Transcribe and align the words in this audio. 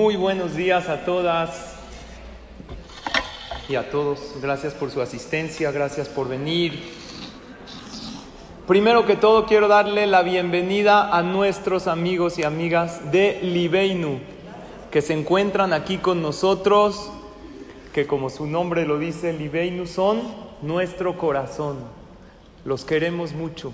Muy 0.00 0.14
buenos 0.14 0.54
días 0.54 0.88
a 0.88 1.04
todas 1.04 1.74
y 3.68 3.74
a 3.74 3.90
todos. 3.90 4.36
Gracias 4.40 4.72
por 4.72 4.92
su 4.92 5.02
asistencia, 5.02 5.72
gracias 5.72 6.08
por 6.08 6.28
venir. 6.28 6.80
Primero 8.68 9.06
que 9.06 9.16
todo 9.16 9.44
quiero 9.44 9.66
darle 9.66 10.06
la 10.06 10.22
bienvenida 10.22 11.12
a 11.12 11.22
nuestros 11.22 11.88
amigos 11.88 12.38
y 12.38 12.44
amigas 12.44 13.10
de 13.10 13.40
Libeinu 13.42 14.20
que 14.92 15.02
se 15.02 15.14
encuentran 15.14 15.72
aquí 15.72 15.98
con 15.98 16.22
nosotros, 16.22 17.10
que 17.92 18.06
como 18.06 18.30
su 18.30 18.46
nombre 18.46 18.86
lo 18.86 19.00
dice, 19.00 19.32
Libeinu 19.32 19.84
son 19.88 20.22
nuestro 20.62 21.18
corazón. 21.18 21.76
Los 22.64 22.84
queremos 22.84 23.32
mucho. 23.32 23.72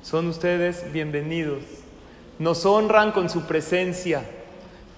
Son 0.00 0.26
ustedes 0.26 0.90
bienvenidos. 0.90 1.64
Nos 2.38 2.64
honran 2.64 3.12
con 3.12 3.28
su 3.28 3.42
presencia 3.42 4.24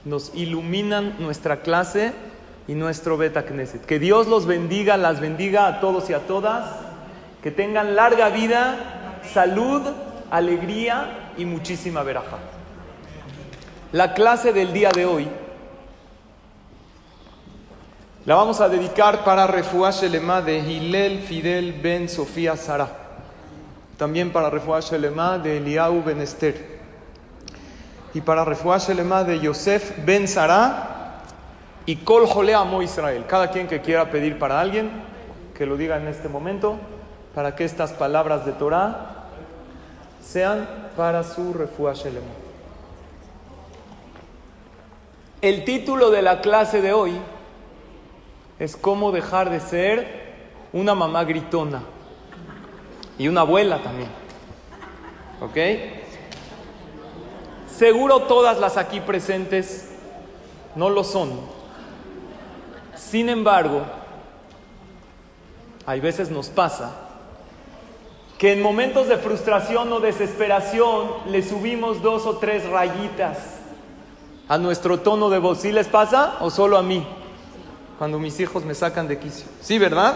nos 0.04 0.32
iluminan 0.34 1.16
nuestra 1.18 1.60
clase 1.60 2.12
y 2.66 2.74
nuestro 2.74 3.16
Beta 3.16 3.44
Knesset. 3.44 3.84
Que 3.84 3.98
Dios 3.98 4.26
los 4.26 4.46
bendiga, 4.46 4.96
las 4.96 5.20
bendiga 5.20 5.66
a 5.66 5.80
todos 5.80 6.10
y 6.10 6.14
a 6.14 6.20
todas. 6.20 6.64
Que 7.42 7.50
tengan 7.50 7.96
larga 7.96 8.28
vida, 8.28 9.20
salud, 9.32 9.82
alegría 10.30 11.32
y 11.36 11.44
muchísima 11.44 12.02
veraja. 12.02 12.38
La 13.92 14.14
clase 14.14 14.52
del 14.52 14.72
día 14.72 14.90
de 14.94 15.04
hoy 15.04 15.28
la 18.24 18.36
vamos 18.36 18.60
a 18.60 18.68
dedicar 18.68 19.24
para 19.24 19.48
Refuah 19.48 19.90
Shelema 19.90 20.40
de 20.40 20.60
Hilel 20.60 21.20
Fidel 21.20 21.72
Ben 21.82 22.08
Sofía 22.08 22.56
Sara. 22.56 22.88
También 23.98 24.32
para 24.32 24.48
Refuah 24.48 24.80
Shelema 24.80 25.38
de 25.38 25.58
Eliau 25.58 26.02
Ben 26.02 26.20
Esther 26.20 26.81
y 28.14 28.20
para 28.20 28.44
Shelema 28.44 29.24
de 29.24 29.40
Yosef 29.40 30.04
Ben 30.04 30.28
Sara 30.28 31.22
y 31.86 31.96
Kol 31.96 32.26
Amo 32.54 32.82
Israel. 32.82 33.24
Cada 33.26 33.50
quien 33.50 33.66
que 33.66 33.80
quiera 33.80 34.10
pedir 34.10 34.38
para 34.38 34.60
alguien, 34.60 34.90
que 35.56 35.66
lo 35.66 35.76
diga 35.76 35.96
en 35.96 36.08
este 36.08 36.28
momento, 36.28 36.76
para 37.34 37.56
que 37.56 37.64
estas 37.64 37.92
palabras 37.92 38.44
de 38.44 38.52
Torah 38.52 39.28
sean 40.22 40.68
para 40.96 41.24
su 41.24 41.52
Shelema. 41.94 42.26
El 45.40 45.64
título 45.64 46.10
de 46.10 46.22
la 46.22 46.40
clase 46.40 46.80
de 46.82 46.92
hoy 46.92 47.14
es 48.58 48.76
cómo 48.76 49.10
dejar 49.10 49.50
de 49.50 49.58
ser 49.58 50.22
una 50.72 50.94
mamá 50.94 51.24
gritona 51.24 51.82
y 53.18 53.26
una 53.26 53.40
abuela 53.40 53.82
también. 53.82 54.08
¿Ok? 55.40 56.01
Seguro 57.76 58.20
todas 58.22 58.60
las 58.60 58.76
aquí 58.76 59.00
presentes 59.00 59.88
no 60.74 60.90
lo 60.90 61.04
son. 61.04 61.30
Sin 62.94 63.28
embargo, 63.28 63.82
hay 65.86 66.00
veces 66.00 66.30
nos 66.30 66.48
pasa 66.48 66.92
que 68.38 68.52
en 68.52 68.62
momentos 68.62 69.08
de 69.08 69.16
frustración 69.16 69.92
o 69.92 70.00
desesperación 70.00 71.08
le 71.26 71.42
subimos 71.42 72.02
dos 72.02 72.26
o 72.26 72.36
tres 72.36 72.68
rayitas 72.68 73.38
a 74.48 74.58
nuestro 74.58 75.00
tono 75.00 75.30
de 75.30 75.38
voz. 75.38 75.58
¿Sí 75.60 75.72
les 75.72 75.88
pasa 75.88 76.36
o 76.40 76.50
solo 76.50 76.76
a 76.76 76.82
mí? 76.82 77.06
Cuando 77.98 78.18
mis 78.18 78.38
hijos 78.40 78.64
me 78.64 78.74
sacan 78.74 79.08
de 79.08 79.18
quicio. 79.18 79.46
¿Sí, 79.60 79.78
verdad? 79.78 80.14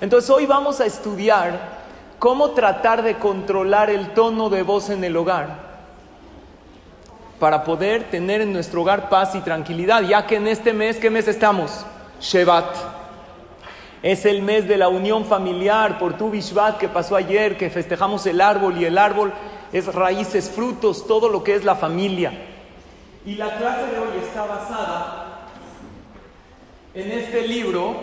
Entonces 0.00 0.30
hoy 0.30 0.46
vamos 0.46 0.80
a 0.80 0.86
estudiar 0.86 1.76
cómo 2.18 2.50
tratar 2.50 3.02
de 3.02 3.18
controlar 3.18 3.88
el 3.90 4.14
tono 4.14 4.50
de 4.50 4.62
voz 4.62 4.90
en 4.90 5.04
el 5.04 5.16
hogar 5.16 5.65
para 7.38 7.64
poder 7.64 8.04
tener 8.10 8.40
en 8.40 8.52
nuestro 8.52 8.82
hogar 8.82 9.08
paz 9.08 9.34
y 9.34 9.40
tranquilidad, 9.40 10.02
ya 10.02 10.26
que 10.26 10.36
en 10.36 10.48
este 10.48 10.72
mes, 10.72 10.96
¿qué 10.96 11.10
mes 11.10 11.28
estamos? 11.28 11.84
Shevat. 12.20 12.74
Es 14.02 14.24
el 14.24 14.42
mes 14.42 14.68
de 14.68 14.76
la 14.76 14.88
unión 14.88 15.24
familiar 15.24 15.98
por 15.98 16.16
tu 16.16 16.30
Bishvat 16.30 16.78
que 16.78 16.88
pasó 16.88 17.16
ayer, 17.16 17.56
que 17.56 17.70
festejamos 17.70 18.24
el 18.26 18.40
árbol 18.40 18.78
y 18.78 18.84
el 18.84 18.98
árbol 18.98 19.32
es 19.72 19.92
raíces, 19.92 20.50
frutos, 20.50 21.06
todo 21.06 21.28
lo 21.28 21.42
que 21.42 21.54
es 21.54 21.64
la 21.64 21.74
familia. 21.74 22.32
Y 23.24 23.34
la 23.34 23.56
clase 23.56 23.86
de 23.86 23.98
hoy 23.98 24.18
está 24.22 24.46
basada 24.46 25.48
en 26.94 27.10
este 27.10 27.46
libro 27.46 27.96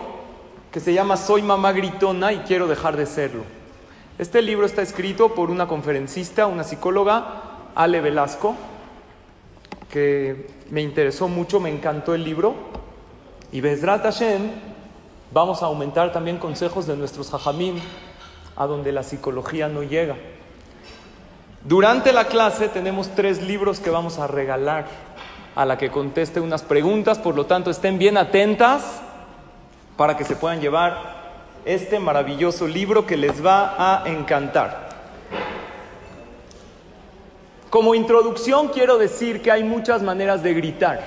que 0.72 0.80
se 0.80 0.94
llama 0.94 1.18
Soy 1.18 1.42
mamá 1.42 1.72
gritona 1.72 2.34
y 2.34 2.40
quiero 2.40 2.68
dejar 2.68 2.98
de 2.98 3.06
serlo. 3.06 3.44
Este 4.20 4.42
libro 4.42 4.66
está 4.66 4.82
escrito 4.82 5.34
por 5.34 5.50
una 5.50 5.68
conferencista, 5.68 6.46
una 6.46 6.64
psicóloga, 6.64 7.26
Ale 7.76 8.02
Velasco, 8.02 8.56
que 9.94 10.48
me 10.72 10.82
interesó 10.82 11.28
mucho, 11.28 11.60
me 11.60 11.70
encantó 11.70 12.16
el 12.16 12.24
libro. 12.24 12.56
Y 13.52 13.62
Bezrat 13.62 14.02
Hashem, 14.02 14.42
vamos 15.32 15.62
a 15.62 15.68
aumentar 15.68 16.12
también 16.12 16.40
consejos 16.40 16.88
de 16.88 16.98
nuestros 16.98 17.32
hajamim, 17.32 17.76
a 18.56 18.66
donde 18.66 18.92
la 18.92 19.04
psicología 19.04 19.68
no 19.68 19.84
llega. 19.84 20.16
Durante 21.64 22.12
la 22.12 22.26
clase 22.26 22.70
tenemos 22.70 23.10
tres 23.14 23.44
libros 23.44 23.80
que 23.80 23.92
vamos 23.92 24.18
a 24.18 24.26
regalar 24.26 24.88
a 25.54 25.64
la 25.64 25.78
que 25.78 25.92
conteste 25.92 26.40
unas 26.40 26.64
preguntas, 26.64 27.20
por 27.20 27.36
lo 27.36 27.46
tanto 27.46 27.70
estén 27.70 28.00
bien 28.00 28.18
atentas 28.18 29.00
para 29.96 30.18
que 30.18 30.24
se 30.24 30.36
puedan 30.36 30.60
llevar 30.60 31.22
este 31.66 32.00
maravilloso 32.00 32.68
libro 32.68 33.06
que 33.06 33.16
les 33.16 33.46
va 33.46 33.76
a 33.78 34.10
encantar. 34.10 34.83
Como 37.74 37.96
introducción 37.96 38.68
quiero 38.68 39.00
decir 39.00 39.42
que 39.42 39.50
hay 39.50 39.64
muchas 39.64 40.04
maneras 40.04 40.44
de 40.44 40.54
gritar. 40.54 41.02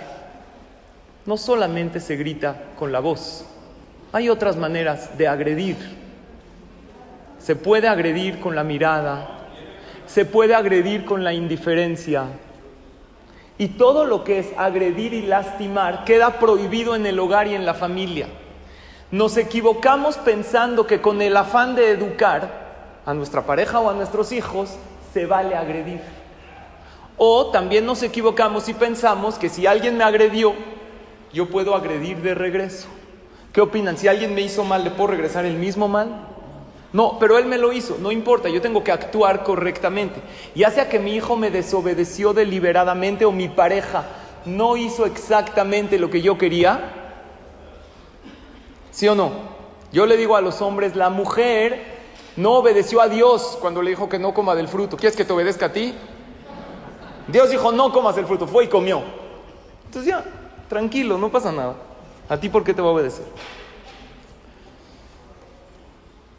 No 1.24 1.36
solamente 1.36 2.00
se 2.00 2.16
grita 2.16 2.60
con 2.76 2.90
la 2.90 2.98
voz, 2.98 3.46
hay 4.12 4.28
otras 4.28 4.56
maneras 4.56 5.16
de 5.16 5.28
agredir. 5.28 5.76
Se 7.38 7.54
puede 7.54 7.86
agredir 7.86 8.40
con 8.40 8.56
la 8.56 8.64
mirada, 8.64 9.46
se 10.08 10.24
puede 10.24 10.56
agredir 10.56 11.04
con 11.04 11.22
la 11.22 11.32
indiferencia. 11.32 12.24
Y 13.58 13.68
todo 13.68 14.04
lo 14.04 14.24
que 14.24 14.40
es 14.40 14.48
agredir 14.56 15.14
y 15.14 15.22
lastimar 15.22 16.04
queda 16.04 16.40
prohibido 16.40 16.96
en 16.96 17.06
el 17.06 17.20
hogar 17.20 17.46
y 17.46 17.54
en 17.54 17.64
la 17.64 17.74
familia. 17.74 18.26
Nos 19.12 19.36
equivocamos 19.36 20.16
pensando 20.16 20.84
que 20.84 21.00
con 21.00 21.22
el 21.22 21.36
afán 21.36 21.76
de 21.76 21.92
educar 21.92 22.50
a 23.06 23.14
nuestra 23.14 23.42
pareja 23.42 23.78
o 23.78 23.88
a 23.88 23.94
nuestros 23.94 24.32
hijos 24.32 24.76
se 25.14 25.26
vale 25.26 25.54
agredir. 25.54 26.25
O 27.18 27.46
también 27.46 27.86
nos 27.86 28.02
equivocamos 28.02 28.68
y 28.68 28.74
pensamos 28.74 29.38
que 29.38 29.48
si 29.48 29.66
alguien 29.66 29.96
me 29.96 30.04
agredió, 30.04 30.54
yo 31.32 31.48
puedo 31.48 31.74
agredir 31.74 32.18
de 32.18 32.34
regreso. 32.34 32.88
¿Qué 33.52 33.60
opinan? 33.60 33.96
Si 33.96 34.06
alguien 34.06 34.34
me 34.34 34.42
hizo 34.42 34.64
mal, 34.64 34.84
¿le 34.84 34.90
puedo 34.90 35.08
regresar 35.08 35.44
el 35.46 35.56
mismo 35.56 35.88
mal? 35.88 36.28
No, 36.92 37.18
pero 37.18 37.36
él 37.38 37.46
me 37.46 37.58
lo 37.58 37.72
hizo, 37.72 37.98
no 38.00 38.12
importa, 38.12 38.48
yo 38.48 38.60
tengo 38.62 38.84
que 38.84 38.92
actuar 38.92 39.42
correctamente. 39.42 40.20
Ya 40.54 40.70
sea 40.70 40.88
que 40.88 40.98
mi 40.98 41.14
hijo 41.14 41.36
me 41.36 41.50
desobedeció 41.50 42.32
deliberadamente 42.32 43.24
o 43.24 43.32
mi 43.32 43.48
pareja 43.48 44.04
no 44.44 44.76
hizo 44.76 45.04
exactamente 45.04 45.98
lo 45.98 46.08
que 46.08 46.22
yo 46.22 46.38
quería, 46.38 46.92
¿sí 48.92 49.08
o 49.08 49.14
no? 49.14 49.32
Yo 49.92 50.06
le 50.06 50.16
digo 50.16 50.36
a 50.36 50.40
los 50.40 50.62
hombres, 50.62 50.96
la 50.96 51.10
mujer 51.10 51.96
no 52.36 52.52
obedeció 52.52 53.00
a 53.00 53.08
Dios 53.08 53.58
cuando 53.60 53.82
le 53.82 53.90
dijo 53.90 54.08
que 54.08 54.18
no 54.18 54.32
coma 54.32 54.54
del 54.54 54.68
fruto. 54.68 54.96
¿Quieres 54.96 55.16
que 55.16 55.24
te 55.24 55.32
obedezca 55.32 55.66
a 55.66 55.72
ti? 55.72 55.94
Dios 57.28 57.50
dijo, 57.50 57.72
no 57.72 57.92
comas 57.92 58.16
el 58.18 58.26
fruto, 58.26 58.46
fue 58.46 58.64
y 58.64 58.68
comió. 58.68 59.02
Entonces 59.86 60.10
ya, 60.10 60.24
tranquilo, 60.68 61.18
no 61.18 61.30
pasa 61.30 61.52
nada. 61.52 61.74
¿A 62.28 62.36
ti 62.36 62.48
por 62.48 62.64
qué 62.64 62.74
te 62.74 62.82
va 62.82 62.88
a 62.88 62.92
obedecer? 62.92 63.24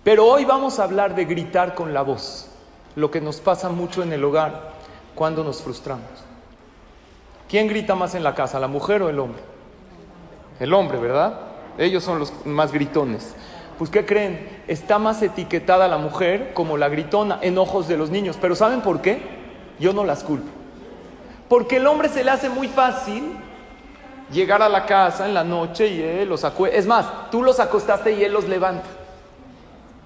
Pero 0.03 0.25
hoy 0.25 0.45
vamos 0.45 0.79
a 0.79 0.83
hablar 0.83 1.15
de 1.15 1.25
gritar 1.25 1.75
con 1.75 1.93
la 1.93 2.01
voz, 2.01 2.49
lo 2.95 3.11
que 3.11 3.19
nos 3.19 3.41
pasa 3.41 3.69
mucho 3.69 4.03
en 4.03 4.13
el 4.13 4.23
hogar 4.23 4.71
cuando 5.15 5.43
nos 5.43 5.61
frustramos. 5.61 6.05
¿Quién 7.49 7.67
grita 7.67 7.95
más 7.95 8.15
en 8.15 8.23
la 8.23 8.35
casa, 8.35 8.59
la 8.59 8.67
mujer 8.67 9.01
o 9.01 9.09
el 9.09 9.19
hombre? 9.19 9.41
El 10.59 10.73
hombre, 10.73 10.97
¿verdad? 10.97 11.39
Ellos 11.77 12.03
son 12.03 12.19
los 12.19 12.33
más 12.45 12.71
gritones. 12.71 13.35
Pues 13.77 13.89
¿qué 13.89 14.05
creen? 14.05 14.63
Está 14.67 14.97
más 14.97 15.21
etiquetada 15.21 15.87
la 15.87 15.97
mujer 15.97 16.53
como 16.53 16.77
la 16.77 16.89
gritona 16.89 17.39
en 17.41 17.57
ojos 17.57 17.87
de 17.87 17.97
los 17.97 18.09
niños. 18.09 18.37
Pero 18.41 18.55
¿saben 18.55 18.81
por 18.81 19.01
qué? 19.01 19.21
Yo 19.79 19.93
no 19.93 20.03
las 20.03 20.23
culpo. 20.23 20.56
Porque 21.49 21.77
el 21.77 21.87
hombre 21.87 22.09
se 22.09 22.23
le 22.23 22.31
hace 22.31 22.49
muy 22.49 22.67
fácil 22.67 23.23
llegar 24.31 24.61
a 24.61 24.69
la 24.69 24.85
casa 24.85 25.25
en 25.25 25.33
la 25.33 25.43
noche 25.43 25.87
y 25.87 26.01
él 26.01 26.29
los 26.29 26.43
acuesta. 26.43 26.77
Es 26.77 26.85
más, 26.85 27.29
tú 27.31 27.43
los 27.43 27.59
acostaste 27.59 28.11
y 28.11 28.23
él 28.23 28.33
los 28.33 28.47
levanta. 28.47 28.87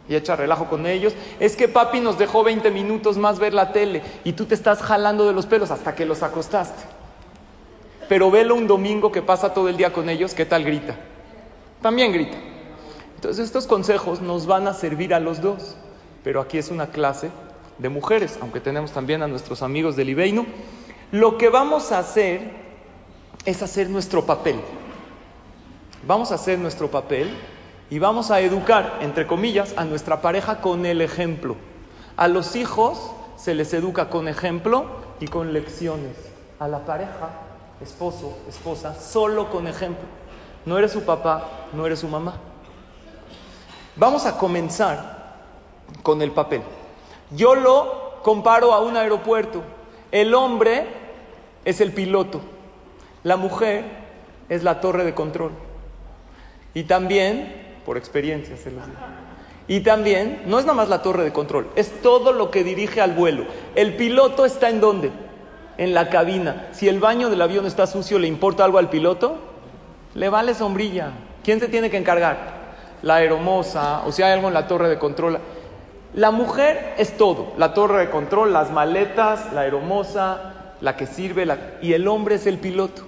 Y 0.08 0.16
echa 0.16 0.36
relajo 0.36 0.66
con 0.66 0.86
ellos. 0.86 1.14
Es 1.40 1.56
que 1.56 1.68
papi 1.68 2.00
nos 2.00 2.18
dejó 2.18 2.44
20 2.44 2.70
minutos 2.72 3.18
más 3.18 3.40
ver 3.40 3.54
la 3.54 3.72
tele 3.72 4.02
y 4.24 4.34
tú 4.34 4.46
te 4.46 4.56
estás 4.56 4.82
jalando 4.82 5.26
de 5.26 5.34
los 5.34 5.46
pelos 5.46 5.72
hasta 5.72 5.96
que 5.96 6.06
los 6.06 6.22
acostaste. 6.22 6.84
Pero 8.10 8.30
velo 8.30 8.56
un 8.56 8.68
domingo 8.68 9.12
que 9.12 9.22
pasa 9.22 9.54
todo 9.54 9.70
el 9.70 9.78
día 9.78 9.94
con 9.94 10.10
ellos, 10.10 10.34
¿qué 10.34 10.46
tal 10.46 10.64
grita? 10.66 10.96
También 11.82 12.12
grita. 12.12 12.38
Entonces 13.16 13.46
estos 13.46 13.68
consejos 13.68 14.20
nos 14.20 14.48
van 14.48 14.68
a 14.68 14.74
servir 14.74 15.14
a 15.14 15.20
los 15.20 15.42
dos. 15.42 15.76
Pero 16.24 16.42
aquí 16.42 16.58
es 16.58 16.70
una 16.70 16.88
clase 16.88 17.32
de 17.78 17.90
mujeres, 17.90 18.38
aunque 18.42 18.60
tenemos 18.60 18.92
también 18.92 19.24
a 19.24 19.28
nuestros 19.28 19.62
amigos 19.62 19.96
del 19.96 20.10
Ibeino. 20.10 20.46
Lo 21.12 21.38
que 21.38 21.50
vamos 21.50 21.92
a 21.92 22.00
hacer 22.00 22.52
es 23.44 23.62
hacer 23.62 23.90
nuestro 23.90 24.26
papel. 24.26 24.62
Vamos 26.08 26.32
a 26.32 26.36
hacer 26.36 26.58
nuestro 26.58 26.90
papel 26.90 27.38
y 27.90 28.00
vamos 28.00 28.32
a 28.32 28.40
educar, 28.40 29.00
entre 29.02 29.28
comillas, 29.28 29.74
a 29.76 29.84
nuestra 29.84 30.22
pareja 30.22 30.62
con 30.62 30.86
el 30.86 31.02
ejemplo. 31.02 31.58
A 32.16 32.30
los 32.30 32.56
hijos 32.56 33.12
se 33.36 33.56
les 33.56 33.74
educa 33.74 34.10
con 34.10 34.30
ejemplo 34.30 34.86
y 35.20 35.28
con 35.28 35.52
lecciones. 35.52 36.16
A 36.60 36.70
la 36.70 36.86
pareja, 36.86 37.30
esposo, 37.82 38.38
esposa, 38.48 38.96
solo 38.96 39.50
con 39.50 39.68
ejemplo. 39.68 40.06
No 40.66 40.78
eres 40.78 40.94
su 40.94 41.04
papá, 41.04 41.68
no 41.74 41.86
eres 41.86 42.00
su 42.00 42.08
mamá. 42.08 42.36
Vamos 43.98 44.26
a 44.26 44.38
comenzar 44.38 45.42
con 46.04 46.22
el 46.22 46.32
papel. 46.32 46.62
Yo 47.32 47.56
lo 47.56 48.22
comparo 48.24 48.72
a 48.72 48.80
un 48.80 48.96
aeropuerto. 48.96 49.62
El 50.12 50.34
hombre 50.34 51.01
es 51.66 51.82
el 51.82 51.92
piloto. 51.92 52.42
La 53.24 53.38
mujer 53.38 53.84
es 54.50 54.64
la 54.64 54.82
torre 54.82 55.04
de 55.04 55.14
control. 55.14 55.52
Y 56.74 56.84
también, 56.84 57.80
por 57.86 57.98
experiencia 57.98 58.58
se 58.58 58.72
los 58.72 58.86
digo, 58.86 58.98
y 59.68 59.82
también, 59.82 60.42
no 60.48 60.60
es 60.60 60.66
nada 60.66 60.76
más 60.76 60.90
la 60.90 61.02
torre 61.02 61.24
de 61.24 61.32
control, 61.32 61.70
es 61.76 62.02
todo 62.02 62.34
lo 62.34 62.52
que 62.52 62.64
dirige 62.64 63.00
al 63.00 63.14
vuelo. 63.14 63.46
El 63.76 63.96
piloto 63.96 64.46
está 64.46 64.70
en 64.70 64.82
dónde? 64.82 65.12
En 65.78 65.94
la 65.94 66.10
cabina. 66.10 66.68
Si 66.72 66.90
el 66.90 67.00
baño 67.00 67.30
del 67.30 67.42
avión 67.42 67.66
está 67.66 67.88
sucio, 67.88 68.20
¿le 68.20 68.28
importa 68.28 68.66
algo 68.66 68.80
al 68.80 68.90
piloto? 68.90 69.38
Le 70.14 70.30
vale 70.30 70.56
sombrilla. 70.56 71.12
¿Quién 71.44 71.60
se 71.60 71.68
tiene 71.68 71.90
que 71.90 71.98
encargar? 71.98 72.60
La 73.02 73.16
aeromoza, 73.16 74.02
o 74.06 74.12
si 74.12 74.24
hay 74.24 74.34
algo 74.34 74.50
en 74.50 74.54
la 74.54 74.68
torre 74.68 74.90
de 74.90 75.00
control. 75.00 75.40
La 76.14 76.32
mujer 76.32 76.96
es 76.98 77.16
todo, 77.16 77.54
la 77.58 77.74
torre 77.74 78.00
de 78.00 78.10
control, 78.10 78.52
las 78.52 78.72
maletas, 78.72 79.54
la 79.54 79.62
aeromoza, 79.62 80.51
la 80.82 80.98
que 80.98 81.08
sirve, 81.08 81.48
y 81.82 81.94
el 81.94 82.08
hombre 82.08 82.36
es 82.36 82.48
el 82.48 82.58
piloto. 82.58 83.04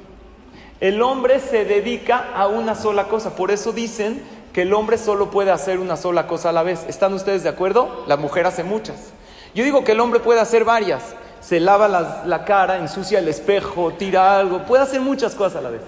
El 0.80 1.02
hombre 1.02 1.40
se 1.40 1.66
dedica 1.66 2.32
a 2.36 2.48
una 2.48 2.76
sola 2.76 3.06
cosa. 3.06 3.36
Por 3.36 3.52
eso 3.52 3.72
dicen 3.72 4.22
que 4.54 4.64
el 4.64 4.74
hombre 4.74 4.98
solo 4.98 5.32
puede 5.32 5.52
hacer 5.52 5.80
una 5.80 5.98
sola 5.98 6.28
cosa 6.28 6.50
a 6.50 6.52
la 6.52 6.64
vez. 6.64 6.86
¿Están 6.88 7.14
ustedes 7.14 7.44
de 7.44 7.50
acuerdo? 7.50 8.04
La 8.08 8.18
mujer 8.18 8.46
hace 8.46 8.64
muchas. 8.64 9.14
Yo 9.56 9.64
digo 9.64 9.84
que 9.84 9.94
el 9.94 10.00
hombre 10.00 10.20
puede 10.20 10.40
hacer 10.40 10.66
varias. 10.66 11.16
Se 11.42 11.60
lava 11.60 11.88
la, 11.88 12.46
cara, 12.46 12.78
ensucia 12.78 13.20
el 13.20 13.28
espejo, 13.28 13.94
tira 13.94 14.38
algo, 14.38 14.66
puede 14.66 14.84
hacer 14.84 15.02
muchas 15.02 15.36
cosas 15.36 15.58
a 15.58 15.62
la 15.62 15.72
vez. 15.72 15.82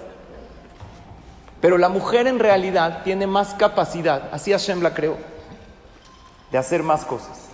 Pero 1.60 1.78
la 1.78 1.88
mujer 1.88 2.26
en 2.26 2.38
realidad 2.38 3.02
tiene 3.04 3.26
más 3.26 3.54
capacidad, 3.54 4.28
así 4.32 4.52
Hashem 4.52 4.82
la 4.82 4.92
creó, 4.92 5.16
de 6.52 6.58
hacer 6.58 6.82
más 6.82 7.06
cosas. 7.06 7.48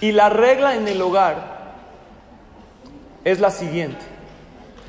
Y 0.00 0.12
la 0.12 0.28
regla 0.28 0.76
en 0.76 0.86
el 0.86 1.02
hogar 1.02 1.53
es 3.24 3.40
la 3.40 3.50
siguiente. 3.50 4.04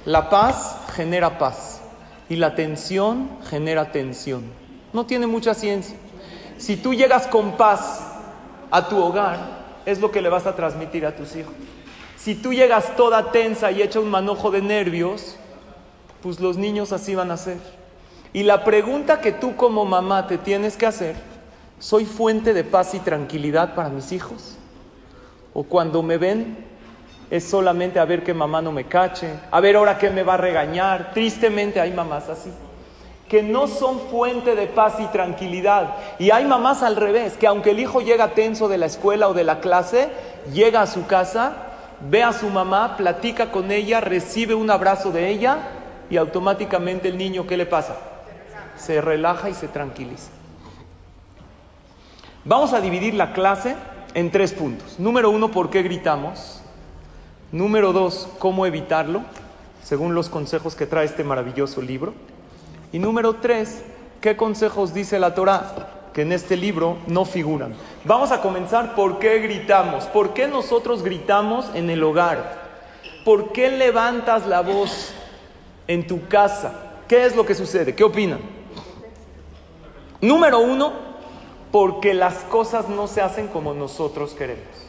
La 0.05 0.29
paz 0.29 0.77
genera 0.93 1.37
paz 1.37 1.81
y 2.29 2.35
la 2.35 2.55
tensión 2.55 3.29
genera 3.49 3.91
tensión. 3.91 4.43
No 4.93 5.05
tiene 5.05 5.27
mucha 5.27 5.53
ciencia. 5.53 5.95
Si 6.57 6.77
tú 6.77 6.93
llegas 6.93 7.27
con 7.27 7.57
paz 7.57 8.01
a 8.71 8.87
tu 8.87 8.97
hogar, 8.97 9.39
es 9.85 9.99
lo 9.99 10.11
que 10.11 10.21
le 10.21 10.29
vas 10.29 10.45
a 10.45 10.55
transmitir 10.55 11.05
a 11.05 11.15
tus 11.15 11.35
hijos. 11.35 11.53
Si 12.17 12.35
tú 12.35 12.53
llegas 12.53 12.95
toda 12.95 13.31
tensa 13.31 13.71
y 13.71 13.81
hecha 13.81 13.99
un 13.99 14.09
manojo 14.09 14.51
de 14.51 14.61
nervios, 14.61 15.37
pues 16.21 16.39
los 16.39 16.57
niños 16.57 16.91
así 16.91 17.13
van 17.13 17.31
a 17.31 17.37
ser. 17.37 17.57
Y 18.33 18.43
la 18.43 18.63
pregunta 18.63 19.21
que 19.21 19.31
tú 19.31 19.55
como 19.55 19.85
mamá 19.85 20.27
te 20.27 20.37
tienes 20.37 20.75
que 20.75 20.85
hacer, 20.85 21.15
¿soy 21.79 22.05
fuente 22.05 22.53
de 22.53 22.63
paz 22.63 22.93
y 22.93 22.99
tranquilidad 22.99 23.75
para 23.75 23.89
mis 23.89 24.11
hijos? 24.11 24.57
O 25.53 25.63
cuando 25.63 26.03
me 26.03 26.17
ven, 26.17 26.65
es 27.29 27.43
solamente 27.43 27.99
a 27.99 28.05
ver 28.05 28.23
que 28.23 28.33
mamá 28.33 28.61
no 28.61 28.71
me 28.71 28.85
cache, 28.85 29.29
a 29.51 29.59
ver 29.59 29.75
ahora 29.75 29.97
que 29.97 30.09
me 30.09 30.23
va 30.23 30.35
a 30.35 30.37
regañar. 30.37 31.11
Tristemente 31.13 31.79
hay 31.79 31.91
mamás 31.91 32.29
así, 32.29 32.51
que 33.27 33.41
no 33.41 33.67
son 33.67 33.99
fuente 34.11 34.55
de 34.55 34.67
paz 34.67 34.95
y 34.99 35.05
tranquilidad. 35.07 35.95
Y 36.19 36.31
hay 36.31 36.45
mamás 36.45 36.83
al 36.83 36.95
revés, 36.95 37.37
que 37.37 37.47
aunque 37.47 37.71
el 37.71 37.79
hijo 37.79 38.01
llega 38.01 38.33
tenso 38.33 38.67
de 38.67 38.77
la 38.77 38.85
escuela 38.85 39.27
o 39.27 39.33
de 39.33 39.43
la 39.43 39.59
clase, 39.59 40.09
llega 40.53 40.81
a 40.81 40.87
su 40.87 41.07
casa, 41.07 41.53
ve 42.09 42.23
a 42.23 42.33
su 42.33 42.49
mamá, 42.49 42.97
platica 42.97 43.51
con 43.51 43.71
ella, 43.71 44.01
recibe 44.01 44.53
un 44.53 44.69
abrazo 44.69 45.11
de 45.11 45.29
ella 45.29 45.57
y 46.09 46.17
automáticamente 46.17 47.07
el 47.07 47.17
niño, 47.17 47.47
¿qué 47.47 47.57
le 47.57 47.65
pasa? 47.65 47.95
Se 48.77 49.01
relaja 49.01 49.49
y 49.49 49.53
se 49.53 49.67
tranquiliza. 49.67 50.29
Vamos 52.43 52.73
a 52.73 52.81
dividir 52.81 53.15
la 53.15 53.33
clase 53.33 53.75
en 54.13 54.29
tres 54.29 54.53
puntos. 54.53 54.99
Número 54.99 55.31
uno, 55.31 55.49
¿por 55.49 55.71
qué 55.71 55.81
gritamos? 55.81 56.54
Número 57.51 57.93
dos, 57.93 58.27
cómo 58.39 58.65
evitarlo, 58.65 59.21
según 59.83 60.15
los 60.15 60.29
consejos 60.29 60.75
que 60.75 60.85
trae 60.85 61.05
este 61.05 61.23
maravilloso 61.23 61.81
libro. 61.81 62.13
Y 62.91 62.99
número 62.99 63.35
tres, 63.35 63.83
qué 64.21 64.35
consejos 64.35 64.93
dice 64.93 65.19
la 65.19 65.35
Torah 65.35 65.95
que 66.13 66.21
en 66.21 66.31
este 66.31 66.55
libro 66.55 66.97
no 67.07 67.25
figuran. 67.25 67.75
Vamos 68.05 68.31
a 68.31 68.41
comenzar 68.41 68.95
por 68.95 69.19
qué 69.19 69.39
gritamos, 69.39 70.05
por 70.05 70.33
qué 70.33 70.47
nosotros 70.47 71.03
gritamos 71.03 71.69
en 71.73 71.89
el 71.89 72.01
hogar, 72.03 72.63
por 73.25 73.51
qué 73.51 73.69
levantas 73.69 74.47
la 74.47 74.61
voz 74.61 75.11
en 75.87 76.07
tu 76.07 76.25
casa, 76.27 76.73
qué 77.09 77.25
es 77.25 77.35
lo 77.35 77.45
que 77.45 77.53
sucede, 77.53 77.95
qué 77.95 78.05
opinan. 78.05 78.39
Número 80.21 80.59
uno, 80.59 80.93
porque 81.71 82.13
las 82.13 82.35
cosas 82.45 82.87
no 82.87 83.07
se 83.07 83.21
hacen 83.21 83.49
como 83.49 83.73
nosotros 83.73 84.33
queremos. 84.33 84.84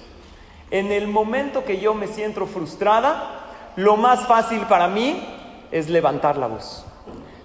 En 0.70 0.90
el 0.90 1.06
momento 1.06 1.64
que 1.64 1.78
yo 1.78 1.94
me 1.94 2.08
siento 2.08 2.46
frustrada, 2.46 3.44
lo 3.76 3.96
más 3.96 4.26
fácil 4.26 4.60
para 4.62 4.88
mí 4.88 5.22
es 5.70 5.88
levantar 5.88 6.36
la 6.36 6.48
voz. 6.48 6.84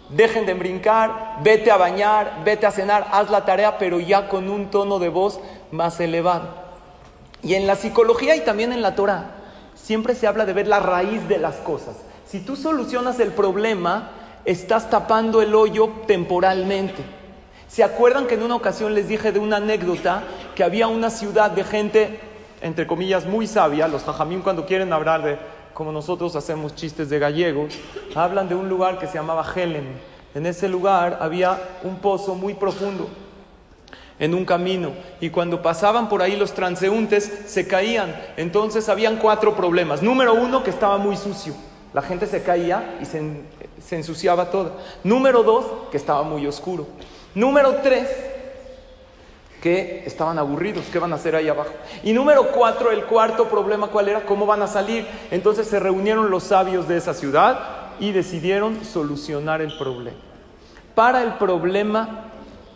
Dejen 0.10 0.46
de 0.46 0.54
brincar, 0.54 1.38
vete 1.44 1.72
a 1.72 1.78
bañar, 1.78 2.42
vete 2.44 2.66
a 2.66 2.72
cenar, 2.72 3.08
haz 3.12 3.30
la 3.30 3.46
tarea, 3.46 3.78
pero 3.78 4.00
ya 4.00 4.28
con 4.28 4.50
un 4.50 4.70
tono 4.72 5.00
de 5.00 5.10
voz 5.10 5.40
más 5.72 6.00
elevado. 6.00 6.50
Y 7.44 7.54
en 7.54 7.68
la 7.68 7.76
psicología 7.76 8.36
y 8.36 8.42
también 8.42 8.74
en 8.74 8.82
la 8.82 8.96
Torah, 8.96 9.32
siempre 9.76 10.16
se 10.16 10.28
habla 10.28 10.46
de 10.46 10.54
ver 10.54 10.68
la 10.68 10.80
raíz 10.80 11.28
de 11.28 11.38
las 11.38 11.58
cosas. 11.58 11.98
Si 12.26 12.40
tú 12.40 12.56
solucionas 12.56 13.20
el 13.20 13.32
problema, 13.32 14.12
estás 14.46 14.90
tapando 14.90 15.42
el 15.42 15.54
hoyo 15.56 15.90
temporalmente. 16.08 17.04
¿Se 17.68 17.84
acuerdan 17.84 18.28
que 18.28 18.36
en 18.36 18.44
una 18.44 18.56
ocasión 18.56 18.94
les 18.94 19.08
dije 19.08 19.32
de 19.32 19.40
una 19.40 19.58
anécdota 19.58 20.24
que 20.56 20.64
había 20.64 20.88
una 20.88 21.10
ciudad 21.10 21.52
de 21.52 21.64
gente 21.64 22.20
entre 22.62 22.88
comillas, 22.88 23.26
muy 23.26 23.48
sabia. 23.48 23.88
Los 23.88 24.04
jajamín 24.04 24.42
cuando 24.42 24.66
quieren 24.66 24.94
hablar 24.94 25.24
de, 25.24 25.38
como 25.74 25.92
nosotros 25.92 26.36
hacemos 26.36 26.76
chistes 26.76 27.10
de 27.10 27.20
gallegos, 27.20 27.74
hablan 28.16 28.48
de 28.48 28.56
un 28.56 28.70
lugar 28.70 29.00
que 29.00 29.08
se 29.08 29.16
llamaba 29.16 29.46
Helen. 29.54 30.00
En 30.34 30.46
ese 30.46 30.70
lugar 30.70 31.18
había 31.22 31.60
un 31.84 31.98
pozo 31.98 32.36
muy 32.36 32.54
profundo 32.54 33.10
en 34.20 34.36
un 34.36 34.46
camino 34.46 34.92
y 35.20 35.32
cuando 35.32 35.64
pasaban 35.64 36.08
por 36.08 36.22
ahí 36.22 36.38
los 36.38 36.54
transeúntes 36.54 37.44
se 37.48 37.68
caían. 37.68 38.16
Entonces 38.38 38.88
habían 38.88 39.18
cuatro 39.18 39.56
problemas. 39.56 40.02
Número 40.02 40.34
uno, 40.34 40.64
que 40.64 40.70
estaba 40.70 40.98
muy 40.98 41.18
sucio. 41.18 41.54
La 41.94 42.02
gente 42.02 42.28
se 42.28 42.44
caía 42.44 42.98
y 43.02 43.06
se, 43.06 43.42
se 43.84 43.96
ensuciaba 43.98 44.50
toda. 44.50 44.72
Número 45.04 45.44
dos, 45.44 45.66
que 45.92 45.98
estaba 45.98 46.24
muy 46.24 46.48
oscuro. 46.48 46.88
Número 47.36 47.78
tres, 47.84 48.08
que 49.62 50.04
estaban 50.08 50.40
aburridos, 50.40 50.86
¿qué 50.92 50.98
van 50.98 51.14
a 51.14 51.16
hacer 51.16 51.36
ahí 51.36 51.48
abajo? 51.48 51.72
Y 52.04 52.14
número 52.14 52.48
cuatro, 52.52 52.90
el 52.90 53.06
cuarto 53.06 53.48
problema, 53.48 53.88
¿cuál 53.88 54.10
era? 54.10 54.26
¿Cómo 54.26 54.48
van 54.48 54.64
a 54.64 54.68
salir? 54.68 55.08
Entonces 55.30 55.68
se 55.68 55.80
reunieron 55.80 56.32
los 56.32 56.44
sabios 56.44 56.88
de 56.88 56.98
esa 56.98 57.14
ciudad 57.14 57.60
y 58.00 58.12
decidieron 58.12 58.84
solucionar 58.84 59.62
el 59.62 59.78
problema. 59.78 60.18
Para 60.96 61.22
el 61.22 61.34
problema 61.36 62.26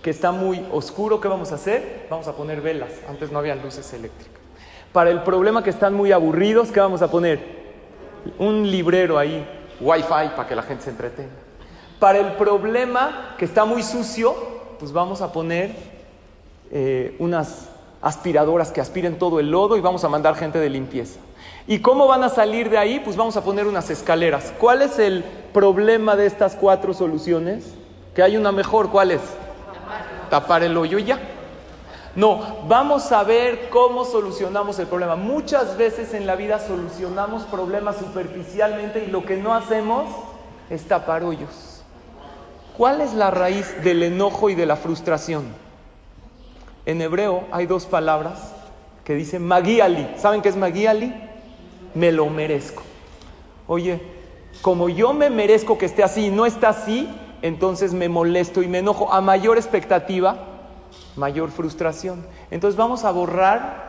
que 0.03 0.11
está 0.11 0.31
muy 0.31 0.63
oscuro, 0.71 1.19
¿qué 1.19 1.27
vamos 1.27 1.51
a 1.51 1.55
hacer? 1.55 2.05
Vamos 2.09 2.27
a 2.27 2.33
poner 2.33 2.61
velas, 2.61 2.91
antes 3.09 3.31
no 3.31 3.39
había 3.39 3.55
luces 3.55 3.91
eléctricas. 3.91 4.39
Para 4.93 5.09
el 5.09 5.23
problema 5.23 5.63
que 5.63 5.71
están 5.71 5.95
muy 5.95 6.11
aburridos, 6.11 6.71
¿qué 6.71 6.79
vamos 6.79 7.01
a 7.01 7.09
poner? 7.09 7.39
Un 8.37 8.69
librero 8.69 9.17
ahí, 9.17 9.45
wifi 9.81 10.07
para 10.07 10.47
que 10.47 10.55
la 10.55 10.61
gente 10.61 10.83
se 10.83 10.91
entretenga. 10.91 11.33
Para 11.99 12.19
el 12.19 12.33
problema 12.33 13.35
que 13.39 13.45
está 13.45 13.65
muy 13.65 13.81
sucio, 13.81 14.35
pues 14.77 14.91
vamos 14.91 15.21
a 15.21 15.33
poner 15.33 15.94
eh, 16.71 17.15
unas 17.19 17.69
aspiradoras 18.01 18.71
que 18.71 18.81
aspiren 18.81 19.17
todo 19.17 19.39
el 19.39 19.49
lodo 19.49 19.77
y 19.77 19.81
vamos 19.81 20.03
a 20.03 20.09
mandar 20.09 20.35
gente 20.35 20.59
de 20.59 20.69
limpieza. 20.69 21.19
¿Y 21.67 21.79
cómo 21.79 22.07
van 22.07 22.23
a 22.23 22.29
salir 22.29 22.69
de 22.69 22.77
ahí? 22.77 22.99
Pues 22.99 23.15
vamos 23.15 23.35
a 23.37 23.43
poner 23.43 23.65
unas 23.65 23.89
escaleras. 23.89 24.53
¿Cuál 24.59 24.83
es 24.83 24.99
el 24.99 25.23
problema 25.53 26.15
de 26.15 26.27
estas 26.27 26.55
cuatro 26.55 26.93
soluciones? 26.93 27.73
Que 28.13 28.21
hay 28.21 28.37
una 28.37 28.51
mejor, 28.51 28.91
¿cuál 28.91 29.11
es? 29.11 29.21
Tapar 30.29 30.61
el 30.63 30.77
hoyo 30.77 30.99
y 30.99 31.05
ya. 31.05 31.19
No, 32.15 32.41
vamos 32.67 33.11
a 33.11 33.23
ver 33.23 33.69
cómo 33.69 34.05
solucionamos 34.05 34.79
el 34.79 34.87
problema. 34.87 35.15
Muchas 35.15 35.75
veces 35.75 36.13
en 36.13 36.27
la 36.27 36.35
vida 36.35 36.59
solucionamos 36.59 37.43
problemas 37.43 37.97
superficialmente 37.97 39.03
y 39.03 39.11
lo 39.11 39.25
que 39.25 39.35
no 39.35 39.53
hacemos 39.53 40.05
es 40.69 40.87
tapar 40.87 41.23
hoyos. 41.23 41.81
¿Cuál 42.77 43.01
es 43.01 43.13
la 43.13 43.31
raíz 43.31 43.83
del 43.83 44.03
enojo 44.03 44.49
y 44.49 44.55
de 44.55 44.65
la 44.65 44.75
frustración? 44.75 45.64
En 46.85 47.01
hebreo 47.01 47.45
hay 47.51 47.65
dos 47.65 47.85
palabras 47.85 48.53
que 49.03 49.15
dicen 49.15 49.45
magiali. 49.45 50.07
¿Saben 50.17 50.41
qué 50.41 50.49
es 50.49 50.55
magiali? 50.55 51.13
Me 51.93 52.11
lo 52.11 52.27
merezco. 52.27 52.83
Oye, 53.67 54.01
como 54.61 54.89
yo 54.89 55.13
me 55.13 55.29
merezco 55.29 55.77
que 55.77 55.85
esté 55.85 56.03
así 56.03 56.27
y 56.27 56.31
no 56.31 56.45
está 56.45 56.69
así, 56.69 57.09
entonces 57.41 57.93
me 57.93 58.09
molesto 58.09 58.61
y 58.61 58.67
me 58.67 58.79
enojo. 58.79 59.11
A 59.11 59.21
mayor 59.21 59.57
expectativa, 59.57 60.37
mayor 61.15 61.51
frustración. 61.51 62.25
Entonces 62.51 62.77
vamos 62.77 63.03
a 63.03 63.11
borrar 63.11 63.85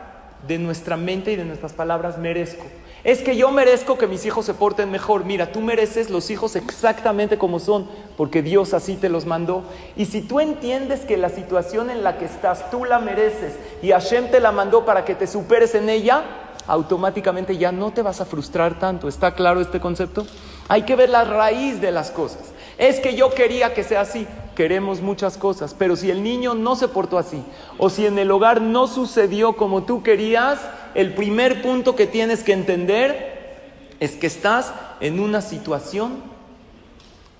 de 0.47 0.57
nuestra 0.57 0.97
mente 0.97 1.31
y 1.31 1.35
de 1.35 1.45
nuestras 1.45 1.73
palabras 1.73 2.17
merezco. 2.17 2.65
Es 3.07 3.21
que 3.21 3.37
yo 3.37 3.51
merezco 3.51 3.97
que 3.97 4.05
mis 4.05 4.25
hijos 4.25 4.45
se 4.45 4.53
porten 4.53 4.91
mejor. 4.91 5.23
Mira, 5.23 5.53
tú 5.53 5.61
mereces 5.61 6.09
los 6.09 6.29
hijos 6.29 6.57
exactamente 6.57 7.37
como 7.37 7.61
son, 7.61 7.87
porque 8.17 8.41
Dios 8.41 8.73
así 8.73 8.97
te 8.97 9.07
los 9.07 9.25
mandó. 9.25 9.63
Y 9.95 10.07
si 10.07 10.21
tú 10.21 10.41
entiendes 10.41 11.05
que 11.05 11.15
la 11.15 11.29
situación 11.29 11.89
en 11.89 12.03
la 12.03 12.17
que 12.17 12.25
estás 12.25 12.69
tú 12.69 12.83
la 12.83 12.99
mereces 12.99 13.53
y 13.81 13.91
Hashem 13.91 14.29
te 14.29 14.41
la 14.41 14.51
mandó 14.51 14.83
para 14.83 15.05
que 15.05 15.15
te 15.15 15.25
superes 15.25 15.73
en 15.73 15.87
ella, 15.87 16.25
automáticamente 16.67 17.55
ya 17.55 17.71
no 17.71 17.91
te 17.91 18.01
vas 18.01 18.19
a 18.19 18.25
frustrar 18.25 18.77
tanto. 18.77 19.07
¿Está 19.07 19.33
claro 19.33 19.61
este 19.61 19.79
concepto? 19.79 20.27
Hay 20.67 20.81
que 20.81 20.97
ver 20.97 21.09
la 21.09 21.23
raíz 21.23 21.79
de 21.79 21.93
las 21.93 22.11
cosas. 22.11 22.51
Es 22.77 22.99
que 22.99 23.15
yo 23.15 23.33
quería 23.33 23.73
que 23.73 23.85
sea 23.85 24.01
así. 24.01 24.27
Queremos 24.53 25.01
muchas 25.01 25.37
cosas, 25.37 25.73
pero 25.73 25.95
si 25.95 26.11
el 26.11 26.23
niño 26.23 26.55
no 26.55 26.75
se 26.75 26.89
portó 26.89 27.17
así, 27.17 27.41
o 27.77 27.89
si 27.89 28.05
en 28.05 28.19
el 28.19 28.31
hogar 28.31 28.59
no 28.59 28.87
sucedió 28.87 29.53
como 29.53 29.83
tú 29.83 30.03
querías, 30.03 30.59
el 30.97 31.13
primer 31.13 31.61
punto 31.61 31.95
que 31.95 32.07
tienes 32.07 32.41
que 32.41 32.53
entender 32.53 33.55
es 33.99 34.13
que 34.13 34.25
estás 34.25 34.73
en 34.99 35.19
una 35.19 35.41
situación 35.41 36.23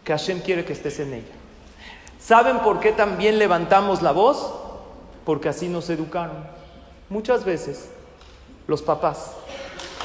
que 0.04 0.14
Hashem 0.14 0.42
quiere 0.42 0.64
que 0.64 0.74
estés 0.74 1.00
en 1.00 1.12
ella. 1.16 1.34
¿Saben 2.20 2.60
por 2.60 2.80
qué 2.80 2.92
también 2.92 3.40
levantamos 3.40 4.04
la 4.04 4.12
voz? 4.12 4.54
Porque 5.26 5.50
así 5.50 5.70
nos 5.70 5.90
educaron. 5.90 6.38
Muchas 7.10 7.46
veces 7.46 7.90
los 8.68 8.84
papás 8.84 9.32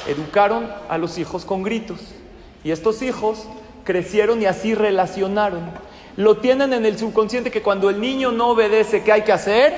educaron 0.07 0.67
a 0.89 0.97
los 0.97 1.19
hijos 1.19 1.45
con 1.45 1.61
gritos 1.61 1.99
y 2.63 2.71
estos 2.71 3.03
hijos 3.03 3.45
crecieron 3.83 4.41
y 4.41 4.45
así 4.45 4.73
relacionaron. 4.73 5.61
Lo 6.17 6.37
tienen 6.37 6.73
en 6.73 6.87
el 6.87 6.97
subconsciente 6.97 7.51
que 7.51 7.61
cuando 7.61 7.91
el 7.91 8.01
niño 8.01 8.31
no 8.31 8.49
obedece, 8.49 9.03
¿qué 9.03 9.11
hay 9.11 9.21
que 9.21 9.31
hacer? 9.31 9.73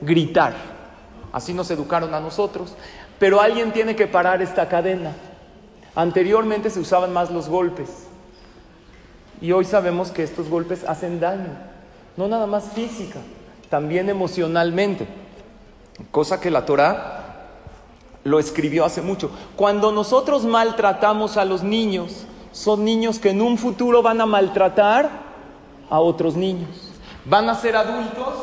Gritar. 0.00 0.70
Así 1.32 1.54
nos 1.54 1.70
educaron 1.70 2.12
a 2.14 2.20
nosotros. 2.20 2.74
Pero 3.20 3.40
alguien 3.40 3.70
tiene 3.72 3.94
que 3.94 4.08
parar 4.08 4.42
esta 4.42 4.68
cadena. 4.68 5.12
Anteriormente 5.94 6.70
se 6.70 6.80
usaban 6.80 7.12
más 7.12 7.30
los 7.30 7.48
golpes. 7.48 8.06
Y 9.42 9.52
hoy 9.52 9.66
sabemos 9.66 10.10
que 10.10 10.22
estos 10.22 10.48
golpes 10.48 10.84
hacen 10.84 11.20
daño. 11.20 11.50
No 12.16 12.28
nada 12.28 12.46
más 12.46 12.72
física, 12.72 13.20
también 13.68 14.08
emocionalmente. 14.08 15.06
Cosa 16.10 16.40
que 16.40 16.50
la 16.50 16.64
Torah 16.64 17.20
lo 18.24 18.38
escribió 18.38 18.86
hace 18.86 19.02
mucho. 19.02 19.30
Cuando 19.54 19.92
nosotros 19.92 20.44
maltratamos 20.44 21.36
a 21.36 21.44
los 21.44 21.62
niños, 21.62 22.24
son 22.52 22.86
niños 22.86 23.18
que 23.18 23.30
en 23.30 23.42
un 23.42 23.58
futuro 23.58 24.02
van 24.02 24.22
a 24.22 24.26
maltratar 24.26 25.10
a 25.90 26.00
otros 26.00 26.36
niños. 26.36 26.90
Van 27.26 27.50
a 27.50 27.54
ser 27.54 27.76
adultos. 27.76 28.34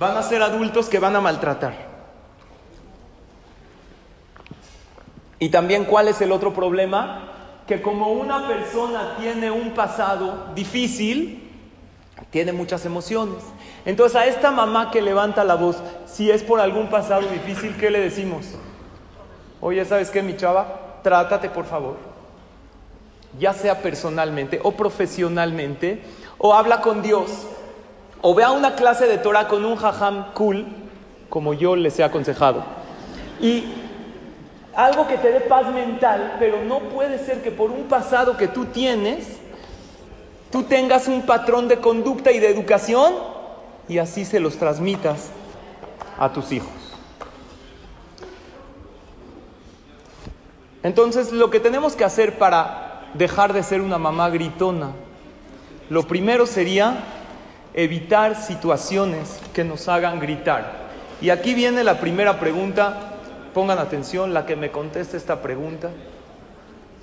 Van 0.00 0.16
a 0.16 0.22
ser 0.22 0.42
adultos 0.42 0.88
que 0.88 0.98
van 0.98 1.14
a 1.14 1.20
maltratar. 1.20 1.74
Y 5.38 5.50
también, 5.50 5.84
¿cuál 5.84 6.08
es 6.08 6.22
el 6.22 6.32
otro 6.32 6.54
problema? 6.54 7.28
Que 7.66 7.82
como 7.82 8.08
una 8.08 8.48
persona 8.48 9.16
tiene 9.20 9.50
un 9.50 9.74
pasado 9.74 10.46
difícil, 10.54 11.52
tiene 12.30 12.52
muchas 12.52 12.86
emociones. 12.86 13.44
Entonces 13.84 14.16
a 14.16 14.24
esta 14.24 14.50
mamá 14.50 14.90
que 14.90 15.02
levanta 15.02 15.44
la 15.44 15.56
voz, 15.56 15.76
si 16.06 16.30
es 16.30 16.42
por 16.42 16.60
algún 16.60 16.88
pasado 16.88 17.28
difícil, 17.28 17.76
¿qué 17.76 17.90
le 17.90 18.00
decimos? 18.00 18.46
Oye, 19.60 19.84
¿sabes 19.84 20.10
qué, 20.10 20.22
mi 20.22 20.34
chava? 20.34 20.80
trátate 21.02 21.50
por 21.50 21.66
favor, 21.66 21.96
ya 23.38 23.52
sea 23.52 23.82
personalmente 23.82 24.60
o 24.62 24.72
profesionalmente, 24.72 26.02
o 26.38 26.54
habla 26.54 26.80
con 26.80 27.02
Dios, 27.02 27.46
o 28.22 28.34
vea 28.34 28.50
una 28.50 28.74
clase 28.74 29.06
de 29.06 29.18
Torah 29.18 29.48
con 29.48 29.64
un 29.64 29.76
jajam 29.76 30.32
cool, 30.34 30.66
como 31.28 31.54
yo 31.54 31.76
les 31.76 31.98
he 31.98 32.04
aconsejado. 32.04 32.64
Y 33.40 33.64
algo 34.74 35.06
que 35.06 35.16
te 35.18 35.32
dé 35.32 35.40
paz 35.40 35.72
mental, 35.72 36.36
pero 36.38 36.62
no 36.64 36.80
puede 36.80 37.18
ser 37.18 37.42
que 37.42 37.50
por 37.50 37.70
un 37.70 37.84
pasado 37.84 38.36
que 38.36 38.48
tú 38.48 38.66
tienes, 38.66 39.38
tú 40.50 40.64
tengas 40.64 41.08
un 41.08 41.22
patrón 41.22 41.68
de 41.68 41.78
conducta 41.78 42.30
y 42.32 42.38
de 42.38 42.50
educación 42.50 43.14
y 43.88 43.98
así 43.98 44.24
se 44.24 44.40
los 44.40 44.56
transmitas 44.56 45.30
a 46.18 46.32
tus 46.32 46.52
hijos. 46.52 46.70
Entonces, 50.82 51.32
lo 51.32 51.50
que 51.50 51.60
tenemos 51.60 51.94
que 51.94 52.04
hacer 52.04 52.38
para 52.38 53.08
dejar 53.14 53.52
de 53.52 53.62
ser 53.62 53.80
una 53.80 53.98
mamá 53.98 54.30
gritona, 54.30 54.92
lo 55.88 56.06
primero 56.06 56.46
sería 56.46 57.04
evitar 57.74 58.36
situaciones 58.36 59.40
que 59.54 59.64
nos 59.64 59.88
hagan 59.88 60.20
gritar. 60.20 60.88
Y 61.20 61.30
aquí 61.30 61.54
viene 61.54 61.84
la 61.84 62.00
primera 62.00 62.40
pregunta, 62.40 63.12
pongan 63.54 63.78
atención, 63.78 64.32
la 64.32 64.46
que 64.46 64.56
me 64.56 64.70
conteste 64.70 65.16
esta 65.16 65.42
pregunta, 65.42 65.90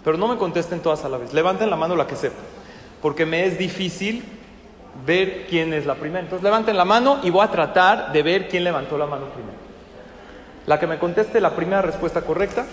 pero 0.03 0.17
no 0.17 0.27
me 0.27 0.37
contesten 0.37 0.79
todas 0.79 1.03
a 1.05 1.09
la 1.09 1.17
vez, 1.17 1.33
levanten 1.33 1.69
la 1.69 1.75
mano 1.75 1.95
la 1.95 2.07
que 2.07 2.15
sepa, 2.15 2.41
porque 3.01 3.25
me 3.25 3.45
es 3.45 3.57
difícil 3.57 4.23
ver 5.05 5.45
quién 5.47 5.73
es 5.73 5.85
la 5.85 5.95
primera. 5.95 6.21
Entonces 6.21 6.43
levanten 6.43 6.77
la 6.77 6.85
mano 6.85 7.19
y 7.23 7.29
voy 7.29 7.45
a 7.45 7.51
tratar 7.51 8.11
de 8.11 8.23
ver 8.23 8.47
quién 8.47 8.63
levantó 8.63 8.97
la 8.97 9.05
mano 9.05 9.25
primero. 9.27 9.57
La 10.65 10.79
que 10.79 10.87
me 10.87 10.97
conteste 10.97 11.39
la 11.39 11.55
primera 11.55 11.81
respuesta 11.81 12.21
correcta 12.21 12.65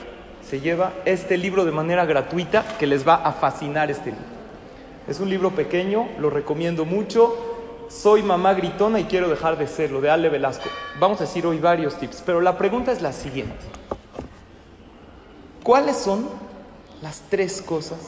se 0.43 0.61
lleva 0.61 0.93
este 1.05 1.37
libro 1.37 1.65
de 1.65 1.73
manera 1.73 2.05
gratuita 2.05 2.65
que 2.79 2.87
les 2.87 3.07
va 3.07 3.17
a 3.17 3.33
fascinar 3.33 3.91
este 3.91 4.11
libro. 4.11 4.25
Es 5.07 5.21
un 5.21 5.29
libro 5.29 5.51
pequeño, 5.51 6.09
lo 6.19 6.31
recomiendo 6.31 6.85
mucho. 6.85 7.54
Soy 7.89 8.23
mamá 8.23 8.55
gritona 8.55 9.01
y 9.01 9.05
quiero 9.05 9.29
dejar 9.29 9.59
de 9.59 9.67
serlo, 9.67 10.01
de 10.01 10.11
Ale 10.11 10.29
Velasco. 10.29 10.69
Vamos 10.99 11.21
a 11.21 11.25
decir 11.25 11.47
hoy 11.47 11.59
varios 11.59 11.97
tips, 11.99 12.23
pero 12.25 12.41
la 12.41 12.57
pregunta 12.57 12.93
es 12.93 13.03
la 13.03 13.13
siguiente. 13.13 13.65
¿Cuáles 15.63 15.97
son 15.97 16.29
las 17.03 17.23
tres 17.31 17.63
cosas 17.63 17.99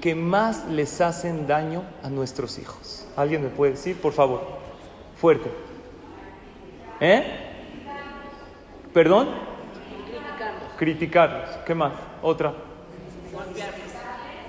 que 0.00 0.14
más 0.14 0.66
les 0.66 1.00
hacen 1.00 1.46
daño 1.46 1.82
a 2.02 2.08
nuestros 2.08 2.58
hijos? 2.58 3.06
¿Alguien 3.16 3.42
me 3.42 3.48
puede 3.48 3.72
decir, 3.72 3.96
por 4.00 4.12
favor? 4.12 4.42
Fuerte. 5.20 5.50
¿Eh? 7.00 7.24
¿Perdón? 8.92 9.28
Criticarlos. 10.78 11.50
¿Qué 11.66 11.74
más? 11.74 11.92
Otra. 12.22 12.54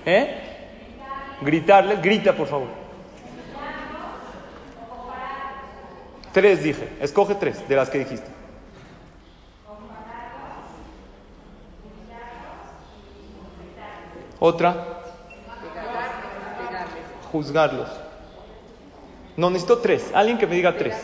¿Eh? 0.05 0.41
Gritarles. 1.41 2.01
Grita, 2.01 2.33
por 2.33 2.47
favor. 2.47 2.88
Tres 6.33 6.63
dije. 6.63 6.89
Escoge 7.01 7.35
tres 7.35 7.67
de 7.67 7.75
las 7.75 7.89
que 7.89 7.99
dijiste. 7.99 8.27
Otra. 14.39 14.75
Juzgarlos. 17.31 17.89
No, 19.35 19.49
necesito 19.49 19.79
tres. 19.79 20.11
Alguien 20.13 20.37
que 20.37 20.47
me 20.47 20.55
diga 20.55 20.75
tres. 20.77 20.95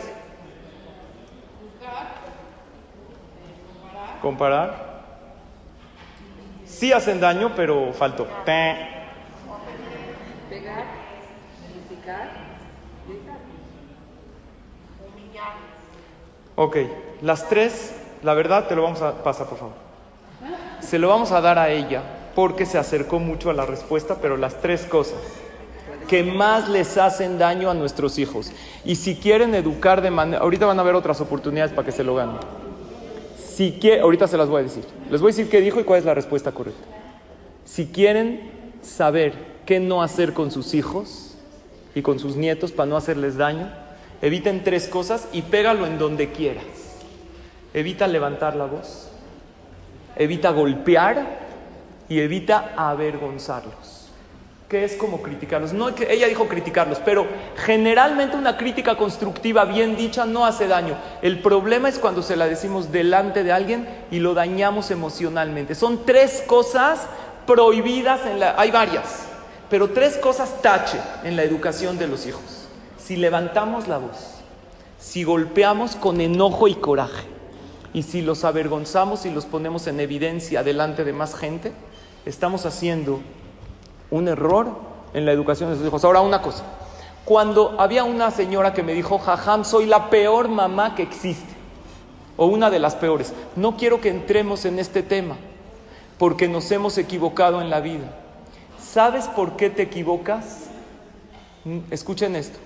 Comparar 4.20 4.86
sí 6.76 6.92
hacen 6.92 7.20
daño, 7.20 7.52
pero 7.56 7.92
faltó. 7.92 8.26
Ok, 16.56 16.76
las 17.20 17.48
tres, 17.48 17.92
la 18.22 18.32
verdad 18.34 18.66
te 18.66 18.74
lo 18.74 18.82
vamos 18.82 19.02
a 19.02 19.22
pasar, 19.22 19.46
por 19.46 19.58
favor. 19.58 19.74
Se 20.80 20.98
lo 20.98 21.08
vamos 21.08 21.30
a 21.32 21.40
dar 21.40 21.58
a 21.58 21.70
ella 21.70 22.02
porque 22.34 22.66
se 22.66 22.78
acercó 22.78 23.18
mucho 23.18 23.50
a 23.50 23.54
la 23.54 23.66
respuesta, 23.66 24.16
pero 24.20 24.36
las 24.36 24.60
tres 24.60 24.86
cosas 24.86 25.18
que 26.08 26.22
más 26.22 26.68
les 26.68 26.96
hacen 26.96 27.38
daño 27.38 27.70
a 27.70 27.74
nuestros 27.74 28.18
hijos. 28.18 28.52
Y 28.84 28.96
si 28.96 29.16
quieren 29.16 29.54
educar 29.54 30.00
de 30.00 30.10
manera, 30.10 30.42
ahorita 30.42 30.66
van 30.66 30.78
a 30.78 30.82
haber 30.82 30.94
otras 30.94 31.20
oportunidades 31.20 31.72
para 31.72 31.84
que 31.84 31.92
se 31.92 32.04
lo 32.04 32.14
ganen. 32.14 32.36
si 33.54 33.72
quieren, 33.72 34.02
ahorita 34.02 34.28
se 34.28 34.36
las 34.36 34.48
voy 34.48 34.60
a 34.60 34.64
decir. 34.64 34.84
Les 35.10 35.20
voy 35.20 35.30
a 35.30 35.32
decir 35.32 35.50
qué 35.50 35.60
dijo 35.60 35.80
y 35.80 35.84
cuál 35.84 35.98
es 35.98 36.04
la 36.04 36.14
respuesta 36.14 36.52
correcta. 36.52 36.84
Si 37.64 37.86
quieren 37.86 38.50
saber 38.82 39.34
qué 39.66 39.80
no 39.80 40.02
hacer 40.02 40.32
con 40.32 40.50
sus 40.50 40.74
hijos 40.74 41.34
y 41.94 42.02
con 42.02 42.18
sus 42.18 42.36
nietos 42.36 42.72
para 42.72 42.88
no 42.88 42.96
hacerles 42.96 43.36
daño, 43.36 43.70
eviten 44.22 44.64
tres 44.64 44.88
cosas 44.88 45.28
y 45.32 45.42
pégalo 45.42 45.86
en 45.86 45.98
donde 45.98 46.30
quieras. 46.30 46.64
Evita 47.74 48.06
levantar 48.06 48.56
la 48.56 48.66
voz, 48.66 49.10
evita 50.16 50.50
golpear 50.50 51.46
y 52.08 52.20
evita 52.20 52.72
avergonzarlos 52.76 53.96
que 54.68 54.84
es 54.84 54.94
como 54.94 55.22
criticarlos. 55.22 55.72
No, 55.72 55.94
que 55.94 56.12
ella 56.12 56.26
dijo 56.26 56.48
criticarlos, 56.48 56.98
pero 57.04 57.26
generalmente 57.56 58.36
una 58.36 58.56
crítica 58.56 58.96
constructiva 58.96 59.64
bien 59.64 59.96
dicha 59.96 60.24
no 60.26 60.44
hace 60.44 60.66
daño. 60.66 60.96
El 61.22 61.40
problema 61.40 61.88
es 61.88 61.98
cuando 61.98 62.22
se 62.22 62.36
la 62.36 62.46
decimos 62.46 62.90
delante 62.90 63.44
de 63.44 63.52
alguien 63.52 63.88
y 64.10 64.18
lo 64.18 64.34
dañamos 64.34 64.90
emocionalmente. 64.90 65.74
Son 65.74 66.04
tres 66.04 66.42
cosas 66.46 67.06
prohibidas 67.46 68.20
hay 68.56 68.70
varias, 68.72 69.26
pero 69.70 69.90
tres 69.90 70.16
cosas 70.16 70.60
tache 70.62 70.98
en 71.22 71.36
la 71.36 71.44
educación 71.44 71.96
de 71.96 72.08
los 72.08 72.26
hijos. 72.26 72.65
Si 73.06 73.14
levantamos 73.14 73.86
la 73.86 73.98
voz, 73.98 74.40
si 74.98 75.22
golpeamos 75.22 75.94
con 75.94 76.20
enojo 76.20 76.66
y 76.66 76.74
coraje, 76.74 77.28
y 77.94 78.02
si 78.02 78.20
los 78.20 78.42
avergonzamos 78.42 79.26
y 79.26 79.30
los 79.30 79.46
ponemos 79.46 79.86
en 79.86 80.00
evidencia 80.00 80.64
delante 80.64 81.04
de 81.04 81.12
más 81.12 81.36
gente, 81.36 81.72
estamos 82.24 82.66
haciendo 82.66 83.20
un 84.10 84.26
error 84.26 84.72
en 85.14 85.24
la 85.24 85.30
educación 85.30 85.70
de 85.70 85.76
sus 85.76 85.86
hijos. 85.86 86.04
Ahora, 86.04 86.20
una 86.20 86.42
cosa. 86.42 86.64
Cuando 87.24 87.80
había 87.80 88.02
una 88.02 88.32
señora 88.32 88.74
que 88.74 88.82
me 88.82 88.92
dijo, 88.92 89.20
Jajam, 89.20 89.64
soy 89.64 89.86
la 89.86 90.10
peor 90.10 90.48
mamá 90.48 90.96
que 90.96 91.04
existe, 91.04 91.54
o 92.36 92.46
una 92.46 92.70
de 92.70 92.80
las 92.80 92.96
peores, 92.96 93.32
no 93.54 93.76
quiero 93.76 94.00
que 94.00 94.08
entremos 94.08 94.64
en 94.64 94.80
este 94.80 95.04
tema, 95.04 95.36
porque 96.18 96.48
nos 96.48 96.72
hemos 96.72 96.98
equivocado 96.98 97.60
en 97.60 97.70
la 97.70 97.78
vida. 97.78 98.16
¿Sabes 98.82 99.28
por 99.28 99.56
qué 99.56 99.70
te 99.70 99.82
equivocas? 99.82 100.70
Escuchen 101.92 102.34
esto. 102.34 102.65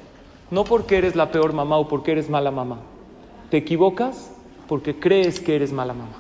No 0.51 0.65
porque 0.65 0.99
eres 0.99 1.15
la 1.17 1.31
peor 1.31 1.53
mamá 1.53 1.77
o 1.77 1.89
porque 1.89 2.13
eres 2.13 2.29
mala 2.29 2.51
mamá. 2.51 2.79
Te 3.51 3.59
equivocas 3.59 4.31
porque 4.69 4.99
crees 4.99 5.41
que 5.41 5.57
eres 5.57 5.73
mala 5.73 5.95
mamá. 5.95 6.17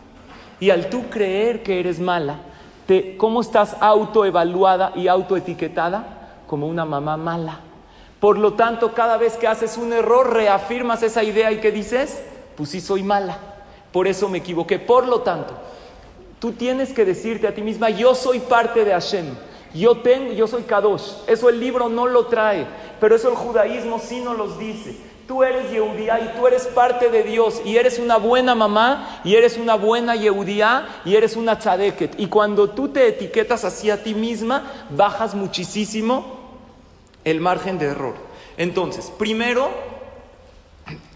Y 0.61 0.71
al 0.71 0.91
tú 0.91 1.09
creer 1.09 1.63
que 1.63 1.81
eres 1.81 1.99
mala, 1.99 2.41
cómo 3.17 3.41
estás 3.41 3.77
autoevaluada 3.81 4.93
y 4.97 5.09
autoetiquetada 5.09 6.43
como 6.47 6.67
una 6.67 6.85
mamá 6.85 7.17
mala. 7.17 7.61
Por 8.19 8.39
lo 8.39 8.55
tanto, 8.55 8.93
cada 8.93 9.17
vez 9.17 9.37
que 9.37 9.47
haces 9.47 9.79
un 9.79 9.93
error, 9.93 10.33
reafirmas 10.33 11.03
esa 11.03 11.23
idea 11.23 11.53
y 11.53 11.59
que 11.59 11.71
dices, 11.71 12.23
pues 12.57 12.71
sí 12.71 12.81
soy 12.81 13.03
mala, 13.03 13.39
por 13.93 14.07
eso 14.07 14.29
me 14.29 14.39
equivoqué. 14.39 14.79
Por 14.79 15.07
lo 15.07 15.21
tanto, 15.21 15.55
tú 16.39 16.53
tienes 16.53 16.93
que 16.93 17.05
decirte 17.05 17.47
a 17.47 17.55
ti 17.55 17.63
misma, 17.63 17.89
yo 17.91 18.15
soy 18.15 18.41
parte 18.41 18.85
de 18.85 18.93
Hashem, 18.93 19.27
yo 19.75 19.99
tengo, 19.99 20.33
yo 20.33 20.47
soy 20.47 20.62
Kadosh. 20.62 21.12
Eso 21.27 21.49
el 21.49 21.61
libro 21.61 21.89
no 21.89 22.07
lo 22.07 22.27
trae, 22.27 22.67
pero 23.00 23.15
eso 23.15 23.29
el 23.29 23.37
judaísmo 23.37 23.99
sí 23.99 24.21
nos 24.21 24.37
los 24.37 24.59
dice 24.59 25.11
tú 25.31 25.45
eres 25.45 25.71
Yehudía 25.71 26.19
y 26.19 26.37
tú 26.37 26.49
eres 26.49 26.67
parte 26.67 27.09
de 27.09 27.23
Dios 27.23 27.62
y 27.65 27.77
eres 27.77 28.00
una 28.00 28.17
buena 28.17 28.57
mamá 28.57 29.21
y 29.23 29.37
eres 29.37 29.59
una 29.59 29.77
buena 29.77 30.17
Yehudía 30.17 30.89
y 31.05 31.15
eres 31.15 31.37
una 31.37 31.57
tzadeket. 31.57 32.19
Y 32.19 32.27
cuando 32.27 32.71
tú 32.71 32.89
te 32.89 33.07
etiquetas 33.07 33.65
así 33.65 33.93
a 33.93 34.03
ti 34.03 34.12
misma, 34.12 34.65
bajas 34.91 35.37
muchísimo 35.37 36.25
el 37.23 37.41
margen 37.41 37.79
de 37.79 37.87
error. 37.87 38.17
Entonces, 38.57 39.12
primero, 39.21 39.71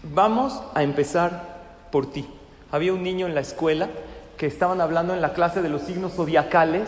vamos 0.01 0.61
a 0.73 0.81
empezar 0.81 1.57
por 1.91 2.09
ti. 2.09 2.25
Había 2.71 2.93
un 2.93 3.03
niño 3.03 3.27
en 3.27 3.35
la 3.35 3.41
escuela 3.41 3.89
que 4.37 4.47
estaban 4.47 4.79
hablando 4.79 5.13
en 5.13 5.19
la 5.19 5.33
clase 5.33 5.61
de 5.61 5.67
los 5.67 5.81
signos 5.81 6.13
zodiacales 6.13 6.87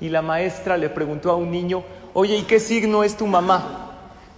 y 0.00 0.08
la 0.08 0.22
maestra 0.22 0.76
le 0.76 0.88
preguntó 0.88 1.30
a 1.30 1.36
un 1.36 1.50
niño, 1.50 1.82
oye, 2.14 2.36
¿y 2.36 2.42
qué 2.42 2.60
signo 2.60 3.04
es 3.04 3.16
tu 3.16 3.26
mamá? 3.26 3.92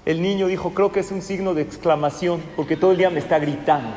El 0.04 0.22
niño 0.22 0.46
dijo, 0.46 0.72
creo 0.72 0.92
que 0.92 1.00
es 1.00 1.10
un 1.10 1.22
signo 1.22 1.54
de 1.54 1.62
exclamación, 1.62 2.42
porque 2.56 2.76
todo 2.76 2.92
el 2.92 2.98
día 2.98 3.10
me 3.10 3.18
está 3.18 3.38
gritando. 3.38 3.90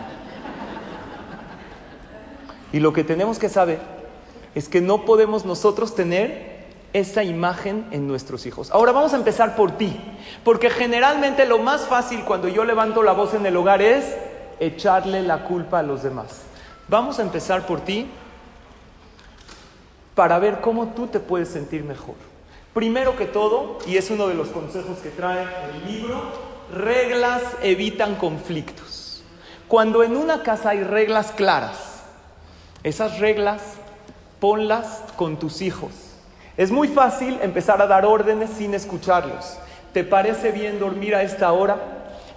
Y 2.74 2.80
lo 2.80 2.94
que 2.94 3.04
tenemos 3.04 3.40
que 3.40 3.50
saber 3.50 3.80
es 4.56 4.68
que 4.68 4.82
no 4.82 5.06
podemos 5.06 5.46
nosotros 5.46 5.96
tener 5.96 6.52
esa 6.94 7.24
imagen 7.24 7.86
en 7.92 8.08
nuestros 8.08 8.46
hijos. 8.46 8.72
Ahora 8.72 8.92
vamos 8.92 9.14
a 9.14 9.18
empezar 9.18 9.56
por 9.56 9.78
ti, 9.78 9.98
porque 10.44 10.70
generalmente 10.70 11.46
lo 11.46 11.58
más 11.60 11.86
fácil 11.88 12.24
cuando 12.26 12.48
yo 12.48 12.66
levanto 12.66 13.04
la 13.04 13.14
voz 13.14 13.34
en 13.34 13.46
el 13.46 13.56
hogar 13.56 13.82
es 13.82 14.14
echarle 14.60 15.22
la 15.24 15.46
culpa 15.46 15.80
a 15.80 15.84
los 15.84 16.04
demás. 16.04 16.44
Vamos 16.88 17.20
a 17.20 17.22
empezar 17.22 17.66
por 17.66 17.82
ti 17.82 18.08
para 20.16 20.40
ver 20.40 20.62
cómo 20.62 20.88
tú 20.90 21.08
te 21.08 21.20
puedes 21.20 21.50
sentir 21.50 21.84
mejor. 21.84 22.16
Primero 22.74 23.18
que 23.18 23.26
todo, 23.26 23.80
y 23.86 23.98
es 23.98 24.10
uno 24.10 24.28
de 24.28 24.34
los 24.34 24.50
consejos 24.50 25.00
que 25.00 25.10
trae 25.10 25.44
el 25.44 25.92
libro, 25.92 26.22
reglas 26.74 27.42
evitan 27.62 28.16
conflictos. 28.16 29.24
Cuando 29.68 30.04
en 30.04 30.16
una 30.16 30.44
casa 30.44 30.70
hay 30.70 30.84
reglas 30.84 31.32
claras, 31.32 32.04
esas 32.84 33.20
reglas 33.20 33.62
ponlas 34.40 35.04
con 35.16 35.38
tus 35.38 35.62
hijos. 35.62 35.92
Es 36.58 36.72
muy 36.72 36.88
fácil 36.88 37.40
empezar 37.42 37.82
a 37.82 37.88
dar 37.88 38.06
órdenes 38.06 38.50
sin 38.52 38.74
escucharlos. 38.74 39.58
¿Te 39.94 40.04
parece 40.04 40.52
bien 40.52 40.80
dormir 40.80 41.16
a 41.16 41.24
esta 41.24 41.52
hora? 41.52 41.78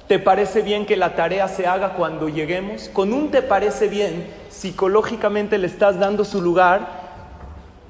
¿Te 0.08 0.18
parece 0.18 0.62
bien 0.62 0.84
que 0.84 0.96
la 0.96 1.14
tarea 1.14 1.48
se 1.48 1.66
haga 1.66 1.94
cuando 1.94 2.28
lleguemos? 2.28 2.88
Con 2.90 3.12
un 3.12 3.30
te 3.30 3.40
parece 3.40 3.88
bien, 3.88 4.28
psicológicamente 4.50 5.58
le 5.58 5.66
estás 5.66 5.98
dando 5.98 6.24
su 6.24 6.42
lugar 6.42 7.03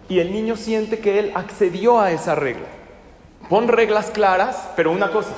y 0.09 0.19
el 0.19 0.33
niño 0.33 0.57
siente 0.57 0.99
que 0.99 1.19
él 1.19 1.33
accedió 1.35 2.01
a 2.01 2.13
esa 2.13 2.35
regla. 2.35 2.67
Pon 3.49 3.69
reglas 3.69 4.11
claras, 4.11 4.69
pero 4.77 4.91
una 4.91 5.11
cosa, 5.11 5.31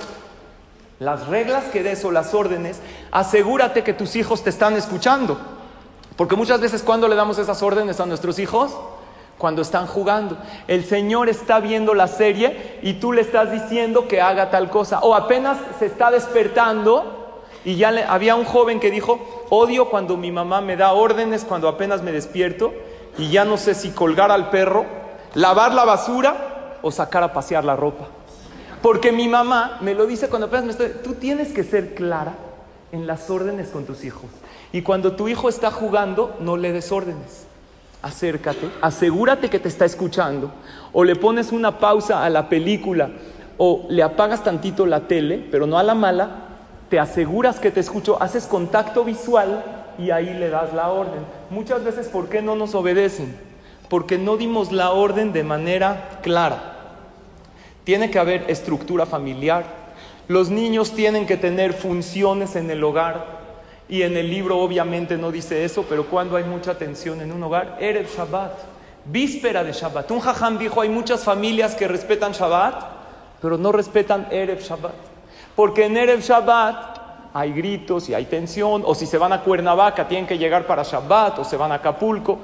las 0.98 1.26
reglas 1.26 1.64
que 1.64 1.82
des 1.82 2.04
o 2.04 2.10
las 2.10 2.34
órdenes, 2.34 2.80
asegúrate 3.10 3.82
que 3.82 3.92
tus 3.92 4.16
hijos 4.16 4.42
te 4.42 4.50
están 4.50 4.74
escuchando. 4.74 5.38
Porque 6.16 6.36
muchas 6.36 6.60
veces 6.60 6.82
cuando 6.82 7.08
le 7.08 7.16
damos 7.16 7.38
esas 7.38 7.62
órdenes 7.62 8.00
a 8.00 8.06
nuestros 8.06 8.38
hijos, 8.38 8.74
cuando 9.38 9.62
están 9.62 9.86
jugando. 9.86 10.38
El 10.66 10.84
Señor 10.84 11.28
está 11.28 11.60
viendo 11.60 11.94
la 11.94 12.08
serie 12.08 12.78
y 12.82 12.94
tú 12.94 13.12
le 13.12 13.20
estás 13.20 13.50
diciendo 13.52 14.08
que 14.08 14.20
haga 14.20 14.50
tal 14.50 14.70
cosa. 14.70 15.00
O 15.00 15.14
apenas 15.14 15.58
se 15.78 15.86
está 15.86 16.10
despertando 16.10 17.42
y 17.64 17.76
ya 17.76 17.88
había 18.08 18.34
un 18.34 18.44
joven 18.44 18.80
que 18.80 18.90
dijo, 18.90 19.46
odio 19.50 19.90
cuando 19.90 20.16
mi 20.16 20.32
mamá 20.32 20.60
me 20.60 20.76
da 20.76 20.92
órdenes 20.92 21.44
cuando 21.44 21.68
apenas 21.68 22.02
me 22.02 22.12
despierto 22.12 22.72
y 23.18 23.30
ya 23.30 23.44
no 23.44 23.56
sé 23.56 23.74
si 23.74 23.90
colgar 23.90 24.30
al 24.30 24.50
perro, 24.50 24.84
lavar 25.34 25.74
la 25.74 25.84
basura 25.84 26.78
o 26.82 26.90
sacar 26.90 27.22
a 27.22 27.32
pasear 27.32 27.64
la 27.64 27.76
ropa. 27.76 28.06
Porque 28.82 29.12
mi 29.12 29.28
mamá 29.28 29.78
me 29.80 29.94
lo 29.94 30.06
dice 30.06 30.28
cuando 30.28 30.46
apenas 30.46 30.64
me 30.64 30.70
estoy, 30.72 30.92
tú 31.02 31.14
tienes 31.14 31.52
que 31.52 31.64
ser 31.64 31.94
clara 31.94 32.34
en 32.92 33.06
las 33.06 33.30
órdenes 33.30 33.68
con 33.68 33.84
tus 33.84 34.04
hijos. 34.04 34.30
Y 34.72 34.82
cuando 34.82 35.12
tu 35.12 35.28
hijo 35.28 35.48
está 35.48 35.70
jugando, 35.70 36.36
no 36.40 36.56
le 36.56 36.72
des 36.72 36.92
órdenes. 36.92 37.46
Acércate, 38.02 38.70
asegúrate 38.82 39.48
que 39.50 39.58
te 39.58 39.68
está 39.68 39.84
escuchando, 39.84 40.52
o 40.92 41.02
le 41.02 41.16
pones 41.16 41.50
una 41.50 41.78
pausa 41.78 42.24
a 42.24 42.30
la 42.30 42.48
película, 42.48 43.10
o 43.58 43.86
le 43.88 44.02
apagas 44.02 44.44
tantito 44.44 44.86
la 44.86 45.08
tele, 45.08 45.44
pero 45.50 45.66
no 45.66 45.78
a 45.78 45.82
la 45.82 45.94
mala, 45.94 46.30
te 46.90 47.00
aseguras 47.00 47.58
que 47.58 47.70
te 47.70 47.80
escucho, 47.80 48.22
haces 48.22 48.46
contacto 48.46 49.02
visual 49.02 49.64
y 49.98 50.10
ahí 50.10 50.34
le 50.34 50.50
das 50.50 50.72
la 50.72 50.90
orden. 50.90 51.24
Muchas 51.50 51.84
veces, 51.84 52.08
¿por 52.08 52.28
qué 52.28 52.42
no 52.42 52.56
nos 52.56 52.74
obedecen? 52.74 53.36
Porque 53.88 54.18
no 54.18 54.36
dimos 54.36 54.72
la 54.72 54.90
orden 54.90 55.32
de 55.32 55.44
manera 55.44 56.18
clara. 56.22 56.74
Tiene 57.84 58.10
que 58.10 58.18
haber 58.18 58.50
estructura 58.50 59.06
familiar. 59.06 59.64
Los 60.28 60.50
niños 60.50 60.92
tienen 60.92 61.26
que 61.26 61.36
tener 61.36 61.72
funciones 61.72 62.56
en 62.56 62.70
el 62.70 62.82
hogar. 62.82 63.36
Y 63.88 64.02
en 64.02 64.16
el 64.16 64.28
libro 64.28 64.58
obviamente 64.58 65.16
no 65.16 65.30
dice 65.30 65.64
eso, 65.64 65.84
pero 65.88 66.06
cuando 66.06 66.36
hay 66.36 66.42
mucha 66.42 66.76
tensión 66.76 67.20
en 67.20 67.30
un 67.30 67.42
hogar, 67.44 67.78
Erev 67.80 68.08
Shabbat, 68.08 68.52
víspera 69.04 69.62
de 69.62 69.72
Shabbat. 69.72 70.10
Un 70.10 70.18
jajam 70.18 70.58
dijo, 70.58 70.80
hay 70.80 70.88
muchas 70.88 71.22
familias 71.22 71.76
que 71.76 71.86
respetan 71.86 72.32
Shabbat, 72.32 72.84
pero 73.40 73.56
no 73.56 73.70
respetan 73.70 74.26
Erev 74.32 74.60
Shabbat. 74.60 74.94
Porque 75.54 75.84
en 75.84 75.96
Erev 75.96 76.20
Shabbat 76.20 76.95
hay 77.38 77.52
gritos 77.52 78.08
y 78.08 78.14
hay 78.14 78.24
tensión, 78.24 78.82
o 78.86 78.94
si 78.94 79.04
se 79.04 79.18
van 79.18 79.30
a 79.30 79.42
Cuernavaca 79.42 80.08
tienen 80.08 80.26
que 80.26 80.38
llegar 80.38 80.66
para 80.66 80.82
Shabbat, 80.82 81.38
o 81.38 81.44
se 81.44 81.58
van 81.58 81.70
a 81.70 81.74
Acapulco. 81.74 82.38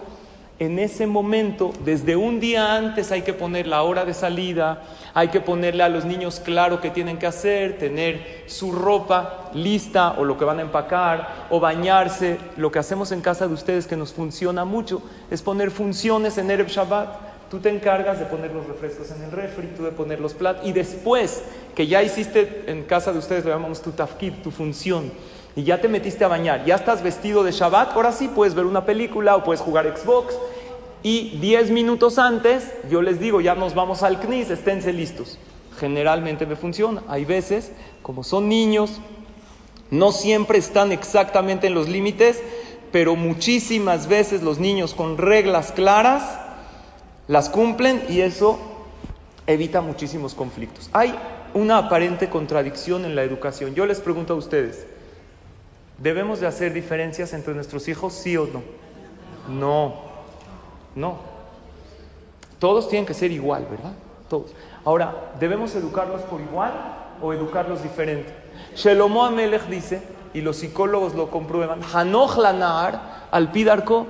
En 0.58 0.78
ese 0.78 1.06
momento, 1.06 1.72
desde 1.82 2.14
un 2.14 2.40
día 2.40 2.76
antes 2.76 3.10
hay 3.10 3.22
que 3.22 3.32
poner 3.32 3.66
la 3.66 3.84
hora 3.84 4.04
de 4.04 4.12
salida, 4.12 4.82
hay 5.14 5.28
que 5.28 5.40
ponerle 5.40 5.82
a 5.82 5.88
los 5.88 6.04
niños 6.04 6.40
claro 6.40 6.82
qué 6.82 6.90
tienen 6.90 7.18
que 7.18 7.26
hacer, 7.26 7.78
tener 7.78 8.44
su 8.46 8.70
ropa 8.70 9.50
lista 9.54 10.14
o 10.18 10.26
lo 10.26 10.36
que 10.36 10.44
van 10.44 10.58
a 10.58 10.62
empacar, 10.62 11.46
o 11.48 11.58
bañarse. 11.58 12.38
Lo 12.58 12.70
que 12.70 12.78
hacemos 12.78 13.12
en 13.12 13.22
casa 13.22 13.48
de 13.48 13.54
ustedes 13.54 13.86
que 13.86 13.96
nos 13.96 14.12
funciona 14.12 14.66
mucho 14.66 15.00
es 15.30 15.40
poner 15.40 15.70
funciones 15.70 16.36
en 16.36 16.50
Erev 16.50 16.68
Shabbat 16.68 17.31
Tú 17.52 17.58
te 17.58 17.68
encargas 17.68 18.18
de 18.18 18.24
poner 18.24 18.50
los 18.54 18.66
refrescos 18.66 19.10
en 19.10 19.24
el 19.24 19.30
refri, 19.30 19.66
tú 19.76 19.84
de 19.84 19.90
poner 19.90 20.20
los 20.20 20.32
platos 20.32 20.66
y 20.66 20.72
después 20.72 21.42
que 21.74 21.86
ya 21.86 22.02
hiciste 22.02 22.64
en 22.66 22.82
casa 22.84 23.12
de 23.12 23.18
ustedes, 23.18 23.44
lo 23.44 23.50
llamamos 23.50 23.82
tu 23.82 23.90
tafkid, 23.90 24.32
tu 24.42 24.50
función, 24.50 25.12
y 25.54 25.62
ya 25.62 25.78
te 25.78 25.86
metiste 25.86 26.24
a 26.24 26.28
bañar, 26.28 26.64
ya 26.64 26.76
estás 26.76 27.02
vestido 27.02 27.44
de 27.44 27.52
Shabbat, 27.52 27.92
ahora 27.92 28.10
sí 28.12 28.28
puedes 28.28 28.54
ver 28.54 28.64
una 28.64 28.86
película 28.86 29.36
o 29.36 29.44
puedes 29.44 29.60
jugar 29.60 29.84
Xbox. 29.94 30.34
Y 31.02 31.36
10 31.40 31.72
minutos 31.72 32.18
antes, 32.18 32.72
yo 32.90 33.02
les 33.02 33.20
digo, 33.20 33.42
ya 33.42 33.54
nos 33.54 33.74
vamos 33.74 34.02
al 34.02 34.18
CNIS, 34.18 34.48
esténse 34.48 34.94
listos. 34.94 35.38
Generalmente 35.78 36.46
me 36.46 36.56
funciona. 36.56 37.02
Hay 37.06 37.26
veces, 37.26 37.72
como 38.00 38.24
son 38.24 38.48
niños, 38.48 38.98
no 39.90 40.10
siempre 40.12 40.56
están 40.56 40.90
exactamente 40.90 41.66
en 41.66 41.74
los 41.74 41.86
límites, 41.86 42.42
pero 42.92 43.14
muchísimas 43.14 44.06
veces 44.06 44.42
los 44.42 44.58
niños 44.58 44.94
con 44.94 45.18
reglas 45.18 45.72
claras 45.72 46.38
las 47.28 47.48
cumplen 47.48 48.04
y 48.08 48.20
eso 48.20 48.58
evita 49.46 49.80
muchísimos 49.80 50.34
conflictos. 50.34 50.90
Hay 50.92 51.14
una 51.54 51.78
aparente 51.78 52.28
contradicción 52.28 53.04
en 53.04 53.14
la 53.14 53.22
educación. 53.22 53.74
Yo 53.74 53.86
les 53.86 54.00
pregunto 54.00 54.34
a 54.34 54.36
ustedes, 54.36 54.86
¿debemos 55.98 56.40
de 56.40 56.46
hacer 56.46 56.72
diferencias 56.72 57.32
entre 57.32 57.54
nuestros 57.54 57.88
hijos, 57.88 58.14
sí 58.14 58.36
o 58.36 58.46
no? 58.46 58.62
No, 59.48 59.94
no. 60.94 61.18
Todos 62.58 62.88
tienen 62.88 63.06
que 63.06 63.14
ser 63.14 63.32
igual, 63.32 63.66
¿verdad? 63.70 63.92
Todos. 64.28 64.52
Ahora, 64.84 65.32
¿debemos 65.40 65.74
educarlos 65.74 66.22
por 66.22 66.40
igual 66.40 66.72
o 67.20 67.32
educarlos 67.32 67.82
diferente? 67.82 68.32
Shelomo 68.76 69.24
Amelech 69.24 69.66
dice, 69.66 70.02
y 70.34 70.40
los 70.40 70.56
psicólogos 70.56 71.14
lo 71.14 71.30
comprueban, 71.30 71.80
Hanoch 71.92 72.38
Lanar, 72.38 73.26
al 73.30 73.50
Pidarco, 73.50 74.06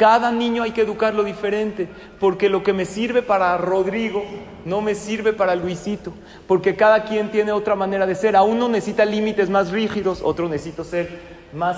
cada 0.00 0.32
niño 0.32 0.62
hay 0.62 0.70
que 0.70 0.80
educarlo 0.80 1.22
diferente, 1.22 1.86
porque 2.18 2.48
lo 2.48 2.62
que 2.62 2.72
me 2.72 2.86
sirve 2.86 3.20
para 3.20 3.58
Rodrigo 3.58 4.24
no 4.64 4.80
me 4.80 4.94
sirve 4.94 5.34
para 5.34 5.54
Luisito, 5.54 6.14
porque 6.48 6.74
cada 6.74 7.04
quien 7.04 7.30
tiene 7.30 7.52
otra 7.52 7.74
manera 7.74 8.06
de 8.06 8.14
ser. 8.14 8.34
A 8.34 8.42
uno 8.42 8.66
necesita 8.66 9.04
límites 9.04 9.50
más 9.50 9.70
rígidos, 9.70 10.22
otro 10.24 10.48
necesita 10.48 10.84
ser 10.84 11.20
más, 11.52 11.76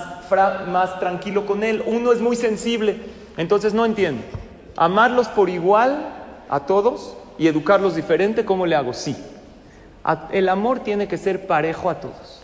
más 0.69 1.01
tranquilo 1.01 1.45
con 1.45 1.65
él. 1.65 1.83
Uno 1.85 2.13
es 2.13 2.21
muy 2.21 2.37
sensible, 2.37 2.95
entonces 3.35 3.73
no 3.73 3.85
entiendo. 3.85 4.23
Amarlos 4.77 5.27
por 5.27 5.49
igual 5.49 6.07
a 6.47 6.61
todos 6.61 7.17
y 7.37 7.47
educarlos 7.47 7.93
diferente, 7.93 8.45
¿cómo 8.45 8.65
le 8.65 8.77
hago? 8.77 8.93
Sí. 8.93 9.17
El 10.31 10.47
amor 10.47 10.79
tiene 10.79 11.09
que 11.09 11.17
ser 11.17 11.45
parejo 11.45 11.89
a 11.89 11.99
todos. 11.99 12.41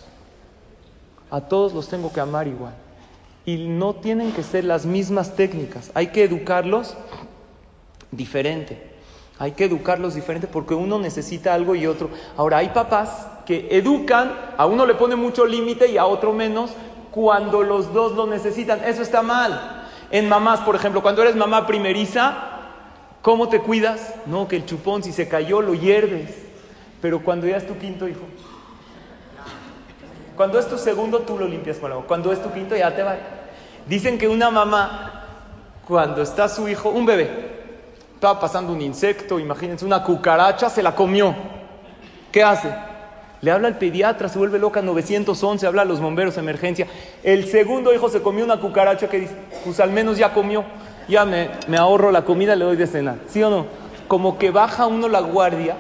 A 1.32 1.40
todos 1.40 1.74
los 1.74 1.88
tengo 1.88 2.12
que 2.12 2.20
amar 2.20 2.50
igual 2.50 2.74
y 3.46 3.58
no 3.68 3.96
tienen 3.96 4.32
que 4.32 4.44
ser 4.44 4.64
las 4.66 4.86
mismas 4.86 5.36
técnicas. 5.36 5.92
Hay 5.94 6.08
que 6.08 6.24
educarlos 6.24 6.96
diferente. 8.12 8.90
Hay 9.40 9.54
que 9.54 9.66
educarlos 9.66 10.16
diferente 10.16 10.48
porque 10.48 10.74
uno 10.74 11.00
necesita 11.00 11.54
algo 11.54 11.74
y 11.76 11.88
otro. 11.88 12.10
Ahora, 12.36 12.58
hay 12.58 12.70
papás 12.70 13.28
que 13.46 13.70
educan, 13.72 14.34
a 14.58 14.66
uno 14.66 14.86
le 14.86 14.96
pone 14.96 15.16
mucho 15.16 15.46
límite 15.46 15.90
y 15.90 15.98
a 15.98 16.06
otro 16.06 16.34
menos 16.34 16.72
cuando 17.12 17.64
los 17.64 17.94
dos 17.94 18.14
lo 18.14 18.28
necesitan. 18.28 18.84
Eso 18.84 19.02
está 19.02 19.22
mal. 19.22 19.88
En 20.12 20.28
mamás, 20.28 20.60
por 20.62 20.76
ejemplo, 20.76 21.02
cuando 21.02 21.22
eres 21.22 21.36
mamá 21.36 21.66
primeriza, 21.66 22.36
¿cómo 23.22 23.48
te 23.48 23.62
cuidas? 23.62 24.16
No, 24.26 24.48
que 24.48 24.58
el 24.58 24.66
chupón 24.66 25.04
si 25.04 25.14
se 25.14 25.28
cayó 25.28 25.62
lo 25.62 25.74
hierves. 25.74 26.36
Pero 27.02 27.24
cuando 27.24 27.48
ya 27.48 27.58
es 27.58 27.66
tu 27.66 27.78
quinto 27.78 28.08
hijo, 28.08 28.26
cuando 30.40 30.58
es 30.58 30.70
tu 30.70 30.78
segundo, 30.78 31.20
tú 31.20 31.38
lo 31.38 31.46
limpias 31.46 31.80
con 31.80 31.92
agua. 31.92 32.06
Cuando 32.08 32.32
es 32.32 32.42
tu 32.42 32.50
quinto, 32.50 32.74
ya 32.74 32.96
te 32.96 33.04
va. 33.04 33.18
Dicen 33.86 34.18
que 34.18 34.26
una 34.26 34.50
mamá, 34.50 35.26
cuando 35.86 36.22
está 36.22 36.48
su 36.48 36.70
hijo, 36.70 36.88
un 36.92 37.06
bebé, 37.06 37.30
estaba 38.14 38.40
pasando 38.40 38.72
un 38.72 38.82
insecto, 38.82 39.38
imagínense, 39.38 39.84
una 39.84 40.02
cucaracha, 40.02 40.70
se 40.70 40.82
la 40.82 40.96
comió. 40.96 41.36
¿Qué 42.32 42.42
hace? 42.42 42.74
Le 43.42 43.52
habla 43.52 43.68
al 43.68 43.78
pediatra, 43.78 44.30
se 44.30 44.40
vuelve 44.40 44.60
loca, 44.60 44.82
911, 44.82 45.68
habla 45.68 45.82
a 45.82 45.86
los 45.86 46.00
bomberos 46.00 46.38
emergencia. 46.38 46.88
El 47.22 47.46
segundo 47.46 47.94
hijo 47.94 48.08
se 48.08 48.22
comió 48.22 48.46
una 48.46 48.62
cucaracha 48.62 49.10
que 49.10 49.20
dice, 49.20 49.36
pues 49.66 49.82
al 49.82 49.92
menos 49.92 50.18
ya 50.18 50.34
comió, 50.34 50.64
ya 51.10 51.26
me, 51.26 51.50
me 51.68 51.76
ahorro 51.76 52.14
la 52.14 52.24
comida, 52.24 52.56
le 52.56 52.64
doy 52.64 52.78
de 52.78 52.88
cenar. 52.88 53.18
¿Sí 53.28 53.44
o 53.44 53.50
no? 53.50 53.66
Como 54.08 54.38
que 54.38 54.52
baja 54.52 54.88
uno 54.88 55.10
la 55.10 55.20
guardia 55.20 55.76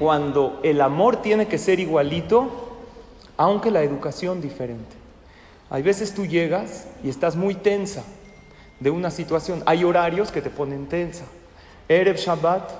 cuando 0.00 0.58
el 0.64 0.80
amor 0.80 1.22
tiene 1.22 1.46
que 1.46 1.56
ser 1.56 1.78
igualito 1.78 2.69
aunque 3.40 3.70
la 3.70 3.82
educación 3.82 4.42
diferente. 4.42 4.94
Hay 5.70 5.80
veces 5.80 6.12
tú 6.12 6.26
llegas 6.26 6.84
y 7.02 7.08
estás 7.08 7.36
muy 7.36 7.54
tensa 7.54 8.02
de 8.80 8.90
una 8.90 9.10
situación. 9.10 9.62
Hay 9.64 9.82
horarios 9.82 10.30
que 10.30 10.42
te 10.42 10.50
ponen 10.50 10.88
tensa. 10.88 11.24
Erev 11.88 12.16
Shabbat, 12.16 12.70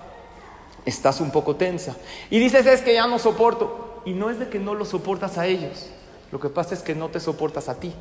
estás 0.84 1.22
un 1.22 1.30
poco 1.30 1.56
tensa. 1.56 1.96
Y 2.28 2.38
dices, 2.38 2.66
es 2.66 2.82
que 2.82 2.92
ya 2.92 3.06
no 3.06 3.18
soporto. 3.18 4.02
Y 4.04 4.12
no 4.12 4.28
es 4.28 4.38
de 4.38 4.50
que 4.50 4.58
no 4.58 4.74
lo 4.74 4.84
soportas 4.84 5.38
a 5.38 5.46
ellos. 5.46 5.88
Lo 6.30 6.40
que 6.40 6.50
pasa 6.50 6.74
es 6.74 6.82
que 6.82 6.94
no 6.94 7.08
te 7.08 7.20
soportas 7.20 7.70
a 7.70 7.80
ti. 7.80 7.94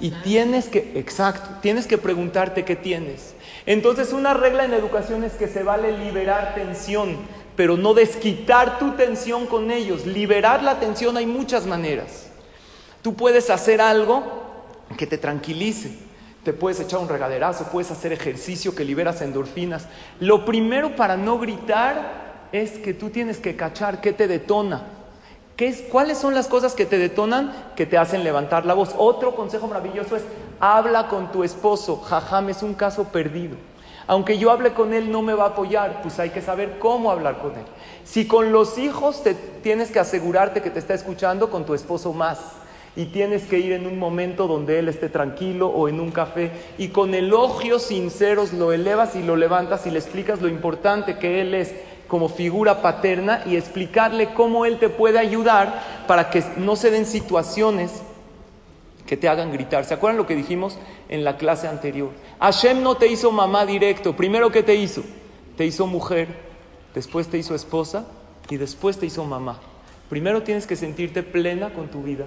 Y 0.00 0.10
tienes 0.10 0.68
que, 0.68 0.98
exacto, 0.98 1.60
tienes 1.62 1.86
que 1.86 1.96
preguntarte 1.96 2.64
qué 2.64 2.74
tienes. 2.74 3.36
Entonces 3.66 4.12
una 4.12 4.34
regla 4.34 4.64
en 4.64 4.74
educación 4.74 5.22
es 5.22 5.34
que 5.34 5.46
se 5.46 5.62
vale 5.62 5.96
liberar 5.96 6.56
tensión 6.56 7.18
pero 7.56 7.76
no 7.76 7.94
desquitar 7.94 8.78
tu 8.78 8.92
tensión 8.92 9.46
con 9.46 9.70
ellos. 9.70 10.06
Liberar 10.06 10.62
la 10.62 10.80
tensión 10.80 11.16
hay 11.16 11.26
muchas 11.26 11.66
maneras. 11.66 12.30
Tú 13.02 13.14
puedes 13.14 13.50
hacer 13.50 13.80
algo 13.80 14.22
que 14.96 15.06
te 15.06 15.18
tranquilice. 15.18 15.98
Te 16.42 16.52
puedes 16.52 16.78
echar 16.78 17.00
un 17.00 17.08
regaderazo, 17.08 17.64
puedes 17.72 17.90
hacer 17.90 18.12
ejercicio 18.12 18.74
que 18.74 18.84
liberas 18.84 19.22
endorfinas. 19.22 19.86
Lo 20.20 20.44
primero 20.44 20.94
para 20.94 21.16
no 21.16 21.38
gritar 21.38 22.48
es 22.52 22.72
que 22.72 22.92
tú 22.92 23.08
tienes 23.08 23.38
que 23.38 23.56
cachar 23.56 24.00
qué 24.00 24.12
te 24.12 24.28
detona. 24.28 24.82
¿Qué 25.56 25.68
es, 25.68 25.82
¿Cuáles 25.82 26.18
son 26.18 26.34
las 26.34 26.48
cosas 26.48 26.74
que 26.74 26.84
te 26.84 26.98
detonan 26.98 27.54
que 27.76 27.86
te 27.86 27.96
hacen 27.96 28.24
levantar 28.24 28.66
la 28.66 28.74
voz? 28.74 28.90
Otro 28.98 29.34
consejo 29.34 29.68
maravilloso 29.68 30.16
es 30.16 30.24
habla 30.60 31.08
con 31.08 31.32
tu 31.32 31.44
esposo. 31.44 31.96
Jajam 31.96 32.50
es 32.50 32.62
un 32.62 32.74
caso 32.74 33.04
perdido. 33.04 33.56
Aunque 34.06 34.38
yo 34.38 34.50
hable 34.50 34.72
con 34.72 34.92
él, 34.92 35.10
no 35.10 35.22
me 35.22 35.34
va 35.34 35.44
a 35.44 35.48
apoyar, 35.48 36.02
pues 36.02 36.18
hay 36.18 36.30
que 36.30 36.42
saber 36.42 36.78
cómo 36.78 37.10
hablar 37.10 37.38
con 37.38 37.52
él. 37.52 37.64
Si 38.04 38.26
con 38.26 38.52
los 38.52 38.76
hijos 38.76 39.22
te 39.22 39.34
tienes 39.34 39.90
que 39.90 39.98
asegurarte 39.98 40.60
que 40.60 40.70
te 40.70 40.78
está 40.78 40.94
escuchando, 40.94 41.50
con 41.50 41.64
tu 41.64 41.74
esposo 41.74 42.12
más. 42.12 42.38
Y 42.96 43.06
tienes 43.06 43.44
que 43.46 43.58
ir 43.58 43.72
en 43.72 43.86
un 43.86 43.98
momento 43.98 44.46
donde 44.46 44.78
él 44.78 44.88
esté 44.88 45.08
tranquilo 45.08 45.68
o 45.68 45.88
en 45.88 45.98
un 45.98 46.12
café. 46.12 46.52
Y 46.78 46.88
con 46.88 47.14
elogios 47.14 47.82
sinceros 47.82 48.52
lo 48.52 48.72
elevas 48.72 49.16
y 49.16 49.22
lo 49.22 49.36
levantas 49.36 49.86
y 49.86 49.90
le 49.90 49.98
explicas 49.98 50.40
lo 50.40 50.48
importante 50.48 51.18
que 51.18 51.40
él 51.40 51.54
es 51.54 51.74
como 52.06 52.28
figura 52.28 52.82
paterna 52.82 53.42
y 53.46 53.56
explicarle 53.56 54.34
cómo 54.34 54.66
él 54.66 54.78
te 54.78 54.90
puede 54.90 55.18
ayudar 55.18 55.82
para 56.06 56.30
que 56.30 56.44
no 56.58 56.76
se 56.76 56.90
den 56.90 57.06
situaciones 57.06 58.02
que 59.06 59.16
te 59.16 59.28
hagan 59.28 59.52
gritar. 59.52 59.84
¿Se 59.84 59.94
acuerdan 59.94 60.16
lo 60.16 60.26
que 60.26 60.34
dijimos 60.34 60.78
en 61.08 61.24
la 61.24 61.36
clase 61.36 61.68
anterior? 61.68 62.10
Hashem 62.40 62.82
no 62.82 62.96
te 62.96 63.06
hizo 63.06 63.30
mamá 63.32 63.66
directo. 63.66 64.16
Primero, 64.16 64.50
¿qué 64.50 64.62
te 64.62 64.74
hizo? 64.74 65.02
Te 65.56 65.66
hizo 65.66 65.86
mujer, 65.86 66.28
después 66.94 67.28
te 67.28 67.38
hizo 67.38 67.54
esposa 67.54 68.06
y 68.48 68.56
después 68.56 68.98
te 68.98 69.06
hizo 69.06 69.24
mamá. 69.24 69.60
Primero 70.08 70.42
tienes 70.42 70.66
que 70.66 70.76
sentirte 70.76 71.22
plena 71.22 71.72
con 71.72 71.88
tu 71.88 72.02
vida 72.02 72.26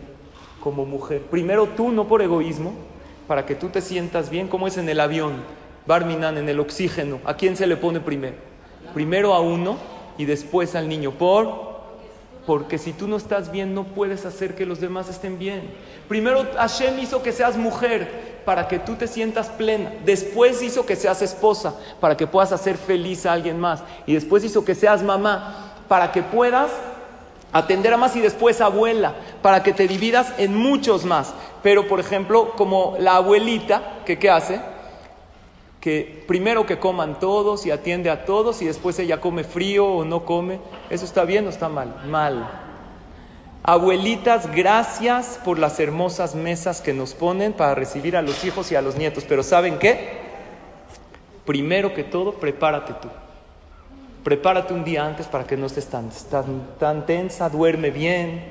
como 0.61 0.85
mujer. 0.85 1.21
Primero 1.21 1.67
tú, 1.67 1.91
no 1.91 2.07
por 2.07 2.21
egoísmo, 2.21 2.73
para 3.27 3.45
que 3.45 3.55
tú 3.55 3.69
te 3.69 3.81
sientas 3.81 4.29
bien, 4.29 4.47
como 4.47 4.67
es 4.67 4.77
en 4.77 4.89
el 4.89 4.99
avión, 4.99 5.43
Barminan, 5.85 6.37
en 6.37 6.49
el 6.49 6.59
oxígeno. 6.59 7.19
¿A 7.23 7.35
quién 7.35 7.55
se 7.55 7.67
le 7.67 7.77
pone 7.77 8.01
primero? 8.01 8.35
Primero 8.93 9.33
a 9.33 9.39
uno 9.39 9.77
y 10.17 10.25
después 10.25 10.75
al 10.75 10.89
niño. 10.89 11.11
¿Por? 11.11 11.76
Porque 12.47 12.77
si 12.77 12.93
tú 12.93 13.10
no 13.10 13.17
estás 13.17 13.51
bien, 13.51 13.75
no 13.75 13.83
puedes 13.83 14.25
hacer 14.25 14.55
que 14.55 14.65
los 14.65 14.79
demás 14.79 15.10
estén 15.10 15.38
bien. 15.38 15.69
Primero 16.07 16.47
Hashem 16.55 16.97
hizo 16.97 17.21
que 17.21 17.33
seas 17.33 17.57
mujer 17.57 18.39
para 18.45 18.69
que 18.69 18.79
tú 18.79 18.95
te 18.95 19.05
sientas 19.05 19.49
plena. 19.49 19.91
Después 20.05 20.62
hizo 20.62 20.86
que 20.86 20.95
seas 20.95 21.21
esposa 21.21 21.75
para 21.99 22.15
que 22.15 22.25
puedas 22.25 22.53
hacer 22.53 22.77
feliz 22.77 23.25
a 23.25 23.33
alguien 23.33 23.60
más. 23.60 23.83
Y 24.05 24.13
después 24.13 24.45
hizo 24.45 24.63
que 24.63 24.75
seas 24.75 25.03
mamá 25.03 25.73
para 25.89 26.13
que 26.13 26.23
puedas 26.23 26.71
atender 27.51 27.93
a 27.93 27.97
más 27.97 28.15
y 28.15 28.21
después 28.21 28.62
abuela, 28.62 29.13
para 29.41 29.62
que 29.62 29.73
te 29.73 29.86
dividas 29.86 30.31
en 30.38 30.55
muchos 30.55 31.03
más. 31.03 31.33
Pero, 31.62 31.89
por 31.89 31.99
ejemplo, 31.99 32.53
como 32.55 32.95
la 32.97 33.17
abuelita, 33.17 33.99
que 34.05 34.17
¿qué 34.17 34.29
hace? 34.29 34.62
Que 35.88 36.21
primero 36.28 36.65
que 36.65 36.80
coman 36.80 37.17
todos 37.17 37.65
y 37.65 37.71
atiende 37.71 38.10
a 38.10 38.26
todos 38.26 38.62
y 38.62 38.65
después 38.65 39.00
ella 39.00 39.21
come 39.21 39.45
frío 39.45 39.88
o 39.88 40.04
no 40.04 40.26
come. 40.26 40.60
¿Eso 40.89 41.06
está 41.06 41.23
bien 41.23 41.47
o 41.47 41.50
está 41.50 41.69
mal? 41.69 42.04
Mal. 42.10 42.45
Abuelitas, 43.63 44.54
gracias 44.54 45.39
por 45.45 45.58
las 45.58 45.80
hermosas 45.80 46.36
mesas 46.36 46.82
que 46.82 46.91
nos 46.91 47.13
ponen 47.13 47.54
para 47.54 47.73
recibir 47.73 48.17
a 48.17 48.21
los 48.21 48.43
hijos 48.43 48.69
y 48.73 48.76
a 48.76 48.82
los 48.82 48.97
nietos. 48.97 49.23
Pero 49.30 49.43
¿saben 49.43 49.80
qué? 49.80 50.10
Primero 51.45 51.93
que 51.93 52.04
todo, 52.04 52.34
prepárate 52.34 52.91
tú. 53.02 53.08
Prepárate 54.26 54.73
un 54.73 54.84
día 54.84 55.06
antes 55.06 55.28
para 55.28 55.47
que 55.47 55.56
no 55.56 55.67
estés 55.67 55.88
tan, 55.88 56.10
tan, 56.30 56.67
tan 56.78 57.06
tensa, 57.06 57.47
duerme 57.47 57.91
bien, 57.91 58.43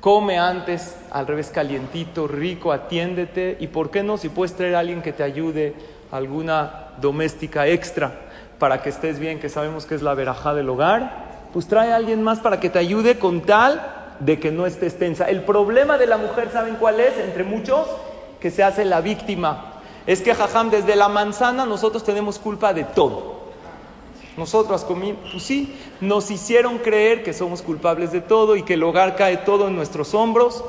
come 0.00 0.38
antes, 0.38 0.96
al 1.10 1.26
revés 1.26 1.48
calientito, 1.48 2.28
rico, 2.28 2.70
atiéndete. 2.70 3.56
Y 3.58 3.66
por 3.66 3.90
qué 3.90 4.04
no, 4.04 4.16
si 4.16 4.28
puedes 4.28 4.54
traer 4.54 4.76
a 4.76 4.78
alguien 4.78 5.02
que 5.02 5.12
te 5.12 5.24
ayude 5.24 5.74
alguna 6.12 6.90
doméstica 7.00 7.66
extra 7.66 8.12
para 8.58 8.80
que 8.82 8.90
estés 8.90 9.18
bien, 9.18 9.40
que 9.40 9.48
sabemos 9.48 9.86
que 9.86 9.96
es 9.96 10.02
la 10.02 10.14
verajá 10.14 10.54
del 10.54 10.68
hogar, 10.68 11.32
pues 11.52 11.66
trae 11.66 11.92
a 11.92 11.96
alguien 11.96 12.22
más 12.22 12.38
para 12.38 12.60
que 12.60 12.70
te 12.70 12.78
ayude 12.78 13.18
con 13.18 13.40
tal 13.40 13.82
de 14.20 14.38
que 14.38 14.52
no 14.52 14.66
estés 14.66 14.98
tensa. 14.98 15.28
El 15.28 15.42
problema 15.42 15.98
de 15.98 16.06
la 16.06 16.18
mujer, 16.18 16.50
¿saben 16.52 16.76
cuál 16.76 17.00
es? 17.00 17.18
Entre 17.18 17.42
muchos, 17.42 17.88
que 18.40 18.50
se 18.50 18.62
hace 18.62 18.84
la 18.84 19.00
víctima. 19.00 19.80
Es 20.06 20.20
que, 20.20 20.34
jajam, 20.34 20.70
desde 20.70 20.96
la 20.96 21.08
manzana 21.08 21.66
nosotros 21.66 22.04
tenemos 22.04 22.38
culpa 22.38 22.72
de 22.72 22.84
todo. 22.84 23.42
Nosotros, 24.36 24.84
pues 24.84 25.42
sí, 25.42 25.76
nos 26.00 26.30
hicieron 26.30 26.78
creer 26.78 27.22
que 27.22 27.32
somos 27.32 27.62
culpables 27.62 28.12
de 28.12 28.20
todo 28.20 28.56
y 28.56 28.62
que 28.62 28.74
el 28.74 28.82
hogar 28.82 29.16
cae 29.16 29.38
todo 29.38 29.68
en 29.68 29.76
nuestros 29.76 30.14
hombros. 30.14 30.64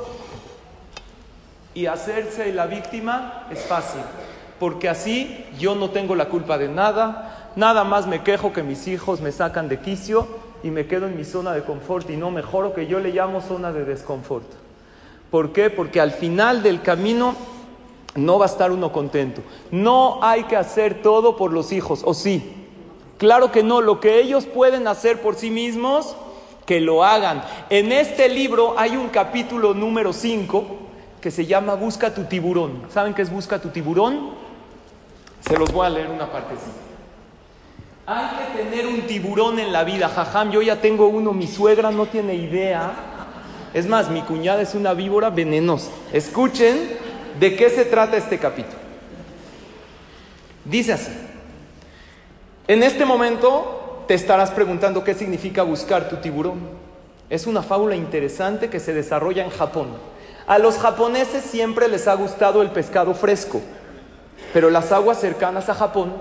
Y 1.74 1.86
hacerse 1.86 2.52
la 2.52 2.66
víctima 2.66 3.46
es 3.50 3.64
fácil, 3.64 4.02
porque 4.58 4.88
así 4.88 5.44
yo 5.58 5.74
no 5.74 5.90
tengo 5.90 6.14
la 6.14 6.28
culpa 6.28 6.58
de 6.58 6.68
nada, 6.68 7.50
nada 7.56 7.84
más 7.84 8.06
me 8.06 8.22
quejo 8.22 8.52
que 8.52 8.62
mis 8.62 8.86
hijos 8.88 9.20
me 9.20 9.32
sacan 9.32 9.68
de 9.68 9.80
quicio 9.80 10.26
y 10.62 10.70
me 10.70 10.86
quedo 10.86 11.06
en 11.06 11.16
mi 11.16 11.24
zona 11.24 11.52
de 11.52 11.62
confort 11.62 12.08
y 12.10 12.16
no 12.16 12.30
mejoro, 12.30 12.72
que 12.72 12.86
yo 12.86 12.98
le 13.00 13.12
llamo 13.12 13.40
zona 13.40 13.72
de 13.72 13.84
desconfort. 13.84 14.46
¿Por 15.30 15.52
qué? 15.52 15.68
Porque 15.68 16.00
al 16.00 16.12
final 16.12 16.62
del 16.62 16.80
camino 16.80 17.34
no 18.14 18.38
va 18.38 18.46
a 18.46 18.48
estar 18.48 18.70
uno 18.70 18.92
contento. 18.92 19.42
No 19.70 20.20
hay 20.22 20.44
que 20.44 20.56
hacer 20.56 21.02
todo 21.02 21.36
por 21.36 21.52
los 21.52 21.72
hijos, 21.72 22.02
¿o 22.04 22.14
sí? 22.14 22.52
Claro 23.18 23.50
que 23.52 23.62
no, 23.62 23.80
lo 23.80 24.00
que 24.00 24.20
ellos 24.20 24.46
pueden 24.46 24.86
hacer 24.88 25.20
por 25.20 25.34
sí 25.34 25.50
mismos, 25.50 26.16
que 26.66 26.80
lo 26.80 27.04
hagan. 27.04 27.42
En 27.70 27.92
este 27.92 28.28
libro 28.28 28.74
hay 28.78 28.96
un 28.96 29.08
capítulo 29.08 29.74
número 29.74 30.12
5 30.12 30.64
que 31.20 31.30
se 31.30 31.46
llama 31.46 31.74
Busca 31.74 32.14
tu 32.14 32.24
tiburón. 32.24 32.82
¿Saben 32.90 33.14
qué 33.14 33.22
es 33.22 33.30
Busca 33.30 33.60
tu 33.60 33.68
tiburón? 33.68 34.43
Se 35.46 35.58
los 35.58 35.72
voy 35.72 35.86
a 35.86 35.90
leer 35.90 36.08
una 36.08 36.30
partecita. 36.30 36.70
Hay 38.06 38.26
que 38.36 38.62
tener 38.62 38.86
un 38.86 39.02
tiburón 39.02 39.58
en 39.58 39.72
la 39.72 39.84
vida, 39.84 40.08
jajam. 40.08 40.50
Yo 40.50 40.62
ya 40.62 40.80
tengo 40.80 41.08
uno, 41.08 41.32
mi 41.32 41.46
suegra 41.46 41.90
no 41.90 42.06
tiene 42.06 42.34
idea. 42.34 42.92
Es 43.72 43.86
más, 43.86 44.10
mi 44.10 44.22
cuñada 44.22 44.62
es 44.62 44.74
una 44.74 44.94
víbora 44.94 45.30
venenosa. 45.30 45.90
Escuchen 46.12 46.90
de 47.38 47.56
qué 47.56 47.70
se 47.70 47.84
trata 47.84 48.16
este 48.16 48.38
capítulo. 48.38 48.78
Dice 50.64 50.92
así. 50.92 51.12
En 52.66 52.82
este 52.82 53.04
momento 53.04 54.04
te 54.08 54.14
estarás 54.14 54.50
preguntando 54.50 55.04
qué 55.04 55.14
significa 55.14 55.62
buscar 55.62 56.08
tu 56.08 56.16
tiburón. 56.16 56.60
Es 57.28 57.46
una 57.46 57.62
fábula 57.62 57.96
interesante 57.96 58.70
que 58.70 58.80
se 58.80 58.94
desarrolla 58.94 59.44
en 59.44 59.50
Japón. 59.50 59.88
A 60.46 60.58
los 60.58 60.78
japoneses 60.78 61.44
siempre 61.44 61.88
les 61.88 62.06
ha 62.06 62.14
gustado 62.14 62.62
el 62.62 62.70
pescado 62.70 63.14
fresco, 63.14 63.60
pero 64.54 64.70
las 64.70 64.92
aguas 64.92 65.20
cercanas 65.20 65.68
a 65.68 65.74
Japón 65.74 66.12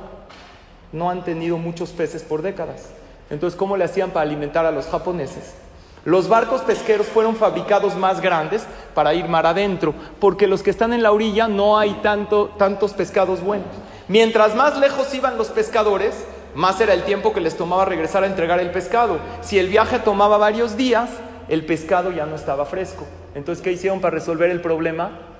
no 0.92 1.12
han 1.12 1.24
tenido 1.24 1.60
muchos 1.60 1.92
peces 1.92 2.24
por 2.24 2.42
décadas. 2.42 2.90
Entonces, 3.30 3.56
¿cómo 3.56 3.78
le 3.78 3.84
hacían 3.84 4.10
para 4.10 4.24
alimentar 4.24 4.66
a 4.66 4.72
los 4.72 4.88
japoneses? 4.88 5.54
Los 6.04 6.28
barcos 6.28 6.62
pesqueros 6.62 7.06
fueron 7.06 7.36
fabricados 7.36 7.96
más 7.96 8.22
grandes 8.22 8.66
para 8.96 9.14
ir 9.14 9.30
mar 9.30 9.46
adentro, 9.46 9.94
porque 10.20 10.48
los 10.48 10.64
que 10.64 10.72
están 10.72 10.94
en 10.94 11.04
la 11.04 11.12
orilla 11.12 11.48
no 11.48 11.78
hay 11.78 11.94
tanto, 12.02 12.50
tantos 12.58 12.94
pescados 12.94 13.40
buenos. 13.42 13.68
Mientras 14.08 14.56
más 14.56 14.80
lejos 14.80 15.14
iban 15.14 15.38
los 15.38 15.50
pescadores, 15.50 16.26
más 16.56 16.82
era 16.82 16.96
el 16.96 17.04
tiempo 17.04 17.34
que 17.34 17.40
les 17.40 17.56
tomaba 17.56 17.86
regresar 17.86 18.24
a 18.24 18.28
entregar 18.28 18.60
el 18.60 18.72
pescado. 18.72 19.20
Si 19.42 19.60
el 19.60 19.68
viaje 19.68 20.00
tomaba 20.00 20.40
varios 20.40 20.76
días, 20.76 21.12
el 21.50 21.68
pescado 21.68 22.12
ya 22.12 22.26
no 22.26 22.36
estaba 22.36 22.66
fresco. 22.66 23.06
Entonces, 23.36 23.64
¿qué 23.64 23.72
hicieron 23.72 24.02
para 24.02 24.16
resolver 24.16 24.50
el 24.50 24.60
problema? 24.60 25.33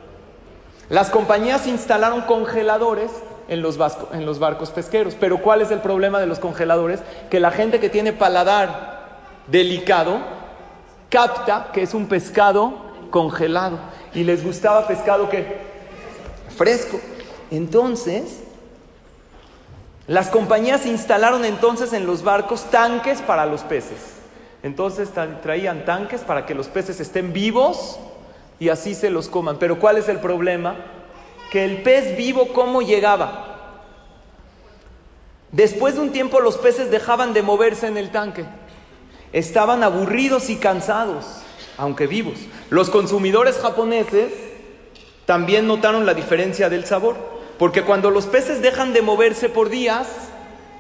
Las 0.94 1.10
compañías 1.10 1.66
instalaron 1.66 2.22
congeladores 2.22 3.10
en 3.48 3.64
los, 3.64 3.80
en 4.12 4.28
los 4.28 4.38
barcos 4.38 4.70
pesqueros. 4.70 5.16
Pero 5.20 5.40
¿cuál 5.40 5.64
es 5.64 5.72
el 5.72 5.80
problema 5.80 6.20
de 6.20 6.28
los 6.28 6.38
congeladores? 6.38 7.00
Que 7.32 7.40
la 7.40 7.50
gente 7.50 7.80
que 7.80 7.90
tiene 7.90 8.14
paladar 8.14 9.32
delicado 9.48 10.20
capta 11.10 11.72
que 11.74 11.82
es 11.82 11.96
un 11.96 12.06
pescado 12.06 12.76
congelado 13.10 13.80
y 14.14 14.24
les 14.24 14.44
gustaba 14.44 14.86
pescado 14.86 15.32
que 15.32 15.62
fresco. 16.56 17.00
Entonces, 17.50 18.44
las 20.06 20.28
compañías 20.28 20.86
instalaron 20.86 21.44
entonces 21.44 21.92
en 21.94 22.06
los 22.06 22.22
barcos 22.24 22.66
tanques 22.66 23.20
para 23.24 23.48
los 23.48 23.62
peces. 23.62 24.18
Entonces 24.62 25.10
traían 25.42 25.86
tanques 25.86 26.22
para 26.22 26.46
que 26.46 26.54
los 26.54 26.68
peces 26.68 27.00
estén 27.00 27.34
vivos 27.34 27.98
y 28.64 28.70
así 28.70 28.96
se 28.96 29.10
los 29.10 29.28
coman. 29.28 29.58
Pero 29.60 29.78
¿cuál 29.78 29.98
es 29.98 30.08
el 30.08 30.20
problema? 30.20 30.78
Que 31.52 31.66
el 31.66 31.82
pez 31.82 32.16
vivo, 32.16 32.54
¿cómo 32.54 32.82
llegaba? 32.82 33.82
Después 35.52 35.96
de 35.96 36.00
un 36.00 36.12
tiempo 36.12 36.40
los 36.40 36.58
peces 36.58 36.90
dejaban 36.90 37.34
de 37.34 37.42
moverse 37.42 37.88
en 37.88 37.98
el 37.98 38.10
tanque. 38.10 38.46
Estaban 39.34 39.84
aburridos 39.84 40.50
y 40.50 40.56
cansados, 40.56 41.42
aunque 41.76 42.08
vivos. 42.08 42.36
Los 42.70 42.90
consumidores 42.90 43.58
japoneses 43.58 44.32
también 45.26 45.68
notaron 45.68 46.06
la 46.06 46.14
diferencia 46.14 46.70
del 46.70 46.86
sabor. 46.86 47.18
Porque 47.60 47.84
cuando 47.84 48.12
los 48.12 48.28
peces 48.28 48.62
dejan 48.62 48.94
de 48.94 49.02
moverse 49.02 49.50
por 49.50 49.70
días, 49.70 50.08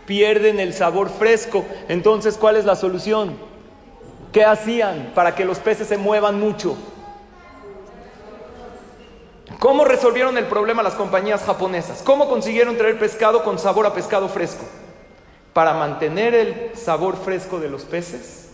pierden 0.05 0.61
el 0.61 0.73
sabor 0.73 1.09
fresco. 1.09 1.65
Entonces, 1.89 2.37
¿cuál 2.37 2.55
es 2.55 2.63
la 2.63 2.77
solución? 2.77 3.35
¿Qué 4.31 4.45
hacían 4.45 5.11
para 5.13 5.35
que 5.35 5.43
los 5.43 5.59
peces 5.59 5.89
se 5.89 5.97
muevan 5.97 6.39
mucho? 6.39 6.77
¿Cómo 9.59 9.83
resolvieron 9.83 10.37
el 10.37 10.45
problema 10.45 10.83
las 10.83 10.93
compañías 10.93 11.43
japonesas? 11.43 12.01
¿Cómo 12.03 12.29
consiguieron 12.29 12.77
traer 12.77 12.97
pescado 12.97 13.43
con 13.43 13.59
sabor 13.59 13.85
a 13.85 13.93
pescado 13.93 14.29
fresco? 14.29 14.63
Para 15.51 15.73
mantener 15.73 16.33
el 16.33 16.71
sabor 16.75 17.17
fresco 17.17 17.59
de 17.59 17.69
los 17.69 17.83
peces, 17.83 18.49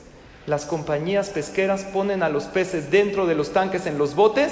las 0.48 0.66
compañías 0.66 1.30
pesqueras 1.30 1.84
ponen 1.84 2.24
a 2.24 2.30
los 2.30 2.46
peces 2.46 2.90
dentro 2.90 3.28
de 3.28 3.36
los 3.36 3.54
tanques 3.54 3.86
en 3.86 3.98
los 3.98 4.16
botes, 4.16 4.52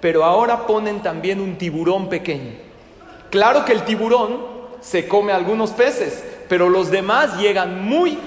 pero 0.00 0.24
ahora 0.24 0.66
ponen 0.66 1.02
también 1.02 1.40
un 1.40 1.56
tiburón 1.56 2.08
pequeño. 2.08 2.52
Claro 3.30 3.64
que 3.64 3.72
el 3.72 3.84
tiburón 3.84 4.40
se 4.80 5.06
come 5.06 5.32
algunos 5.32 5.70
peces, 5.70 6.24
pero 6.48 6.68
los 6.68 6.90
demás 6.90 7.38
llegan 7.38 7.84
muy, 7.84 8.18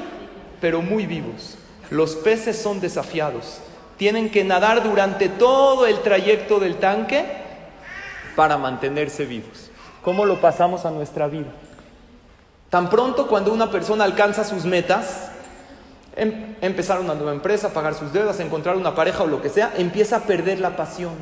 pero 0.62 0.82
muy 0.82 1.06
vivos. 1.06 1.58
Los 1.90 2.16
peces 2.16 2.58
son 2.58 2.80
desafiados. 2.80 3.60
Tienen 3.98 4.30
que 4.30 4.46
nadar 4.46 4.82
durante 4.84 5.28
todo 5.28 5.86
el 5.86 6.00
trayecto 6.00 6.60
del 6.60 6.76
tanque 6.78 7.49
para 8.40 8.58
mantenerse 8.58 9.26
vivos. 9.26 9.70
¿Cómo 10.02 10.24
lo 10.24 10.40
pasamos 10.40 10.86
a 10.86 10.92
nuestra 10.92 11.28
vida? 11.28 11.52
Tan 12.70 12.90
pronto 12.90 13.28
cuando 13.28 13.52
una 13.52 13.70
persona 13.70 14.06
alcanza 14.06 14.46
sus 14.46 14.64
metas, 14.64 15.30
em, 16.16 16.56
empezar 16.62 17.02
una 17.02 17.16
nueva 17.16 17.34
empresa, 17.34 17.74
pagar 17.74 17.96
sus 17.96 18.14
deudas, 18.14 18.40
encontrar 18.40 18.78
una 18.78 18.96
pareja 18.96 19.24
o 19.24 19.28
lo 19.28 19.42
que 19.42 19.50
sea, 19.50 19.74
empieza 19.76 20.16
a 20.16 20.20
perder 20.22 20.62
la 20.62 20.78
pasión 20.78 21.16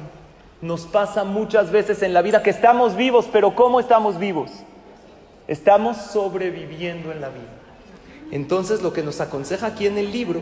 nos 0.62 0.82
pasa 0.86 1.24
muchas 1.24 1.72
veces 1.72 2.04
en 2.04 2.14
la 2.14 2.22
vida 2.22 2.44
que 2.44 2.52
estamos 2.52 2.96
vivos, 2.96 3.28
pero 3.34 3.56
¿cómo 3.56 3.80
estamos 3.80 4.20
vivos? 4.20 4.52
Estamos 5.48 5.98
sobreviviendo 5.98 7.12
en 7.12 7.22
la 7.22 7.30
vida. 7.30 7.50
Entonces 8.30 8.84
lo 8.84 8.94
que 8.94 9.02
nos 9.02 9.22
aconseja 9.22 9.66
aquí 9.66 9.88
en 9.88 9.98
el 9.98 10.12
libro, 10.12 10.42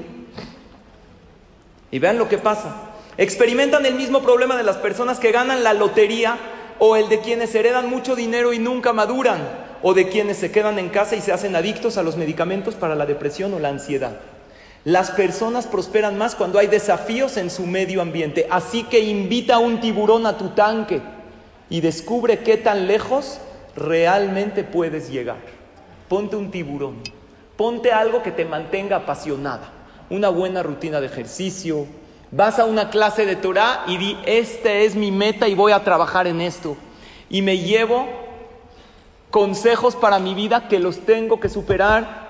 y 1.90 2.00
vean 2.00 2.18
lo 2.18 2.28
que 2.28 2.38
pasa, 2.38 2.76
experimentan 3.18 3.86
el 3.86 3.96
mismo 3.96 4.24
problema 4.24 4.58
de 4.58 4.64
las 4.64 4.76
personas 4.76 5.20
que 5.20 5.32
ganan 5.32 5.64
la 5.64 5.74
lotería 5.74 6.38
o 6.80 6.96
el 6.96 7.10
de 7.10 7.20
quienes 7.20 7.54
heredan 7.56 7.90
mucho 7.90 8.16
dinero 8.16 8.54
y 8.54 8.60
nunca 8.60 8.94
maduran, 8.94 9.40
o 9.82 9.94
de 9.94 10.10
quienes 10.10 10.38
se 10.38 10.52
quedan 10.52 10.80
en 10.80 10.90
casa 10.90 11.16
y 11.16 11.22
se 11.22 11.32
hacen 11.32 11.56
adictos 11.56 11.98
a 11.98 12.04
los 12.04 12.18
medicamentos 12.18 12.76
para 12.76 12.96
la 12.96 13.06
depresión 13.06 13.54
o 13.54 13.60
la 13.60 13.70
ansiedad. 13.70 14.18
Las 14.86 15.10
personas 15.10 15.66
prosperan 15.66 16.16
más 16.18 16.36
cuando 16.36 16.60
hay 16.60 16.68
desafíos 16.68 17.38
en 17.38 17.50
su 17.50 17.66
medio 17.66 18.04
ambiente. 18.04 18.46
Así 18.52 18.84
que 18.84 19.00
invita 19.00 19.56
a 19.56 19.60
un 19.60 19.80
tiburón 19.82 20.28
a 20.28 20.38
tu 20.38 20.50
tanque 20.50 21.02
y 21.72 21.82
descubre 21.82 22.40
qué 22.40 22.58
tan 22.58 22.88
lejos 22.88 23.40
realmente 23.76 24.64
puedes 24.64 25.10
llegar. 25.10 25.38
Ponte 26.08 26.36
un 26.36 26.52
tiburón. 26.52 26.98
Ponte 27.58 27.92
algo 27.92 28.22
que 28.22 28.32
te 28.32 28.46
mantenga 28.46 28.98
apasionada. 28.98 29.72
Una 30.12 30.30
buena 30.30 30.62
rutina 30.62 31.02
de 31.02 31.08
ejercicio. 31.08 31.88
Vas 32.32 32.60
a 32.60 32.66
una 32.66 32.90
clase 32.90 33.26
de 33.26 33.36
Torah 33.36 33.84
y 33.88 33.98
di, 33.98 34.18
esta 34.26 34.72
es 34.72 34.96
mi 34.96 35.12
meta 35.12 35.48
y 35.48 35.56
voy 35.56 35.72
a 35.72 35.84
trabajar 35.84 36.28
en 36.28 36.42
esto. 36.42 36.76
Y 37.30 37.42
me 37.42 37.60
llevo 37.60 38.08
consejos 39.32 39.96
para 39.96 40.20
mi 40.20 40.34
vida 40.34 40.68
que 40.68 40.80
los 40.80 41.00
tengo 41.00 41.40
que 41.40 41.50
superar 41.50 42.26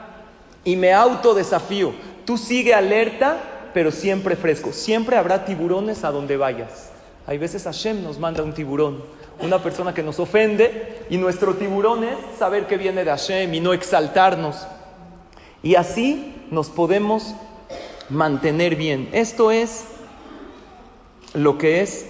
y 0.63 0.75
me 0.75 0.93
autodesafío. 0.93 1.93
Tú 2.25 2.37
sigue 2.37 2.73
alerta, 2.73 3.69
pero 3.73 3.91
siempre 3.91 4.35
fresco. 4.35 4.73
Siempre 4.73 5.15
habrá 5.15 5.45
tiburones 5.45 6.03
a 6.03 6.11
donde 6.11 6.37
vayas. 6.37 6.91
Hay 7.27 7.37
veces 7.37 7.63
Hashem 7.63 8.03
nos 8.03 8.19
manda 8.19 8.43
un 8.43 8.53
tiburón, 8.53 9.03
una 9.39 9.61
persona 9.61 9.93
que 9.93 10.03
nos 10.03 10.19
ofende, 10.19 11.05
y 11.09 11.17
nuestro 11.17 11.55
tiburón 11.55 12.03
es 12.03 12.17
saber 12.37 12.67
que 12.67 12.77
viene 12.77 13.03
de 13.03 13.09
Hashem 13.09 13.53
y 13.53 13.59
no 13.59 13.73
exaltarnos. 13.73 14.67
Y 15.63 15.75
así 15.75 16.45
nos 16.51 16.69
podemos 16.69 17.33
mantener 18.09 18.75
bien. 18.75 19.09
Esto 19.11 19.51
es 19.51 19.85
lo 21.33 21.57
que 21.57 21.81
es 21.81 22.05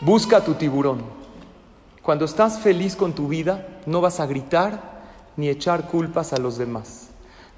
busca 0.00 0.44
tu 0.44 0.54
tiburón. 0.54 1.02
Cuando 2.02 2.24
estás 2.24 2.60
feliz 2.60 2.96
con 2.96 3.12
tu 3.12 3.28
vida, 3.28 3.66
no 3.86 4.00
vas 4.00 4.20
a 4.20 4.26
gritar 4.26 5.00
ni 5.36 5.48
echar 5.48 5.86
culpas 5.88 6.32
a 6.32 6.38
los 6.38 6.58
demás. 6.58 7.08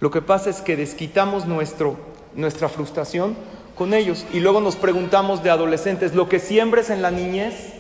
Lo 0.01 0.11
que 0.11 0.21
pasa 0.21 0.51
es 0.51 0.61
que 0.61 0.77
desquitamos 0.77 1.47
nuestro 1.47 1.97
nuestra 2.35 2.69
frustración 2.69 3.37
con 3.77 3.95
ellos. 3.95 4.25
Y 4.33 4.41
luego 4.41 4.61
nos 4.61 4.77
preguntamos 4.77 5.43
de 5.43 5.51
adolescentes, 5.51 6.15
lo 6.15 6.29
que 6.29 6.39
siembres 6.39 6.91
en 6.91 7.03
la 7.03 7.11
niñez, 7.11 7.73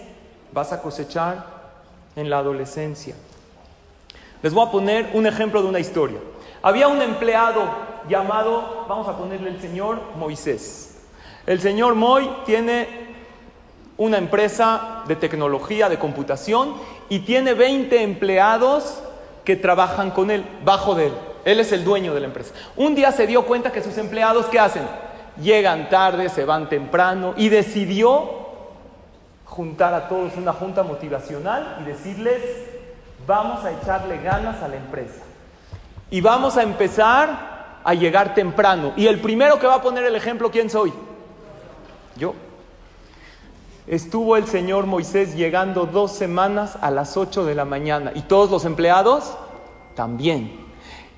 vas 0.52 0.72
a 0.72 0.82
cosechar 0.82 1.46
en 2.16 2.30
la 2.30 2.38
adolescencia. 2.38 3.14
Les 4.42 4.52
voy 4.52 4.66
a 4.66 4.70
poner 4.70 5.10
un 5.14 5.26
ejemplo 5.26 5.62
de 5.62 5.68
una 5.68 5.80
historia. 5.80 6.18
Había 6.62 6.86
un 6.86 7.02
empleado 7.02 7.64
llamado, 8.08 8.84
vamos 8.88 9.08
a 9.08 9.16
ponerle 9.16 9.50
el 9.50 9.60
señor 9.60 10.00
Moisés. 10.16 11.02
El 11.44 11.60
señor 11.60 11.96
Moy 11.96 12.30
tiene 12.46 12.88
una 13.96 14.18
empresa 14.18 15.02
de 15.08 15.16
tecnología, 15.16 15.88
de 15.88 15.98
computación, 15.98 16.74
y 17.08 17.20
tiene 17.20 17.54
20 17.54 18.02
empleados 18.02 19.02
que 19.44 19.56
trabajan 19.56 20.12
con 20.12 20.30
él, 20.30 20.44
bajo 20.64 20.94
de 20.94 21.08
él. 21.08 21.12
Él 21.44 21.58
es 21.58 21.72
el 21.72 21.84
dueño 21.84 22.14
de 22.14 22.20
la 22.20 22.26
empresa. 22.26 22.54
Un 22.76 22.94
día 22.94 23.10
se 23.10 23.26
dio 23.26 23.44
cuenta 23.44 23.72
que 23.72 23.82
sus 23.82 23.98
empleados, 23.98 24.46
¿qué 24.46 24.60
hacen? 24.60 24.84
Llegan 25.40 25.88
tarde, 25.88 26.28
se 26.28 26.44
van 26.44 26.68
temprano 26.68 27.34
y 27.36 27.48
decidió 27.48 28.42
juntar 29.44 29.94
a 29.94 30.08
todos 30.08 30.36
una 30.36 30.52
junta 30.52 30.84
motivacional 30.84 31.78
y 31.80 31.84
decirles, 31.84 32.40
vamos 33.26 33.64
a 33.64 33.72
echarle 33.72 34.18
ganas 34.22 34.62
a 34.62 34.68
la 34.68 34.76
empresa. 34.76 35.22
Y 36.12 36.20
vamos 36.20 36.58
a 36.58 36.62
empezar 36.62 37.80
a 37.82 37.94
llegar 37.94 38.34
temprano. 38.34 38.92
Y 38.96 39.06
el 39.06 39.18
primero 39.18 39.58
que 39.58 39.66
va 39.66 39.76
a 39.76 39.82
poner 39.82 40.04
el 40.04 40.14
ejemplo, 40.14 40.50
¿quién 40.50 40.68
soy? 40.68 40.92
Yo. 42.16 42.34
Estuvo 43.86 44.36
el 44.36 44.46
señor 44.46 44.84
Moisés 44.84 45.34
llegando 45.34 45.86
dos 45.86 46.12
semanas 46.12 46.76
a 46.82 46.90
las 46.90 47.16
8 47.16 47.46
de 47.46 47.54
la 47.54 47.64
mañana. 47.64 48.12
¿Y 48.14 48.20
todos 48.20 48.50
los 48.50 48.66
empleados? 48.66 49.32
También. 49.96 50.66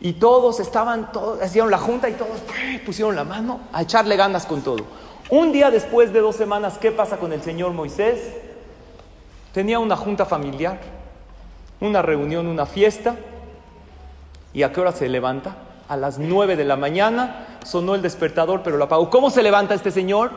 Y 0.01 0.13
todos 0.13 0.61
estaban, 0.61 1.11
todos 1.11 1.45
hicieron 1.45 1.73
la 1.73 1.79
junta 1.79 2.09
y 2.09 2.13
todos 2.13 2.41
pusieron 2.87 3.17
la 3.17 3.25
mano 3.25 3.63
a 3.73 3.83
echarle 3.83 4.15
ganas 4.17 4.47
con 4.47 4.63
todo. 4.63 4.85
Un 5.29 5.51
día 5.51 5.73
después 5.73 6.13
de 6.13 6.21
dos 6.21 6.37
semanas, 6.37 6.79
¿qué 6.79 6.93
pasa 6.93 7.17
con 7.17 7.33
el 7.33 7.43
señor 7.43 7.73
Moisés? 7.73 8.33
Tenía 9.53 9.81
una 9.81 9.97
junta 9.97 10.25
familiar, 10.25 10.79
una 11.81 12.01
reunión, 12.01 12.47
una 12.47 12.65
fiesta. 12.65 13.17
¿Y 14.55 14.63
a 14.63 14.73
qué 14.73 14.81
hora 14.81 14.93
se 14.93 15.09
levanta? 15.09 15.57
A 15.89 15.97
las 15.97 16.19
nueve 16.19 16.57
de 16.57 16.65
la 16.65 16.77
mañana 16.77 17.59
sonó 17.65 17.97
el 17.97 18.03
despertador, 18.03 18.63
pero 18.63 18.77
lo 18.77 18.85
apagó. 18.85 19.11
¿Cómo 19.11 19.29
se 19.29 19.43
levanta 19.43 19.75
este 19.75 19.91
señor? 19.91 20.31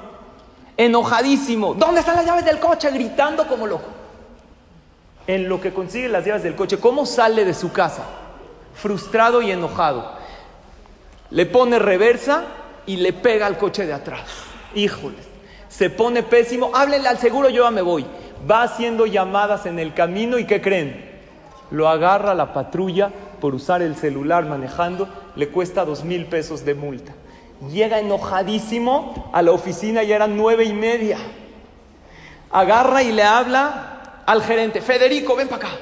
Enojadísimo. 0.76 1.76
¿Dónde 1.76 2.02
están 2.02 2.16
las 2.16 2.26
llaves 2.26 2.44
del 2.44 2.60
coche? 2.60 2.90
Gritando 2.92 3.48
como 3.48 3.68
loco. 3.68 3.88
En 5.28 5.48
lo 5.48 5.62
que 5.62 5.72
consigue 5.72 6.10
las 6.10 6.26
llaves 6.26 6.44
del 6.44 6.56
coche, 6.56 6.80
¿cómo 6.80 7.06
sale 7.06 7.46
de 7.46 7.54
su 7.54 7.72
casa? 7.72 8.04
Frustrado 8.74 9.42
y 9.42 9.52
enojado. 9.52 10.12
Le 11.30 11.46
pone 11.46 11.78
reversa 11.78 12.44
y 12.86 12.98
le 12.98 13.14
pega 13.14 13.46
al 13.46 13.58
coche 13.58 13.86
de 13.86 13.94
atrás. 13.94 14.22
Híjole, 14.74 15.18
se 15.70 15.90
pone 15.90 16.24
pésimo. 16.24 16.72
Háblenle 16.74 17.08
al 17.08 17.20
seguro, 17.20 17.50
yo 17.50 17.66
ya 17.66 17.72
me 17.72 17.82
voy. 17.82 18.06
Va 18.50 18.64
haciendo 18.64 19.06
llamadas 19.06 19.66
en 19.66 19.78
el 19.78 19.94
camino 19.94 20.40
y 20.40 20.46
¿qué 20.46 20.62
creen? 20.62 21.06
Lo 21.70 21.90
agarra 21.90 22.34
la 22.34 22.54
patrulla 22.54 23.12
por 23.40 23.56
usar 23.56 23.82
el 23.82 23.96
celular 23.96 24.46
manejando, 24.46 25.08
le 25.36 25.50
cuesta 25.50 25.86
dos 25.86 26.04
mil 26.04 26.26
pesos 26.26 26.66
de 26.66 26.74
multa. 26.74 27.14
Llega 27.72 28.00
enojadísimo 28.00 29.32
a 29.34 29.42
la 29.42 29.52
oficina, 29.52 30.04
ya 30.04 30.16
eran 30.16 30.38
nueve 30.38 30.66
y 30.66 30.74
media. 30.74 31.18
Agarra 32.52 33.04
y 33.04 33.12
le 33.12 33.24
habla 33.24 34.22
al 34.26 34.44
gerente, 34.44 34.82
Federico, 34.82 35.36
ven 35.36 35.48
para 35.48 35.68
acá. 35.68 35.78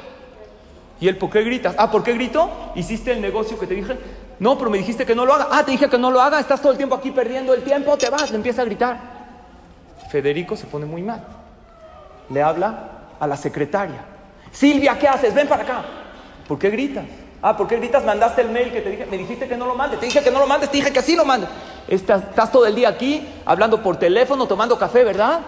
¿Y 0.99 1.07
él 1.07 1.17
por 1.17 1.29
qué 1.29 1.43
gritas? 1.43 1.75
Ah, 1.77 1.91
¿por 1.91 2.03
qué 2.03 2.13
grito? 2.13 2.49
¿Hiciste 2.75 3.11
el 3.11 3.21
negocio 3.21 3.59
que 3.59 3.67
te 3.67 3.73
dije? 3.73 3.97
No, 4.39 4.57
pero 4.57 4.69
me 4.69 4.77
dijiste 4.77 5.05
que 5.05 5.15
no 5.15 5.25
lo 5.25 5.33
haga. 5.33 5.47
Ah, 5.51 5.63
te 5.63 5.71
dije 5.71 5.89
que 5.89 5.97
no 5.97 6.11
lo 6.11 6.21
haga, 6.21 6.39
estás 6.39 6.61
todo 6.61 6.71
el 6.71 6.77
tiempo 6.77 6.95
aquí 6.95 7.11
perdiendo 7.11 7.53
el 7.53 7.63
tiempo, 7.63 7.97
te 7.97 8.09
vas, 8.09 8.29
le 8.31 8.37
empieza 8.37 8.61
a 8.61 8.65
gritar. 8.65 8.97
Federico 10.09 10.55
se 10.55 10.67
pone 10.67 10.85
muy 10.85 11.01
mal. 11.01 11.23
Le 12.29 12.41
habla 12.41 12.89
a 13.19 13.27
la 13.27 13.35
secretaria. 13.35 14.03
Silvia, 14.51 14.97
¿qué 14.97 15.07
haces? 15.07 15.33
Ven 15.33 15.47
para 15.47 15.63
acá. 15.63 15.85
¿Por 16.47 16.57
qué 16.57 16.69
gritas? 16.69 17.05
Ah, 17.47 17.55
¿por 17.55 17.67
qué 17.67 17.77
gritas? 17.77 18.03
Mandaste 18.03 18.41
el 18.41 18.49
mail 18.49 18.71
que 18.71 18.81
te 18.81 18.89
dije, 18.89 19.05
me 19.05 19.19
dijiste 19.19 19.47
que 19.47 19.55
no 19.55 19.67
lo 19.67 19.75
mandes, 19.75 19.99
te 19.99 20.07
dije 20.07 20.23
que 20.23 20.31
no 20.31 20.39
lo 20.39 20.47
mandes, 20.47 20.71
te 20.71 20.77
dije 20.77 20.91
que 20.91 21.03
sí 21.03 21.15
lo 21.15 21.25
mandes. 21.25 21.47
Estás, 21.87 22.51
todo 22.51 22.65
el 22.65 22.73
día 22.73 22.89
aquí 22.89 23.23
hablando 23.45 23.83
por 23.83 23.97
teléfono, 23.97 24.47
tomando 24.47 24.79
café, 24.79 25.03
¿verdad? 25.03 25.41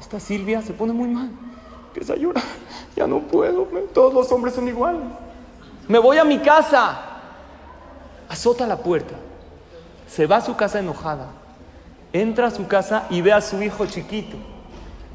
Esta 0.00 0.18
Silvia 0.18 0.62
se 0.62 0.72
pone 0.72 0.94
muy 0.94 1.08
mal. 1.08 1.28
Que 1.92 2.02
se 2.02 2.18
llora. 2.18 2.40
Ya 2.96 3.06
no 3.06 3.18
puedo, 3.18 3.68
todos 3.92 4.14
los 4.14 4.32
hombres 4.32 4.54
son 4.54 4.66
iguales. 4.66 5.02
Me 5.88 5.98
voy 5.98 6.16
a 6.16 6.24
mi 6.24 6.38
casa. 6.38 6.98
Azota 8.30 8.66
la 8.66 8.78
puerta. 8.78 9.14
Se 10.08 10.26
va 10.26 10.36
a 10.36 10.40
su 10.40 10.56
casa 10.56 10.78
enojada. 10.78 11.26
Entra 12.14 12.46
a 12.46 12.50
su 12.50 12.66
casa 12.66 13.06
y 13.10 13.20
ve 13.20 13.34
a 13.34 13.42
su 13.42 13.62
hijo 13.62 13.84
chiquito 13.84 14.38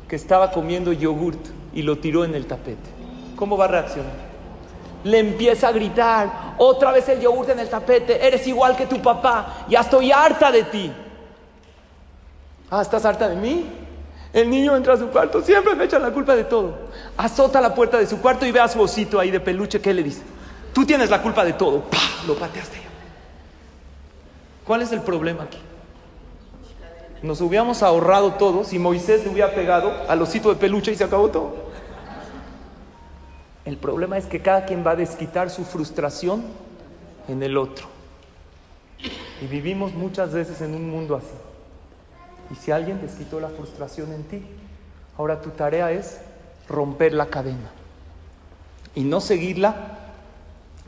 que 0.08 0.16
estaba 0.16 0.52
comiendo 0.52 0.94
yogurt 0.94 1.48
y 1.74 1.82
lo 1.82 1.98
tiró 1.98 2.26
en 2.26 2.36
el 2.36 2.46
tapete. 2.46 2.92
¿Cómo 3.36 3.58
va 3.58 3.66
a 3.66 3.70
reaccionar? 3.70 4.29
Le 5.04 5.20
empieza 5.20 5.70
a 5.70 5.72
gritar, 5.72 6.56
otra 6.58 6.92
vez 6.92 7.08
el 7.10 7.22
yogurt 7.22 7.50
en 7.50 7.60
el 7.60 7.70
tapete, 7.70 8.26
eres 8.26 8.46
igual 8.48 8.76
que 8.76 8.86
tu 8.86 9.02
papá, 9.02 9.66
ya 9.70 9.82
estoy 9.82 10.12
harta 10.12 10.52
de 10.52 10.64
ti. 10.64 10.92
Ah, 12.70 12.82
¿estás 12.82 13.06
harta 13.06 13.30
de 13.30 13.36
mí? 13.36 13.66
El 14.32 14.50
niño 14.50 14.76
entra 14.76 14.94
a 14.94 14.98
su 14.98 15.08
cuarto, 15.08 15.42
siempre 15.42 15.74
me 15.76 15.86
echan 15.86 16.02
la 16.02 16.12
culpa 16.12 16.36
de 16.36 16.44
todo. 16.44 16.76
Azota 17.18 17.60
la 17.62 17.74
puerta 17.74 17.98
de 17.98 18.06
su 18.06 18.22
cuarto 18.22 18.46
y 18.46 18.52
ve 18.52 18.60
a 18.60 18.68
su 18.68 18.80
osito 18.82 19.20
ahí 19.20 19.32
de 19.32 19.40
peluche, 19.40 19.82
¿qué 19.82 19.94
le 19.94 20.04
dice? 20.04 20.22
Tú 20.74 20.86
tienes 20.86 21.10
la 21.10 21.22
culpa 21.22 21.44
de 21.44 21.54
todo. 21.54 21.82
¡Pah! 21.82 21.98
Lo 22.28 22.36
pateaste. 22.36 22.78
¿Cuál 24.66 24.84
es 24.84 24.92
el 24.92 25.02
problema 25.02 25.44
aquí? 25.44 25.58
Nos 27.24 27.42
hubiéramos 27.42 27.82
ahorrado 27.82 28.34
todo 28.34 28.64
si 28.64 28.78
Moisés 28.80 29.24
le 29.24 29.32
hubiera 29.32 29.54
pegado 29.54 29.92
al 30.08 30.22
osito 30.22 30.50
de 30.50 30.56
peluche 30.56 30.92
y 30.92 30.96
se 30.96 31.04
acabó 31.04 31.30
todo. 31.30 31.69
El 33.66 33.78
problema 33.78 34.18
es 34.18 34.26
que 34.26 34.42
cada 34.42 34.66
quien 34.66 34.86
va 34.86 34.92
a 34.92 34.96
desquitar 34.96 35.50
su 35.50 35.64
frustración 35.66 36.44
en 37.28 37.44
el 37.44 37.58
otro. 37.58 37.88
Y 39.42 39.48
vivimos 39.48 39.94
muchas 39.94 40.34
veces 40.34 40.62
en 40.62 40.76
un 40.76 40.90
mundo 40.90 41.16
así. 41.16 41.28
Y 42.52 42.56
si 42.56 42.72
alguien 42.72 43.02
desquitó 43.02 43.40
la 43.40 43.50
frustración 43.50 44.12
en 44.12 44.24
ti, 44.24 44.42
ahora 45.18 45.42
tu 45.42 45.52
tarea 45.52 45.92
es 45.92 46.20
romper 46.68 47.14
la 47.14 47.28
cadena 47.28 47.70
y 48.96 49.04
no 49.04 49.22
seguirla 49.22 49.76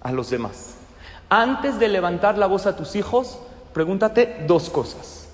a 0.01 0.11
los 0.11 0.29
demás. 0.29 0.75
Antes 1.29 1.79
de 1.79 1.87
levantar 1.87 2.37
la 2.37 2.47
voz 2.47 2.65
a 2.65 2.75
tus 2.75 2.95
hijos, 2.95 3.39
pregúntate 3.73 4.43
dos 4.47 4.69
cosas. 4.69 5.29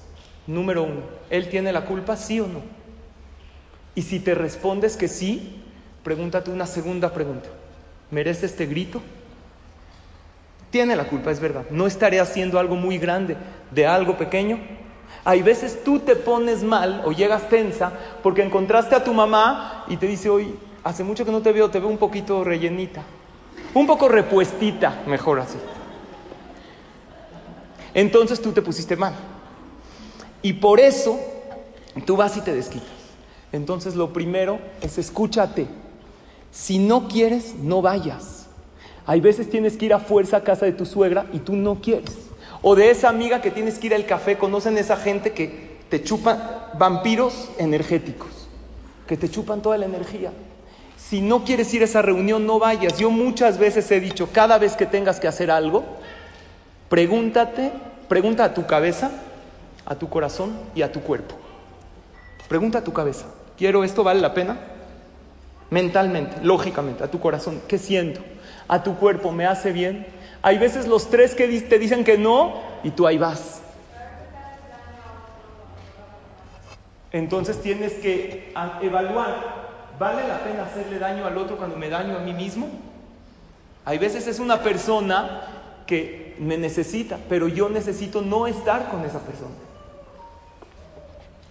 Número 0.46 0.84
uno, 0.84 1.02
¿él 1.30 1.50
tiene 1.50 1.72
la 1.72 1.86
culpa, 1.86 2.16
sí 2.16 2.40
o 2.40 2.48
no? 2.48 2.62
Y 3.96 4.04
si 4.04 4.20
te 4.20 4.36
respondes 4.36 4.96
que 4.96 5.08
sí, 5.08 5.64
pregúntate 6.04 6.52
una 6.52 6.66
segunda 6.66 7.14
pregunta. 7.14 7.50
¿Merece 8.12 8.46
este 8.46 8.66
grito? 8.66 9.02
Tiene 10.70 10.96
la 10.96 11.06
culpa, 11.08 11.32
es 11.32 11.40
verdad. 11.40 11.66
No 11.70 11.88
estaré 11.88 12.20
haciendo 12.20 12.60
algo 12.60 12.76
muy 12.76 12.98
grande 12.98 13.38
de 13.72 13.88
algo 13.88 14.18
pequeño. 14.18 14.60
Hay 15.24 15.42
veces 15.42 15.84
tú 15.84 16.00
te 16.00 16.16
pones 16.16 16.64
mal 16.64 17.02
o 17.06 17.12
llegas 17.12 17.50
tensa 17.50 17.92
porque 18.24 18.44
encontraste 18.44 18.96
a 18.96 19.04
tu 19.04 19.14
mamá 19.14 19.86
y 19.88 19.98
te 19.98 20.08
dice, 20.08 20.30
hoy, 20.30 20.56
hace 20.84 21.04
mucho 21.04 21.26
que 21.26 21.32
no 21.32 21.42
te 21.42 21.52
veo, 21.52 21.70
te 21.70 21.80
veo 21.80 21.90
un 21.90 21.98
poquito 21.98 22.44
rellenita. 22.44 23.04
Un 23.74 23.88
poco 23.88 24.08
repuestita, 24.08 25.04
mejor 25.06 25.40
así. 25.40 25.58
Entonces 27.94 28.42
tú 28.42 28.52
te 28.52 28.62
pusiste 28.62 28.96
mal. 28.96 29.14
Y 30.42 30.54
por 30.54 30.80
eso 30.80 31.20
tú 32.06 32.16
vas 32.16 32.38
y 32.38 32.42
te 32.42 32.54
desquitas. 32.54 32.88
Entonces 33.52 33.96
lo 33.96 34.14
primero 34.14 34.60
es 34.82 34.98
escúchate. 34.98 35.68
Si 36.52 36.80
no 36.80 37.08
quieres, 37.08 37.56
no 37.56 37.82
vayas. 37.82 38.48
Hay 39.06 39.22
veces 39.22 39.50
tienes 39.50 39.78
que 39.78 39.86
ir 39.86 39.94
a 39.94 40.00
fuerza 40.00 40.38
a 40.38 40.44
casa 40.44 40.66
de 40.66 40.74
tu 40.74 40.86
suegra 40.86 41.28
y 41.32 41.40
tú 41.40 41.56
no 41.56 41.82
quieres. 41.82 42.16
O 42.62 42.76
de 42.76 42.90
esa 42.90 43.10
amiga 43.10 43.42
que 43.42 43.52
tienes 43.52 43.80
que 43.80 43.88
ir 43.88 43.94
al 43.94 44.06
café, 44.06 44.38
conocen 44.38 44.78
esa 44.78 44.98
gente 44.98 45.32
que 45.32 45.78
te 45.90 46.04
chupan 46.04 46.44
vampiros 46.78 47.50
energéticos, 47.58 48.48
que 49.08 49.16
te 49.16 49.30
chupan 49.30 49.62
toda 49.62 49.78
la 49.78 49.86
energía. 49.86 50.32
Si 50.98 51.22
no 51.22 51.46
quieres 51.46 51.74
ir 51.74 51.84
a 51.84 51.86
esa 51.86 52.02
reunión, 52.02 52.46
no 52.46 52.60
vayas. 52.60 52.98
Yo 52.98 53.12
muchas 53.12 53.58
veces 53.58 53.90
he 53.92 54.00
dicho, 54.00 54.30
cada 54.34 54.58
vez 54.58 54.76
que 54.76 54.86
tengas 54.86 55.20
que 55.20 55.28
hacer 55.28 55.52
algo, 55.52 55.86
pregúntate, 56.90 57.72
pregunta 58.10 58.44
a 58.44 58.54
tu 58.54 58.66
cabeza, 58.66 59.12
a 59.86 59.96
tu 59.96 60.10
corazón 60.10 60.60
y 60.76 60.82
a 60.82 60.92
tu 60.92 61.02
cuerpo. 61.02 61.36
Pregunta 62.50 62.80
a 62.80 62.84
tu 62.84 62.92
cabeza, 62.92 63.28
¿quiero 63.58 63.84
esto? 63.84 64.04
¿Vale 64.04 64.20
la 64.20 64.34
pena? 64.34 64.58
Mentalmente, 65.70 66.38
lógicamente, 66.44 67.04
a 67.04 67.12
tu 67.12 67.20
corazón, 67.20 67.62
¿qué 67.68 67.78
siento? 67.78 68.22
A 68.68 68.84
tu 68.84 68.96
cuerpo, 68.96 69.32
¿me 69.32 69.46
hace 69.46 69.72
bien? 69.72 70.08
Hay 70.42 70.58
veces 70.58 70.88
los 70.88 71.10
tres 71.10 71.36
que 71.36 71.48
te 71.62 71.78
dicen 71.78 72.04
que 72.04 72.18
no 72.18 72.54
y 72.84 72.92
tú 72.92 73.06
ahí 73.06 73.18
vas. 73.18 73.62
Entonces 77.12 77.62
tienes 77.62 77.94
que 77.94 78.54
evaluar, 78.82 79.36
¿vale 80.00 80.28
la 80.28 80.40
pena 80.40 80.64
hacerle 80.64 81.00
daño 81.00 81.26
al 81.26 81.38
otro 81.38 81.58
cuando 81.58 81.76
me 81.76 81.90
daño 81.90 82.18
a 82.18 82.20
mí 82.20 82.34
mismo? 82.34 82.70
Hay 83.86 83.98
veces 83.98 84.28
es 84.28 84.40
una 84.40 84.62
persona 84.62 85.42
que 85.86 86.36
me 86.40 86.58
necesita, 86.58 87.18
pero 87.30 87.48
yo 87.48 87.70
necesito 87.70 88.22
no 88.22 88.48
estar 88.48 88.90
con 88.90 89.04
esa 89.06 89.20
persona. 89.20 89.56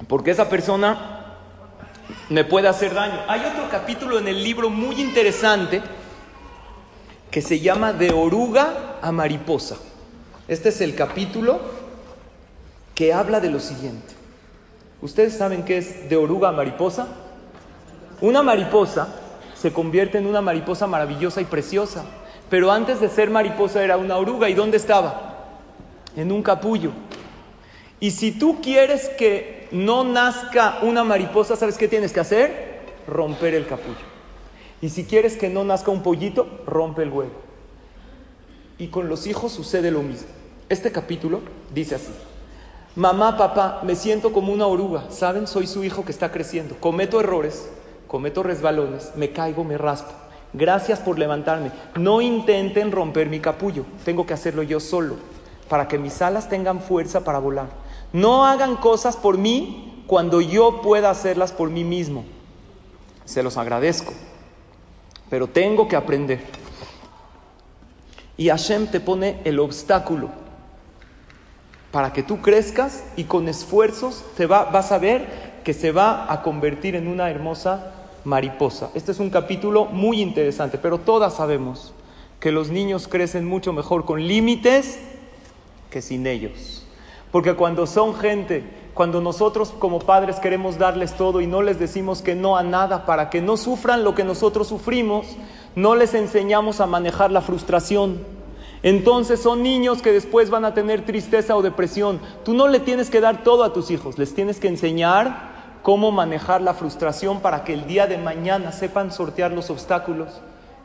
Porque 0.07 0.31
esa 0.31 0.49
persona 0.49 1.16
me 2.29 2.45
puede 2.45 2.69
hacer 2.69 2.95
daño. 2.95 3.21
Hay 3.29 3.41
otro 3.41 3.69
capítulo 3.71 4.19
en 4.19 4.29
el 4.29 4.43
libro 4.43 4.71
muy 4.71 5.01
interesante 5.01 5.83
que 7.31 7.41
se 7.43 7.61
llama 7.61 7.93
De 7.93 8.13
oruga 8.13 8.99
a 9.03 9.13
mariposa. 9.13 9.77
Este 10.49 10.71
es 10.71 10.81
el 10.81 10.95
capítulo 10.95 11.61
que 12.95 13.13
habla 13.13 13.41
de 13.41 13.51
lo 13.51 13.61
siguiente. 13.61 14.15
¿Ustedes 15.03 15.37
saben 15.37 15.65
qué 15.65 15.79
es 15.79 16.09
de 16.09 16.17
oruga 16.17 16.49
a 16.49 16.53
mariposa? 16.53 17.07
Una 18.21 18.43
mariposa 18.43 19.09
se 19.55 19.73
convierte 19.73 20.19
en 20.19 20.27
una 20.27 20.41
mariposa 20.41 20.87
maravillosa 20.87 21.41
y 21.41 21.45
preciosa, 21.45 22.05
pero 22.49 22.73
antes 22.73 23.01
de 23.01 23.09
ser 23.09 23.31
mariposa 23.31 23.85
era 23.85 23.99
una 23.99 24.17
oruga. 24.17 24.49
¿Y 24.49 24.55
dónde 24.55 24.79
estaba? 24.79 25.35
En 26.17 26.33
un 26.33 26.43
capullo. 26.43 26.93
Y 27.99 28.11
si 28.11 28.33
tú 28.33 28.61
quieres 28.61 29.09
que 29.09 29.69
no 29.71 30.05
nazca 30.05 30.79
una 30.83 31.03
mariposa, 31.03 31.57
¿sabes 31.57 31.79
qué 31.79 31.89
tienes 31.89 32.13
que 32.13 32.21
hacer? 32.21 32.81
Romper 33.07 33.55
el 33.55 33.67
capullo. 33.67 33.97
Y 34.83 34.91
si 34.91 35.05
quieres 35.05 35.37
que 35.37 35.49
no 35.49 35.65
nazca 35.65 35.91
un 35.91 36.03
pollito, 36.03 36.47
rompe 36.67 37.03
el 37.03 37.11
huevo. 37.11 37.33
Y 38.79 38.89
con 38.89 39.09
los 39.09 39.27
hijos 39.27 39.53
sucede 39.53 39.91
lo 39.91 40.03
mismo. 40.03 40.29
Este 40.69 40.93
capítulo 40.93 41.41
dice 41.75 41.95
así. 41.95 42.13
Mamá, 42.95 43.37
papá, 43.39 43.81
me 43.83 43.95
siento 43.95 44.33
como 44.33 44.53
una 44.53 44.67
oruga. 44.67 45.11
¿Saben? 45.11 45.47
Soy 45.47 45.67
su 45.67 45.83
hijo 45.83 46.05
que 46.05 46.13
está 46.13 46.31
creciendo. 46.31 46.77
Cometo 46.79 47.21
errores, 47.21 47.71
cometo 48.07 48.43
resbalones, 48.43 49.13
me 49.17 49.31
caigo, 49.33 49.65
me 49.65 49.79
raspo. 49.79 50.13
Gracias 50.53 51.01
por 51.01 51.19
levantarme. 51.19 51.73
No 51.95 52.21
intenten 52.21 52.93
romper 52.93 53.29
mi 53.29 53.41
capullo. 53.41 53.85
Tengo 54.05 54.27
que 54.27 54.35
hacerlo 54.35 54.63
yo 54.63 54.81
solo 54.81 55.17
para 55.69 55.89
que 55.89 55.99
mis 55.99 56.21
alas 56.23 56.49
tengan 56.49 56.81
fuerza 56.81 57.25
para 57.25 57.39
volar. 57.39 57.86
No 58.17 58.47
hagan 58.47 58.77
cosas 58.77 59.15
por 59.15 59.37
mí 59.37 60.03
cuando 60.07 60.41
yo 60.41 60.81
pueda 60.81 61.11
hacerlas 61.11 61.53
por 61.53 61.69
mí 61.69 61.85
mismo. 61.85 62.25
Se 63.27 63.43
los 63.43 63.59
agradezco, 63.59 64.15
pero 65.29 65.49
tengo 65.49 65.87
que 65.87 65.97
aprender. 65.97 66.43
Y 68.39 68.49
Hashem 68.49 68.87
te 68.87 69.01
pone 69.01 69.43
el 69.45 69.59
obstáculo 69.59 70.31
para 71.93 72.15
que 72.15 72.23
tú 72.23 72.41
crezcas 72.41 73.05
y 73.17 73.25
con 73.25 73.51
esfuerzos 73.51 74.25
te 74.35 74.47
va, 74.47 74.65
vas 74.65 74.93
a 74.93 74.99
ver 74.99 75.61
que 75.63 75.75
se 75.75 75.93
va 75.93 76.33
a 76.33 76.41
convertir 76.41 76.97
en 76.97 77.09
una 77.09 77.29
hermosa 77.29 77.93
mariposa. 78.25 78.89
Este 78.95 79.13
es 79.13 79.21
un 79.21 79.29
capítulo 79.29 79.85
muy 79.85 80.23
interesante, 80.23 80.79
pero 80.79 80.97
todas 80.97 81.35
sabemos 81.35 81.93
que 82.41 82.51
los 82.51 82.71
niños 82.71 83.09
crecen 83.09 83.45
mucho 83.45 83.75
mejor 83.75 84.07
con 84.07 84.27
límites 84.27 85.01
que 85.91 86.01
sin 86.01 86.27
ellos. 86.27 86.86
Porque 87.37 87.53
cuando 87.53 87.87
son 87.87 88.15
gente, 88.15 88.65
cuando 88.95 89.21
nosotros 89.21 89.75
como 89.79 89.99
padres 89.99 90.41
queremos 90.41 90.79
darles 90.79 91.19
todo 91.19 91.43
y 91.43 91.47
no 91.47 91.61
les 91.61 91.79
decimos 91.79 92.23
que 92.23 92.35
no 92.35 92.57
a 92.57 92.63
nada 92.63 93.05
para 93.05 93.29
que 93.29 93.43
no 93.43 93.59
sufran 93.59 94.05
lo 94.05 94.15
que 94.15 94.25
nosotros 94.25 94.69
sufrimos, 94.69 95.27
no 95.75 95.97
les 95.97 96.15
enseñamos 96.15 96.81
a 96.81 96.87
manejar 96.87 97.31
la 97.31 97.43
frustración. 97.43 98.25
Entonces 98.83 99.43
son 99.43 99.63
niños 99.63 100.01
que 100.01 100.13
después 100.13 100.49
van 100.49 100.65
a 100.65 100.73
tener 100.73 101.05
tristeza 101.05 101.55
o 101.55 101.61
depresión. 101.61 102.21
Tú 102.43 102.55
no 102.55 102.69
le 102.69 102.81
tienes 102.81 103.11
que 103.11 103.21
dar 103.21 103.45
todo 103.45 103.65
a 103.65 103.75
tus 103.75 103.91
hijos, 103.91 104.17
les 104.17 104.35
tienes 104.35 104.59
que 104.59 104.69
enseñar 104.69 105.81
cómo 105.83 106.13
manejar 106.13 106.63
la 106.63 106.73
frustración 106.73 107.41
para 107.41 107.65
que 107.65 107.75
el 107.75 107.87
día 107.87 108.07
de 108.07 108.17
mañana 108.17 108.73
sepan 108.73 109.13
sortear 109.13 109.53
los 109.53 109.69
obstáculos 109.69 110.41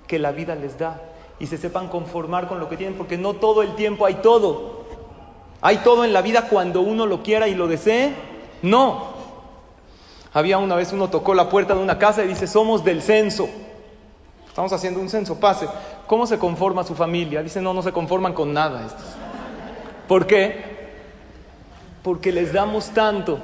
que 0.05 0.19
la 0.19 0.33
vida 0.33 0.55
les 0.55 0.77
da 0.77 1.01
y 1.39 1.47
se 1.47 1.57
sepan 1.57 1.87
conformar 1.87 2.49
con 2.49 2.59
lo 2.59 2.67
que 2.67 2.75
tienen, 2.75 2.97
porque 2.97 3.17
no 3.17 3.35
todo 3.35 3.61
el 3.61 3.73
tiempo 3.75 4.05
hay 4.05 4.15
todo. 4.15 4.80
¿Hay 5.62 5.78
todo 5.78 6.03
en 6.03 6.14
la 6.14 6.22
vida 6.22 6.47
cuando 6.47 6.82
uno 6.82 7.05
lo 7.05 7.22
quiera 7.22 7.47
y 7.47 7.55
lo 7.55 7.68
desee? 7.68 8.14
No. 8.62 9.12
Había 10.34 10.57
una 10.57 10.76
vez 10.76 10.91
uno 10.93 11.09
tocó 11.09 11.34
la 11.34 11.49
puerta 11.49 11.76
de 11.76 11.82
una 11.82 11.99
casa 11.99 12.24
y 12.24 12.28
dice, 12.28 12.47
somos 12.47 12.84
del 12.84 13.01
censo. 13.01 13.47
Estamos 14.47 14.74
haciendo 14.74 14.99
un 14.99 15.09
censo, 15.09 15.39
pase. 15.39 15.68
¿Cómo 16.07 16.26
se 16.26 16.39
conforma 16.39 16.84
su 16.84 16.95
familia? 16.95 17.43
Dice, 17.43 17.62
no, 17.62 17.74
no 17.74 17.82
se 17.82 17.91
conforman 17.91 18.34
con 18.34 18.53
nada 18.53 18.86
estos. 18.86 19.05
¿Por 20.07 20.26
qué? 20.26 20.64
Porque 22.03 22.32
les 22.32 22.51
damos 22.51 22.89
tanto 22.89 23.39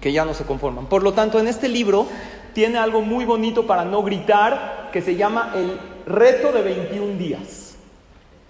que 0.00 0.12
ya 0.12 0.24
no 0.24 0.34
se 0.34 0.44
conforman. 0.44 0.86
Por 0.86 1.02
lo 1.02 1.14
tanto, 1.14 1.40
en 1.40 1.48
este 1.48 1.68
libro 1.68 2.06
tiene 2.52 2.78
algo 2.78 3.00
muy 3.00 3.24
bonito 3.24 3.66
para 3.66 3.84
no 3.84 4.02
gritar 4.02 4.90
que 4.92 5.00
se 5.00 5.16
llama 5.16 5.52
el 5.56 5.78
reto 6.06 6.52
de 6.52 6.62
21 6.62 7.18
días. 7.18 7.76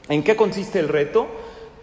¿En 0.08 0.22
qué 0.22 0.36
consiste 0.36 0.80
el 0.80 0.88
reto? 0.88 1.26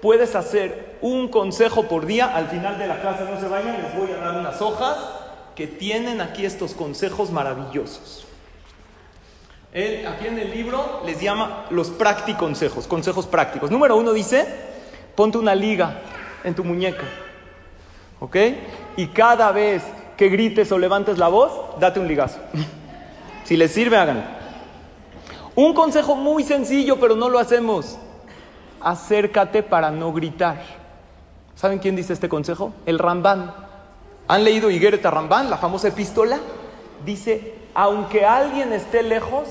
Puedes 0.02 0.36
hacer 0.36 0.98
un 1.02 1.28
consejo 1.28 1.88
por 1.88 2.06
día. 2.06 2.36
Al 2.36 2.48
final 2.48 2.78
de 2.80 2.88
la 2.88 3.02
clase 3.02 3.24
no 3.24 3.40
se 3.40 3.48
vayan, 3.48 3.82
les 3.82 3.96
voy 3.96 4.12
a 4.12 4.18
dar 4.18 4.40
unas 4.40 4.62
hojas 4.62 4.98
que 5.56 5.68
tienen 5.68 6.22
aquí 6.22 6.46
estos 6.46 6.74
consejos 6.74 7.32
maravillosos. 7.32 8.26
Él, 9.74 10.06
aquí 10.06 10.28
en 10.28 10.38
el 10.38 10.52
libro 10.52 11.02
les 11.06 11.22
llama 11.22 11.66
los 11.70 11.90
prácticos 11.90 12.60
consejos 12.88 13.28
prácticos. 13.28 13.72
Número 13.72 13.96
uno 13.96 14.12
dice, 14.12 14.46
ponte 15.16 15.38
una 15.38 15.56
liga 15.56 16.02
en 16.44 16.56
tu 16.56 16.64
muñeca. 16.64 17.06
¿Ok? 18.20 18.36
Y 18.98 19.08
cada 19.08 19.52
vez 19.52 19.84
que 20.18 20.30
grites 20.30 20.72
o 20.72 20.78
levantes 20.78 21.18
la 21.18 21.28
voz, 21.28 21.80
date 21.80 22.00
un 22.00 22.08
ligazo. 22.08 22.40
si 23.44 23.56
les 23.56 23.72
sirve, 23.72 23.98
háganlo. 23.98 24.24
Un 25.56 25.74
consejo 25.74 26.16
muy 26.16 26.44
sencillo, 26.44 27.00
pero 27.00 27.16
no 27.16 27.30
lo 27.30 27.40
hacemos. 27.40 27.98
Acércate 28.84 29.64
para 29.64 29.92
no 29.92 30.12
gritar. 30.14 30.62
¿Saben 31.56 31.80
quién 31.80 31.96
dice 31.96 32.14
este 32.14 32.30
consejo? 32.30 32.74
El 32.86 33.00
Rambán. 33.00 33.54
¿Han 34.28 34.44
leído 34.44 34.70
Higuereta 34.70 35.12
Rambán, 35.12 35.50
la 35.50 35.58
famosa 35.58 35.90
epístola? 35.90 36.40
Dice, 37.06 37.56
aunque 37.74 38.26
alguien 38.26 38.74
esté 38.74 39.04
lejos, 39.04 39.48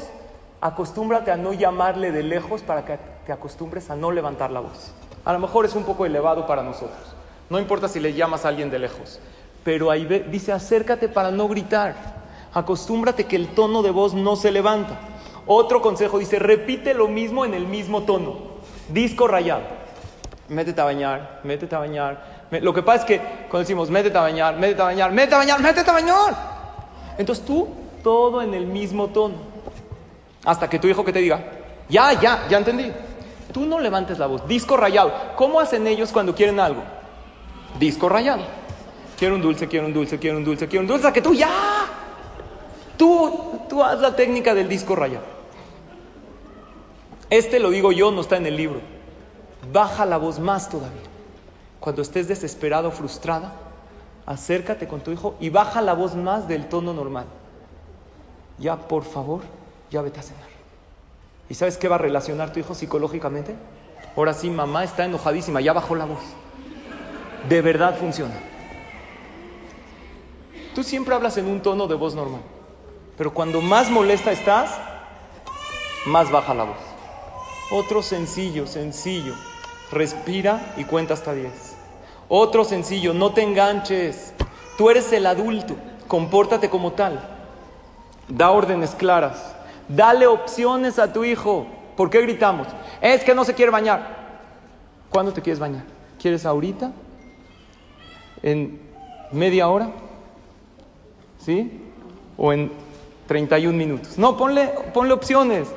acostúmbrate 0.61 1.31
a 1.31 1.37
no 1.37 1.53
llamarle 1.53 2.13
de 2.13 2.23
lejos 2.23 2.63
para 2.63 2.85
que 2.85 2.99
te 3.27 3.33
acostumbres 3.33 3.91
a 3.91 3.97
no 3.97 4.11
levantar 4.11 4.51
la 4.51 4.61
voz. 4.61 4.93
A 5.25 5.33
lo 5.33 5.39
mejor 5.39 5.67
es 5.67 5.75
un 5.75 5.85
poco 5.85 6.07
elevado 6.07 6.47
para 6.47 6.63
nosotros. 6.63 7.15
No 7.49 7.59
importa 7.59 7.89
si 7.89 8.01
le 8.01 8.15
llamas 8.15 8.45
a 8.45 8.49
alguien 8.49 8.71
de 8.71 8.79
lejos. 8.79 9.21
Pero 9.65 9.91
ahí 9.91 10.07
dice, 10.31 10.53
acércate 10.53 11.09
para 11.09 11.31
no 11.31 11.47
gritar. 11.47 11.95
Acostúmbrate 12.55 13.25
que 13.25 13.37
el 13.37 13.49
tono 13.49 13.83
de 13.83 13.91
voz 13.91 14.15
no 14.15 14.35
se 14.37 14.51
levanta. 14.51 14.99
Otro 15.47 15.83
consejo 15.83 16.19
dice, 16.19 16.39
repite 16.39 16.95
lo 16.95 17.09
mismo 17.09 17.45
en 17.45 17.55
el 17.55 17.67
mismo 17.67 18.03
tono. 18.03 18.50
Disco 18.93 19.27
rayado. 19.27 19.63
Métete 20.49 20.81
a 20.81 20.85
bañar, 20.85 21.41
métete 21.45 21.75
a 21.75 21.79
bañar. 21.79 22.47
Lo 22.51 22.75
que 22.75 22.83
pasa 22.83 23.01
es 23.01 23.05
que 23.05 23.19
cuando 23.49 23.61
decimos, 23.61 23.91
métete 23.91 24.19
a 24.19 24.23
bañar, 24.23 24.57
métete 24.57 24.83
a 24.83 24.87
bañar, 24.87 25.13
métete 25.13 25.35
a 25.35 25.39
bañar, 25.39 25.61
métete 25.61 25.91
a 25.91 25.93
bañar. 25.93 26.37
Entonces 27.19 27.45
tú, 27.45 27.69
todo 28.03 28.43
en 28.43 28.55
el 28.55 28.67
mismo 28.67 29.09
tono. 29.09 29.37
Hasta 30.45 30.69
que 30.69 30.79
tu 30.79 30.89
hijo 30.89 31.05
que 31.05 31.13
te 31.13 31.21
diga, 31.21 31.45
ya, 31.89 32.13
ya, 32.21 32.47
ya 32.49 32.59
entendí. 32.59 32.91
Tú 33.53 33.67
no 33.67 33.79
levantes 33.79 34.19
la 34.19 34.27
voz. 34.27 34.47
Disco 34.49 34.77
rayado. 34.77 35.13
¿Cómo 35.37 35.61
hacen 35.61 35.87
ellos 35.87 36.11
cuando 36.13 36.35
quieren 36.35 36.59
algo? 36.59 36.83
disco 37.79 38.09
rayado. 38.09 38.43
Quiero 39.19 39.35
un 39.35 39.43
dulce, 39.43 39.69
quiero 39.69 39.87
un 39.87 39.93
dulce, 39.93 40.19
quiero 40.19 40.39
un 40.39 40.45
dulce, 40.45 40.67
quiero 40.67 40.83
un 40.83 40.89
dulce, 40.89 41.13
que 41.13 41.23
tú 41.23 41.35
ya. 41.35 41.51
Tú, 42.97 43.61
tú 43.69 43.83
haz 43.83 44.01
la 44.01 44.17
técnica 44.17 44.55
del 44.55 44.69
disco 44.69 44.97
rayado. 44.97 45.40
Este 47.31 47.59
lo 47.61 47.71
digo 47.71 47.93
yo, 47.93 48.11
no 48.11 48.21
está 48.21 48.37
en 48.37 48.47
el 48.47 48.57
libro. 48.57 48.81
Baja 49.73 50.05
la 50.05 50.19
voz 50.19 50.39
más 50.39 50.69
todavía. 50.69 51.03
Cuando 51.79 52.03
estés 52.03 52.29
desesperado, 52.29 52.91
frustrada, 52.91 53.53
acércate 54.27 54.87
con 54.87 55.01
tu 55.01 55.13
hijo 55.13 55.37
y 55.41 55.49
baja 55.49 55.81
la 55.81 55.95
voz 55.95 56.15
más 56.15 56.49
del 56.49 56.69
tono 56.69 56.93
normal. 56.93 57.27
Ya, 58.59 58.77
por 58.77 59.05
favor, 59.05 59.43
ya 59.91 60.03
vete 60.03 60.21
a 60.21 60.23
cenar. 60.23 60.51
¿Y 61.49 61.55
sabes 61.55 61.79
qué 61.79 61.89
va 61.89 61.95
a 61.95 61.99
relacionar 61.99 62.53
tu 62.53 62.61
hijo 62.61 62.75
psicológicamente? 62.75 63.55
Ahora 64.17 64.35
sí, 64.35 64.51
mamá 64.51 64.85
está 64.85 65.05
enojadísima, 65.05 65.61
ya 65.61 65.73
bajó 65.73 65.95
la 65.95 66.05
voz 66.05 66.21
de 67.49 67.63
verdad 67.63 67.97
funciona. 67.99 68.35
Tú 70.75 70.83
siempre 70.83 71.15
hablas 71.15 71.37
en 71.37 71.47
un 71.47 71.61
tono 71.61 71.87
de 71.87 71.95
voz 71.95 72.15
normal, 72.15 72.43
pero 73.17 73.33
cuando 73.33 73.61
más 73.61 73.91
molesta 73.91 74.33
estás, 74.33 74.79
más 76.07 76.31
baja 76.31 76.55
la 76.55 76.65
voz. 76.65 76.90
Otro 77.71 78.03
sencillo, 78.03 78.67
sencillo, 78.67 79.35
respira 79.93 80.75
y 80.77 80.85
cuenta 80.85 81.15
hasta 81.15 81.33
10. 81.35 81.53
Otro 82.29 82.65
sencillo, 82.65 83.15
no 83.15 83.33
te 83.33 83.43
enganches. 83.43 84.33
Tú 84.77 84.91
eres 84.91 85.13
el 85.13 85.27
adulto, 85.27 85.77
compórtate 86.09 86.69
como 86.69 86.93
tal. 86.93 87.21
Da 88.29 88.51
órdenes 88.51 88.95
claras. 88.95 89.55
Dale 89.89 90.27
opciones 90.27 90.99
a 90.99 91.13
tu 91.13 91.25
hijo. 91.25 91.67
¿Por 91.97 92.11
qué 92.11 92.21
gritamos? 92.23 92.69
Es 93.01 93.25
que 93.25 93.35
no 93.35 93.45
se 93.45 93.55
quiere 93.55 93.71
bañar. 93.71 94.19
¿Cuándo 95.11 95.33
te 95.33 95.43
quieres 95.43 95.59
bañar? 95.59 95.85
¿Quieres 96.19 96.47
ahorita? 96.47 96.93
en 98.43 98.81
media 99.33 99.69
hora, 99.69 99.91
¿sí? 101.39 101.83
O 102.37 102.53
en 102.53 102.71
31 103.27 103.77
minutos. 103.77 104.19
No, 104.19 104.37
ponle, 104.37 104.73
ponle 104.93 105.13
opciones. 105.13 105.69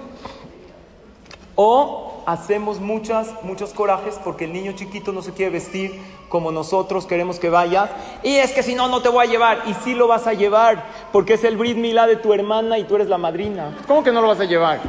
O 1.55 2.23
hacemos 2.25 2.79
muchas, 2.79 3.31
muchos 3.43 3.73
corajes 3.73 4.19
porque 4.23 4.45
el 4.45 4.53
niño 4.53 4.71
chiquito 4.73 5.11
no 5.11 5.21
se 5.21 5.33
quiere 5.33 5.51
vestir 5.51 6.01
como 6.29 6.51
nosotros 6.51 7.05
queremos 7.05 7.39
que 7.39 7.49
vaya. 7.49 7.89
Y 8.23 8.35
es 8.35 8.51
que 8.51 8.63
si 8.63 8.75
no, 8.75 8.87
no 8.87 9.01
te 9.01 9.09
voy 9.09 9.27
a 9.27 9.29
llevar. 9.29 9.63
Y 9.67 9.73
sí 9.75 9.93
lo 9.93 10.07
vas 10.07 10.25
a 10.25 10.33
llevar 10.33 10.83
porque 11.11 11.33
es 11.35 11.43
el 11.43 11.57
Brit 11.57 11.77
de 11.77 12.15
tu 12.15 12.33
hermana 12.33 12.77
y 12.77 12.85
tú 12.85 12.95
eres 12.95 13.07
la 13.07 13.17
madrina. 13.17 13.77
¿Cómo 13.87 14.03
que 14.03 14.11
no 14.11 14.21
lo 14.21 14.29
vas 14.29 14.39
a 14.39 14.45
llevar? 14.45 14.79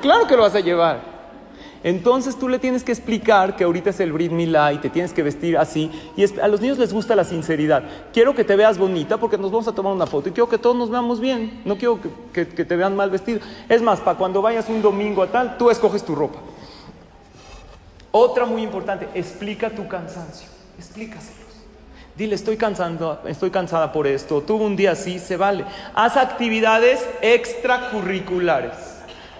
Claro 0.00 0.26
que 0.26 0.36
lo 0.36 0.42
vas 0.42 0.54
a 0.54 0.60
llevar. 0.60 1.15
Entonces 1.86 2.36
tú 2.36 2.48
le 2.48 2.58
tienes 2.58 2.82
que 2.82 2.90
explicar 2.90 3.54
que 3.54 3.62
ahorita 3.62 3.90
es 3.90 4.00
el 4.00 4.12
Brit 4.12 4.32
Milá 4.32 4.72
te 4.80 4.90
tienes 4.90 5.12
que 5.12 5.22
vestir 5.22 5.56
así. 5.56 5.88
Y 6.16 6.24
a 6.40 6.48
los 6.48 6.60
niños 6.60 6.78
les 6.78 6.92
gusta 6.92 7.14
la 7.14 7.22
sinceridad. 7.22 7.84
Quiero 8.12 8.34
que 8.34 8.42
te 8.42 8.56
veas 8.56 8.76
bonita 8.76 9.18
porque 9.18 9.38
nos 9.38 9.52
vamos 9.52 9.68
a 9.68 9.72
tomar 9.72 9.92
una 9.92 10.04
foto 10.04 10.28
y 10.28 10.32
quiero 10.32 10.48
que 10.48 10.58
todos 10.58 10.74
nos 10.74 10.90
veamos 10.90 11.20
bien. 11.20 11.62
No 11.64 11.78
quiero 11.78 12.00
que, 12.32 12.44
te 12.44 12.76
vean 12.76 12.96
mal 12.96 13.08
vestido. 13.10 13.38
Es 13.68 13.82
más, 13.82 14.00
para 14.00 14.18
cuando 14.18 14.42
vayas 14.42 14.68
un 14.68 14.82
domingo 14.82 15.22
a 15.22 15.28
tal, 15.28 15.56
tú 15.58 15.70
escoges 15.70 16.04
tu 16.04 16.16
ropa. 16.16 16.40
Otra 18.10 18.46
muy 18.46 18.64
importante, 18.64 19.08
explica 19.14 19.70
tu 19.70 19.86
cansancio. 19.86 20.48
Explícaselos. 20.76 21.36
Dile, 22.16 22.34
estoy, 22.34 22.56
cansando, 22.56 23.22
estoy 23.28 23.50
cansada 23.52 23.92
por 23.92 24.08
esto. 24.08 24.40
Tuve 24.40 24.64
un 24.64 24.74
día 24.74 24.90
así, 24.90 25.20
se 25.20 25.36
vale. 25.36 25.64
Haz 25.94 26.16
actividades 26.16 27.08
extracurriculares. 27.22 28.74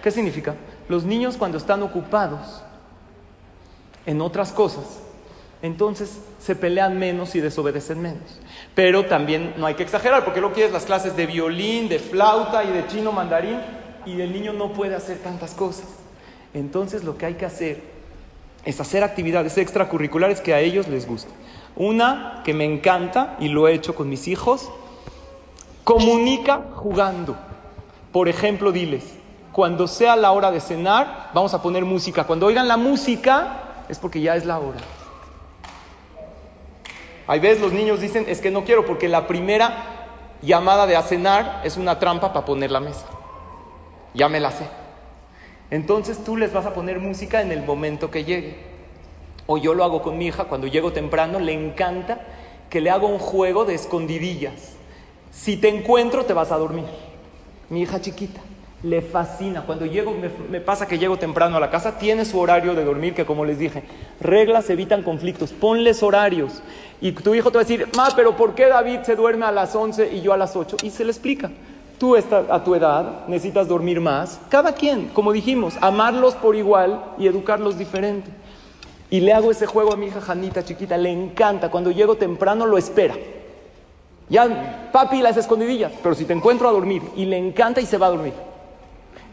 ¿Qué 0.00 0.12
significa? 0.12 0.54
Los 0.88 1.04
niños 1.04 1.36
cuando 1.36 1.58
están 1.58 1.82
ocupados 1.82 2.62
en 4.04 4.20
otras 4.20 4.52
cosas, 4.52 5.00
entonces 5.62 6.20
se 6.38 6.54
pelean 6.54 6.98
menos 6.98 7.34
y 7.34 7.40
desobedecen 7.40 8.00
menos. 8.00 8.40
Pero 8.74 9.06
también 9.06 9.54
no 9.56 9.66
hay 9.66 9.74
que 9.74 9.82
exagerar, 9.82 10.24
porque 10.24 10.40
luego 10.40 10.54
quieres 10.54 10.72
las 10.72 10.84
clases 10.84 11.16
de 11.16 11.26
violín, 11.26 11.88
de 11.88 11.98
flauta 11.98 12.62
y 12.64 12.70
de 12.70 12.86
chino 12.86 13.10
mandarín, 13.10 13.58
y 14.04 14.20
el 14.20 14.32
niño 14.32 14.52
no 14.52 14.72
puede 14.72 14.94
hacer 14.94 15.18
tantas 15.18 15.52
cosas. 15.52 15.86
Entonces 16.54 17.04
lo 17.04 17.18
que 17.18 17.26
hay 17.26 17.34
que 17.34 17.46
hacer 17.46 17.82
es 18.64 18.80
hacer 18.80 19.02
actividades 19.02 19.58
extracurriculares 19.58 20.40
que 20.40 20.54
a 20.54 20.60
ellos 20.60 20.88
les 20.88 21.06
gusten. 21.06 21.32
Una 21.74 22.42
que 22.44 22.54
me 22.54 22.64
encanta 22.64 23.36
y 23.40 23.48
lo 23.48 23.68
he 23.68 23.74
hecho 23.74 23.94
con 23.94 24.08
mis 24.08 24.28
hijos, 24.28 24.70
comunica 25.84 26.62
jugando. 26.74 27.36
Por 28.12 28.28
ejemplo, 28.28 28.72
diles, 28.72 29.04
cuando 29.56 29.86
sea 29.88 30.16
la 30.16 30.32
hora 30.32 30.50
de 30.50 30.60
cenar, 30.60 31.30
vamos 31.32 31.54
a 31.54 31.62
poner 31.62 31.82
música. 31.82 32.24
Cuando 32.24 32.44
oigan 32.44 32.68
la 32.68 32.76
música, 32.76 33.84
es 33.88 33.98
porque 33.98 34.20
ya 34.20 34.36
es 34.36 34.44
la 34.44 34.58
hora. 34.58 34.80
Hay 37.26 37.40
veces 37.40 37.62
los 37.62 37.72
niños 37.72 37.98
dicen, 37.98 38.26
es 38.28 38.42
que 38.42 38.50
no 38.50 38.64
quiero, 38.64 38.84
porque 38.84 39.08
la 39.08 39.26
primera 39.26 39.72
llamada 40.42 40.86
de 40.86 40.94
a 40.94 41.00
cenar 41.00 41.62
es 41.64 41.78
una 41.78 41.98
trampa 41.98 42.34
para 42.34 42.44
poner 42.44 42.70
la 42.70 42.80
mesa. 42.80 43.06
Ya 44.12 44.28
me 44.28 44.40
la 44.40 44.50
sé. 44.50 44.66
Entonces 45.70 46.22
tú 46.22 46.36
les 46.36 46.52
vas 46.52 46.66
a 46.66 46.74
poner 46.74 46.98
música 47.00 47.40
en 47.40 47.50
el 47.50 47.62
momento 47.62 48.10
que 48.10 48.24
llegue. 48.24 48.58
O 49.46 49.56
yo 49.56 49.72
lo 49.72 49.84
hago 49.84 50.02
con 50.02 50.18
mi 50.18 50.26
hija, 50.26 50.44
cuando 50.44 50.66
llego 50.66 50.92
temprano, 50.92 51.40
le 51.40 51.54
encanta 51.54 52.20
que 52.68 52.82
le 52.82 52.90
haga 52.90 53.06
un 53.06 53.18
juego 53.18 53.64
de 53.64 53.74
escondidillas. 53.74 54.74
Si 55.32 55.56
te 55.56 55.70
encuentro, 55.70 56.26
te 56.26 56.34
vas 56.34 56.52
a 56.52 56.58
dormir. 56.58 56.84
Mi 57.70 57.80
hija 57.80 58.02
chiquita 58.02 58.42
le 58.82 59.02
fascina. 59.02 59.62
Cuando 59.62 59.86
llego, 59.86 60.14
me, 60.50 60.60
pasa 60.60 60.86
que 60.86 60.98
llego 60.98 61.16
temprano 61.16 61.56
a 61.56 61.60
la 61.60 61.70
casa, 61.70 61.98
tiene 61.98 62.24
su 62.24 62.38
horario 62.38 62.74
de 62.74 62.84
dormir, 62.84 63.14
que 63.14 63.24
como 63.24 63.44
les 63.44 63.58
dije, 63.58 63.82
reglas 64.20 64.68
evitan 64.70 65.02
conflictos, 65.02 65.52
ponles 65.52 66.02
horarios. 66.02 66.62
Y 67.00 67.12
tu 67.12 67.34
hijo 67.34 67.50
te 67.50 67.58
va 67.58 67.62
a 67.62 67.64
decir, 67.64 67.88
ma, 67.96 68.08
pero 68.14 68.36
¿por 68.36 68.54
qué 68.54 68.66
David 68.66 69.00
se 69.02 69.16
duerme 69.16 69.46
a 69.46 69.52
las 69.52 69.74
11 69.74 70.12
y 70.14 70.20
yo 70.20 70.32
a 70.32 70.36
las 70.36 70.56
8? 70.56 70.78
Y 70.82 70.90
se 70.90 71.04
le 71.04 71.10
explica. 71.10 71.50
Tú 71.98 72.14
estás 72.14 72.44
a 72.50 72.62
tu 72.62 72.74
edad, 72.74 73.26
necesitas 73.26 73.68
dormir 73.68 74.00
más. 74.00 74.38
Cada 74.50 74.72
quien, 74.72 75.08
como 75.08 75.32
dijimos, 75.32 75.76
amarlos 75.80 76.34
por 76.34 76.54
igual 76.54 77.02
y 77.18 77.26
educarlos 77.26 77.78
diferente. 77.78 78.30
Y 79.08 79.20
le 79.20 79.32
hago 79.32 79.50
ese 79.50 79.66
juego 79.66 79.92
a 79.92 79.96
mi 79.96 80.06
hija 80.06 80.20
Janita 80.20 80.64
chiquita, 80.64 80.98
le 80.98 81.10
encanta. 81.10 81.70
Cuando 81.70 81.90
llego 81.90 82.16
temprano 82.16 82.66
lo 82.66 82.76
espera. 82.76 83.14
Ya, 84.28 84.90
papi, 84.92 85.22
las 85.22 85.36
escondidillas, 85.36 85.92
pero 86.02 86.14
si 86.14 86.24
te 86.24 86.32
encuentro 86.32 86.68
a 86.68 86.72
dormir 86.72 87.00
y 87.14 87.24
le 87.26 87.38
encanta 87.38 87.80
y 87.80 87.86
se 87.86 87.96
va 87.96 88.08
a 88.08 88.10
dormir 88.10 88.32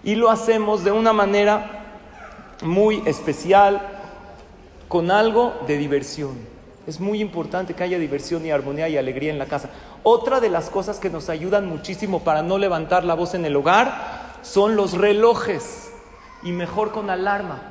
y 0.03 0.15
lo 0.15 0.29
hacemos 0.29 0.83
de 0.83 0.91
una 0.91 1.13
manera 1.13 1.83
muy 2.61 3.01
especial, 3.05 3.81
con 4.87 5.09
algo 5.09 5.53
de 5.65 5.77
diversión. 5.77 6.37
Es 6.85 6.99
muy 6.99 7.21
importante 7.21 7.73
que 7.73 7.83
haya 7.83 7.97
diversión 7.97 8.45
y 8.45 8.51
armonía 8.51 8.89
y 8.89 8.97
alegría 8.97 9.31
en 9.31 9.39
la 9.39 9.45
casa. 9.45 9.69
Otra 10.03 10.39
de 10.39 10.49
las 10.49 10.69
cosas 10.69 10.99
que 10.99 11.09
nos 11.09 11.29
ayudan 11.29 11.65
muchísimo 11.65 12.19
para 12.19 12.43
no 12.43 12.57
levantar 12.57 13.05
la 13.05 13.13
voz 13.13 13.33
en 13.33 13.45
el 13.45 13.55
hogar 13.55 14.33
son 14.41 14.75
los 14.75 14.93
relojes 14.93 15.91
y 16.43 16.51
mejor 16.51 16.91
con 16.91 17.09
alarma. 17.09 17.61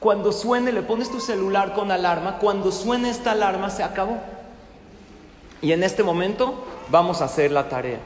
Cuando 0.00 0.32
suene, 0.32 0.72
le 0.72 0.82
pones 0.82 1.10
tu 1.10 1.20
celular 1.20 1.74
con 1.74 1.90
alarma, 1.90 2.38
cuando 2.38 2.72
suene 2.72 3.10
esta 3.10 3.32
alarma 3.32 3.70
se 3.70 3.82
acabó. 3.82 4.18
Y 5.60 5.72
en 5.72 5.82
este 5.82 6.02
momento 6.02 6.64
vamos 6.88 7.20
a 7.20 7.26
hacer 7.26 7.52
la 7.52 7.68
tarea. 7.68 8.00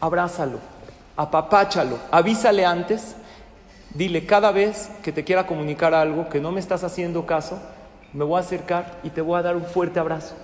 Abrázalo 0.00 0.75
apapáchalo, 1.16 1.98
avísale 2.10 2.64
antes, 2.66 3.16
dile 3.94 4.26
cada 4.26 4.52
vez 4.52 4.90
que 5.02 5.12
te 5.12 5.24
quiera 5.24 5.46
comunicar 5.46 5.94
algo, 5.94 6.28
que 6.28 6.40
no 6.40 6.52
me 6.52 6.60
estás 6.60 6.84
haciendo 6.84 7.26
caso, 7.26 7.58
me 8.12 8.24
voy 8.24 8.36
a 8.36 8.40
acercar 8.40 8.98
y 9.02 9.10
te 9.10 9.22
voy 9.22 9.38
a 9.38 9.42
dar 9.42 9.56
un 9.56 9.64
fuerte 9.64 9.98
abrazo. 9.98 10.34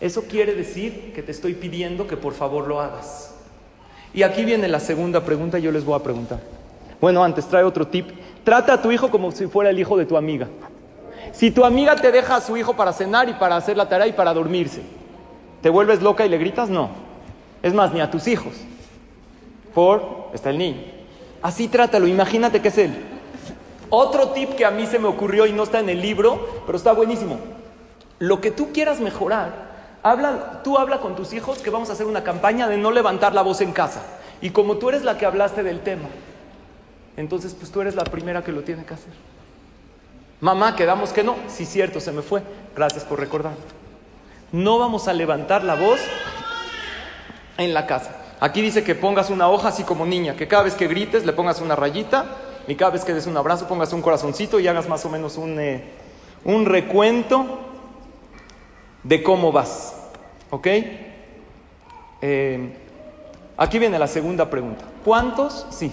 Eso 0.00 0.22
quiere 0.22 0.54
decir 0.54 1.12
que 1.14 1.22
te 1.22 1.32
estoy 1.32 1.54
pidiendo 1.54 2.06
que 2.06 2.16
por 2.16 2.32
favor 2.32 2.66
lo 2.66 2.80
hagas. 2.80 3.34
Y 4.14 4.22
aquí 4.22 4.44
viene 4.44 4.66
la 4.68 4.80
segunda 4.80 5.20
pregunta, 5.20 5.58
yo 5.58 5.70
les 5.70 5.84
voy 5.84 5.94
a 5.94 6.02
preguntar. 6.02 6.40
Bueno, 7.00 7.22
antes 7.22 7.46
trae 7.46 7.64
otro 7.64 7.86
tip. 7.86 8.08
Trata 8.44 8.74
a 8.74 8.82
tu 8.82 8.90
hijo 8.90 9.10
como 9.10 9.30
si 9.30 9.46
fuera 9.46 9.70
el 9.70 9.78
hijo 9.78 9.96
de 9.96 10.06
tu 10.06 10.16
amiga. 10.16 10.48
Si 11.32 11.50
tu 11.50 11.64
amiga 11.64 11.94
te 11.96 12.10
deja 12.10 12.36
a 12.36 12.40
su 12.40 12.56
hijo 12.56 12.74
para 12.74 12.92
cenar 12.92 13.28
y 13.28 13.34
para 13.34 13.56
hacer 13.56 13.76
la 13.76 13.88
tarea 13.88 14.06
y 14.06 14.12
para 14.12 14.34
dormirse, 14.34 14.82
¿te 15.62 15.70
vuelves 15.70 16.02
loca 16.02 16.24
y 16.26 16.28
le 16.28 16.38
gritas? 16.38 16.68
No. 16.68 16.90
Es 17.62 17.74
más, 17.74 17.92
ni 17.92 18.00
a 18.00 18.10
tus 18.10 18.26
hijos 18.26 18.54
por 19.74 20.19
está 20.32 20.50
el 20.50 20.58
niño. 20.58 20.82
Así 21.42 21.68
trátalo, 21.68 22.06
imagínate 22.06 22.60
que 22.60 22.68
es 22.68 22.78
él. 22.78 22.92
Otro 23.88 24.28
tip 24.28 24.54
que 24.54 24.64
a 24.64 24.70
mí 24.70 24.86
se 24.86 24.98
me 24.98 25.08
ocurrió 25.08 25.46
y 25.46 25.52
no 25.52 25.64
está 25.64 25.80
en 25.80 25.88
el 25.88 26.00
libro, 26.00 26.62
pero 26.66 26.78
está 26.78 26.92
buenísimo. 26.92 27.38
Lo 28.18 28.40
que 28.40 28.50
tú 28.50 28.72
quieras 28.72 29.00
mejorar, 29.00 29.70
tú 30.62 30.78
habla 30.78 30.98
con 31.00 31.16
tus 31.16 31.32
hijos 31.32 31.58
que 31.58 31.70
vamos 31.70 31.90
a 31.90 31.94
hacer 31.94 32.06
una 32.06 32.22
campaña 32.22 32.68
de 32.68 32.76
no 32.76 32.90
levantar 32.90 33.34
la 33.34 33.42
voz 33.42 33.60
en 33.60 33.72
casa. 33.72 34.02
Y 34.40 34.50
como 34.50 34.76
tú 34.76 34.90
eres 34.90 35.02
la 35.02 35.18
que 35.18 35.26
hablaste 35.26 35.62
del 35.62 35.80
tema, 35.80 36.08
entonces 37.16 37.54
pues 37.54 37.72
tú 37.72 37.80
eres 37.80 37.94
la 37.96 38.04
primera 38.04 38.44
que 38.44 38.52
lo 38.52 38.62
tiene 38.62 38.84
que 38.84 38.94
hacer. 38.94 39.12
Mamá, 40.40 40.76
quedamos 40.76 41.12
que 41.12 41.24
no. 41.24 41.36
Sí, 41.48 41.66
cierto, 41.66 42.00
se 42.00 42.12
me 42.12 42.22
fue. 42.22 42.42
Gracias 42.74 43.04
por 43.04 43.18
recordar. 43.18 43.52
No 44.52 44.78
vamos 44.78 45.08
a 45.08 45.12
levantar 45.12 45.64
la 45.64 45.74
voz 45.74 46.00
en 47.58 47.74
la 47.74 47.86
casa. 47.86 48.16
Aquí 48.40 48.62
dice 48.62 48.82
que 48.82 48.94
pongas 48.94 49.28
una 49.28 49.48
hoja 49.48 49.68
así 49.68 49.84
como 49.84 50.06
niña, 50.06 50.34
que 50.34 50.48
cada 50.48 50.62
vez 50.62 50.74
que 50.74 50.88
grites 50.88 51.26
le 51.26 51.34
pongas 51.34 51.60
una 51.60 51.76
rayita 51.76 52.24
y 52.66 52.74
cada 52.74 52.92
vez 52.92 53.04
que 53.04 53.12
des 53.12 53.26
un 53.26 53.36
abrazo 53.36 53.68
pongas 53.68 53.92
un 53.92 54.00
corazoncito 54.00 54.58
y 54.58 54.66
hagas 54.66 54.88
más 54.88 55.04
o 55.04 55.10
menos 55.10 55.36
un, 55.36 55.60
eh, 55.60 55.84
un 56.44 56.64
recuento 56.64 57.58
de 59.02 59.22
cómo 59.22 59.52
vas. 59.52 59.94
¿Ok? 60.48 60.66
Eh, 62.22 62.76
aquí 63.58 63.78
viene 63.78 63.98
la 63.98 64.06
segunda 64.06 64.48
pregunta. 64.48 64.86
¿Cuántos? 65.04 65.66
Sí. 65.70 65.92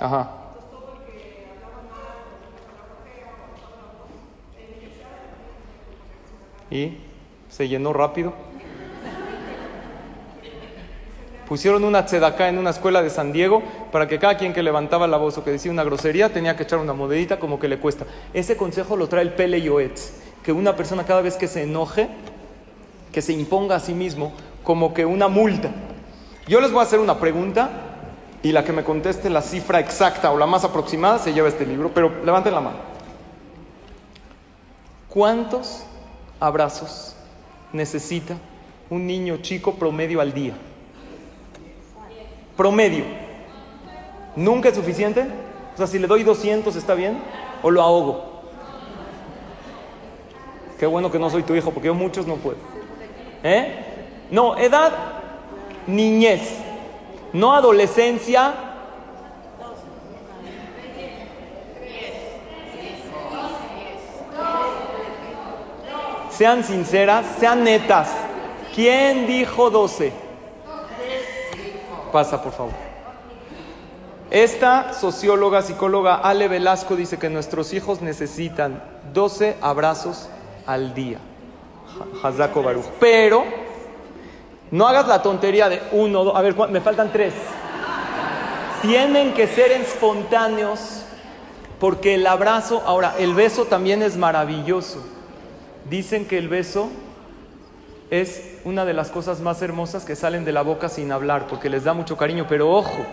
Ajá. 0.00 0.45
Y 6.70 6.98
se 7.48 7.68
llenó 7.68 7.92
rápido. 7.92 8.32
Pusieron 11.48 11.84
una 11.84 12.04
tzedaká 12.04 12.48
en 12.48 12.58
una 12.58 12.70
escuela 12.70 13.02
de 13.02 13.10
San 13.10 13.32
Diego 13.32 13.62
para 13.92 14.08
que 14.08 14.18
cada 14.18 14.36
quien 14.36 14.52
que 14.52 14.64
levantaba 14.64 15.06
la 15.06 15.16
voz 15.16 15.38
o 15.38 15.44
que 15.44 15.52
decía 15.52 15.70
una 15.70 15.84
grosería 15.84 16.32
tenía 16.32 16.56
que 16.56 16.64
echar 16.64 16.80
una 16.80 16.92
monedita 16.92 17.38
como 17.38 17.60
que 17.60 17.68
le 17.68 17.78
cuesta. 17.78 18.04
Ese 18.34 18.56
consejo 18.56 18.96
lo 18.96 19.08
trae 19.08 19.22
el 19.22 19.32
Pele 19.32 19.62
Yoetz, 19.62 20.12
que 20.42 20.50
una 20.50 20.74
persona 20.74 21.04
cada 21.04 21.20
vez 21.20 21.36
que 21.36 21.46
se 21.46 21.62
enoje, 21.62 22.08
que 23.12 23.22
se 23.22 23.32
imponga 23.32 23.76
a 23.76 23.80
sí 23.80 23.94
mismo 23.94 24.32
como 24.64 24.92
que 24.92 25.06
una 25.06 25.28
multa. 25.28 25.70
Yo 26.48 26.60
les 26.60 26.72
voy 26.72 26.80
a 26.80 26.82
hacer 26.82 26.98
una 26.98 27.20
pregunta 27.20 27.70
y 28.42 28.50
la 28.50 28.64
que 28.64 28.72
me 28.72 28.82
conteste 28.82 29.30
la 29.30 29.42
cifra 29.42 29.78
exacta 29.78 30.32
o 30.32 30.38
la 30.38 30.46
más 30.46 30.64
aproximada 30.64 31.20
se 31.20 31.32
lleva 31.32 31.48
este 31.48 31.64
libro, 31.64 31.92
pero 31.94 32.24
levanten 32.24 32.54
la 32.54 32.60
mano. 32.60 32.78
¿Cuántos 35.08 35.86
abrazos 36.40 37.14
necesita 37.72 38.36
un 38.90 39.06
niño 39.06 39.38
chico 39.38 39.74
promedio 39.74 40.20
al 40.20 40.32
día? 40.32 40.54
Promedio. 42.56 43.04
¿Nunca 44.34 44.68
es 44.68 44.74
suficiente? 44.74 45.26
O 45.74 45.76
sea, 45.76 45.86
si 45.86 45.98
le 45.98 46.06
doy 46.06 46.22
200, 46.22 46.74
¿está 46.76 46.94
bien? 46.94 47.18
¿O 47.62 47.70
lo 47.70 47.82
ahogo? 47.82 48.36
Qué 50.78 50.86
bueno 50.86 51.10
que 51.10 51.18
no 51.18 51.30
soy 51.30 51.42
tu 51.42 51.54
hijo, 51.54 51.70
porque 51.70 51.86
yo 51.86 51.94
muchos 51.94 52.26
no 52.26 52.36
puedo. 52.36 52.58
¿Eh? 53.42 53.84
No, 54.30 54.56
edad, 54.58 54.92
niñez. 55.86 56.58
No 57.32 57.54
adolescencia. 57.54 58.54
Sean 66.36 66.64
sinceras, 66.64 67.24
sean 67.40 67.64
netas. 67.64 68.10
¿Quién 68.74 69.26
dijo 69.26 69.70
12? 69.70 70.12
Pasa, 72.12 72.42
por 72.42 72.52
favor. 72.52 72.74
Esta 74.30 74.92
socióloga, 74.92 75.62
psicóloga 75.62 76.16
Ale 76.16 76.48
Velasco 76.48 76.94
dice 76.94 77.18
que 77.18 77.30
nuestros 77.30 77.72
hijos 77.72 78.02
necesitan 78.02 78.82
12 79.14 79.56
abrazos 79.62 80.28
al 80.66 80.92
día. 80.94 81.18
Hazako 82.22 82.62
Baruch. 82.62 82.84
Pero 83.00 83.44
no 84.70 84.86
hagas 84.86 85.08
la 85.08 85.22
tontería 85.22 85.70
de 85.70 85.80
uno, 85.92 86.24
dos, 86.24 86.36
a 86.36 86.42
ver, 86.42 86.54
me 86.68 86.82
faltan 86.82 87.12
tres. 87.12 87.32
Tienen 88.82 89.32
que 89.32 89.46
ser 89.46 89.72
espontáneos 89.72 91.02
porque 91.80 92.16
el 92.16 92.26
abrazo, 92.26 92.82
ahora, 92.84 93.14
el 93.18 93.34
beso 93.34 93.64
también 93.64 94.02
es 94.02 94.18
maravilloso. 94.18 95.15
Dicen 95.88 96.26
que 96.26 96.38
el 96.38 96.48
beso 96.48 96.88
es 98.10 98.58
una 98.64 98.84
de 98.84 98.92
las 98.92 99.10
cosas 99.10 99.40
más 99.40 99.62
hermosas 99.62 100.04
que 100.04 100.16
salen 100.16 100.44
de 100.44 100.52
la 100.52 100.62
boca 100.62 100.88
sin 100.88 101.12
hablar, 101.12 101.46
porque 101.48 101.70
les 101.70 101.84
da 101.84 101.92
mucho 101.92 102.16
cariño, 102.16 102.46
pero 102.48 102.72
ojo, 102.72 103.04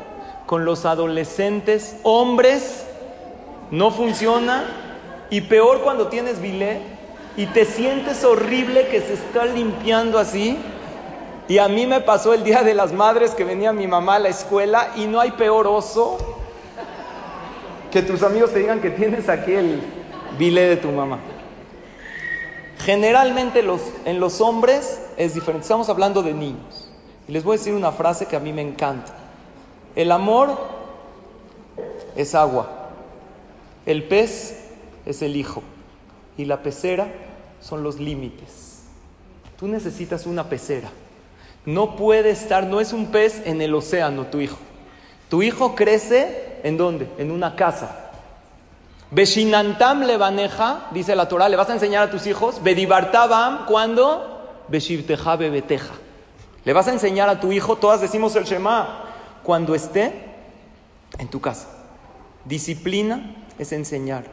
con 0.46 0.66
los 0.66 0.86
adolescentes, 0.86 1.98
hombres, 2.04 2.86
no 3.72 3.92
funciona, 3.92 4.64
y 5.30 5.42
peor 5.42 5.82
cuando 5.82 6.08
tienes 6.08 6.42
bilé 6.42 6.80
y 7.36 7.48
te 7.48 7.66
sientes 7.66 8.24
horrible 8.24 8.88
que 8.88 9.02
se 9.02 9.14
está 9.14 9.46
limpiando 9.46 10.20
así. 10.20 10.58
Y 11.48 11.58
a 11.58 11.68
mí 11.68 11.88
me 11.88 12.00
pasó 12.02 12.34
el 12.34 12.44
día 12.44 12.64
de 12.64 12.74
las 12.74 12.94
madres 12.94 13.32
que 13.32 13.44
venía 13.44 13.74
mi 13.74 13.88
mamá 13.88 14.16
a 14.16 14.20
la 14.20 14.30
escuela 14.30 14.92
y 14.96 15.08
no 15.08 15.20
hay 15.20 15.32
peor 15.32 15.68
oso 15.68 16.18
que 17.92 18.02
tus 18.02 18.24
amigos 18.24 18.52
te 18.52 18.60
digan 18.60 18.80
que 18.80 18.92
tienes 18.92 19.28
aquí 19.28 19.54
el 19.54 19.82
bilé 20.38 20.70
de 20.70 20.78
tu 20.78 20.90
mamá. 20.90 21.20
Generalmente 22.84 23.64
los, 23.64 23.82
en 24.04 24.20
los 24.20 24.42
hombres 24.42 25.02
es 25.16 25.34
diferente. 25.34 25.64
Estamos 25.64 25.88
hablando 25.88 26.22
de 26.22 26.34
niños. 26.34 26.90
Y 27.28 27.32
les 27.32 27.44
voy 27.44 27.56
a 27.56 27.58
decir 27.58 27.74
una 27.74 27.94
frase 27.94 28.26
que 28.26 28.36
a 28.36 28.40
mí 28.40 28.52
me 28.52 28.62
encanta. 28.62 29.14
El 29.96 30.12
amor 30.12 30.58
es 32.16 32.36
agua. 32.36 32.90
El 33.86 34.04
pez 34.04 34.66
es 35.06 35.22
el 35.22 35.38
hijo. 35.38 35.64
Y 36.38 36.46
la 36.46 36.62
pecera 36.62 37.08
son 37.62 37.84
los 37.84 38.00
límites. 38.00 38.82
Tú 39.58 39.68
necesitas 39.68 40.26
una 40.26 40.50
pecera. 40.50 40.90
No 41.66 41.96
puede 41.96 42.32
estar, 42.32 42.66
no 42.66 42.82
es 42.82 42.92
un 42.92 43.08
pez 43.08 43.42
en 43.46 43.62
el 43.62 43.74
océano 43.74 44.26
tu 44.26 44.42
hijo. 44.42 44.58
Tu 45.30 45.42
hijo 45.42 45.74
crece 45.74 46.60
en 46.64 46.76
dónde? 46.76 47.08
En 47.18 47.32
una 47.32 47.56
casa. 47.56 48.03
Beshinantam 49.14 50.02
levaneja, 50.02 50.88
dice 50.92 51.16
la 51.16 51.28
Torah, 51.28 51.48
le 51.48 51.56
vas 51.56 51.70
a 51.70 51.74
enseñar 51.74 52.04
a 52.04 52.10
tus 52.10 52.26
hijos. 52.26 52.64
Bedibartabam, 52.64 53.68
¿cuándo? 53.68 54.64
Beshivteja 54.70 55.36
bebeteja. 55.36 55.94
Le 56.66 56.74
vas 56.74 56.88
a 56.88 56.94
enseñar 56.94 57.30
a 57.30 57.40
tu 57.40 57.52
hijo, 57.52 57.76
todas 57.76 58.02
decimos 58.02 58.36
el 58.36 58.46
Shema, 58.46 59.04
cuando 59.44 59.76
esté 59.76 60.14
en 61.20 61.28
tu 61.28 61.42
casa. 61.42 61.68
Disciplina 62.46 63.36
es 63.60 63.72
enseñar, 63.72 64.24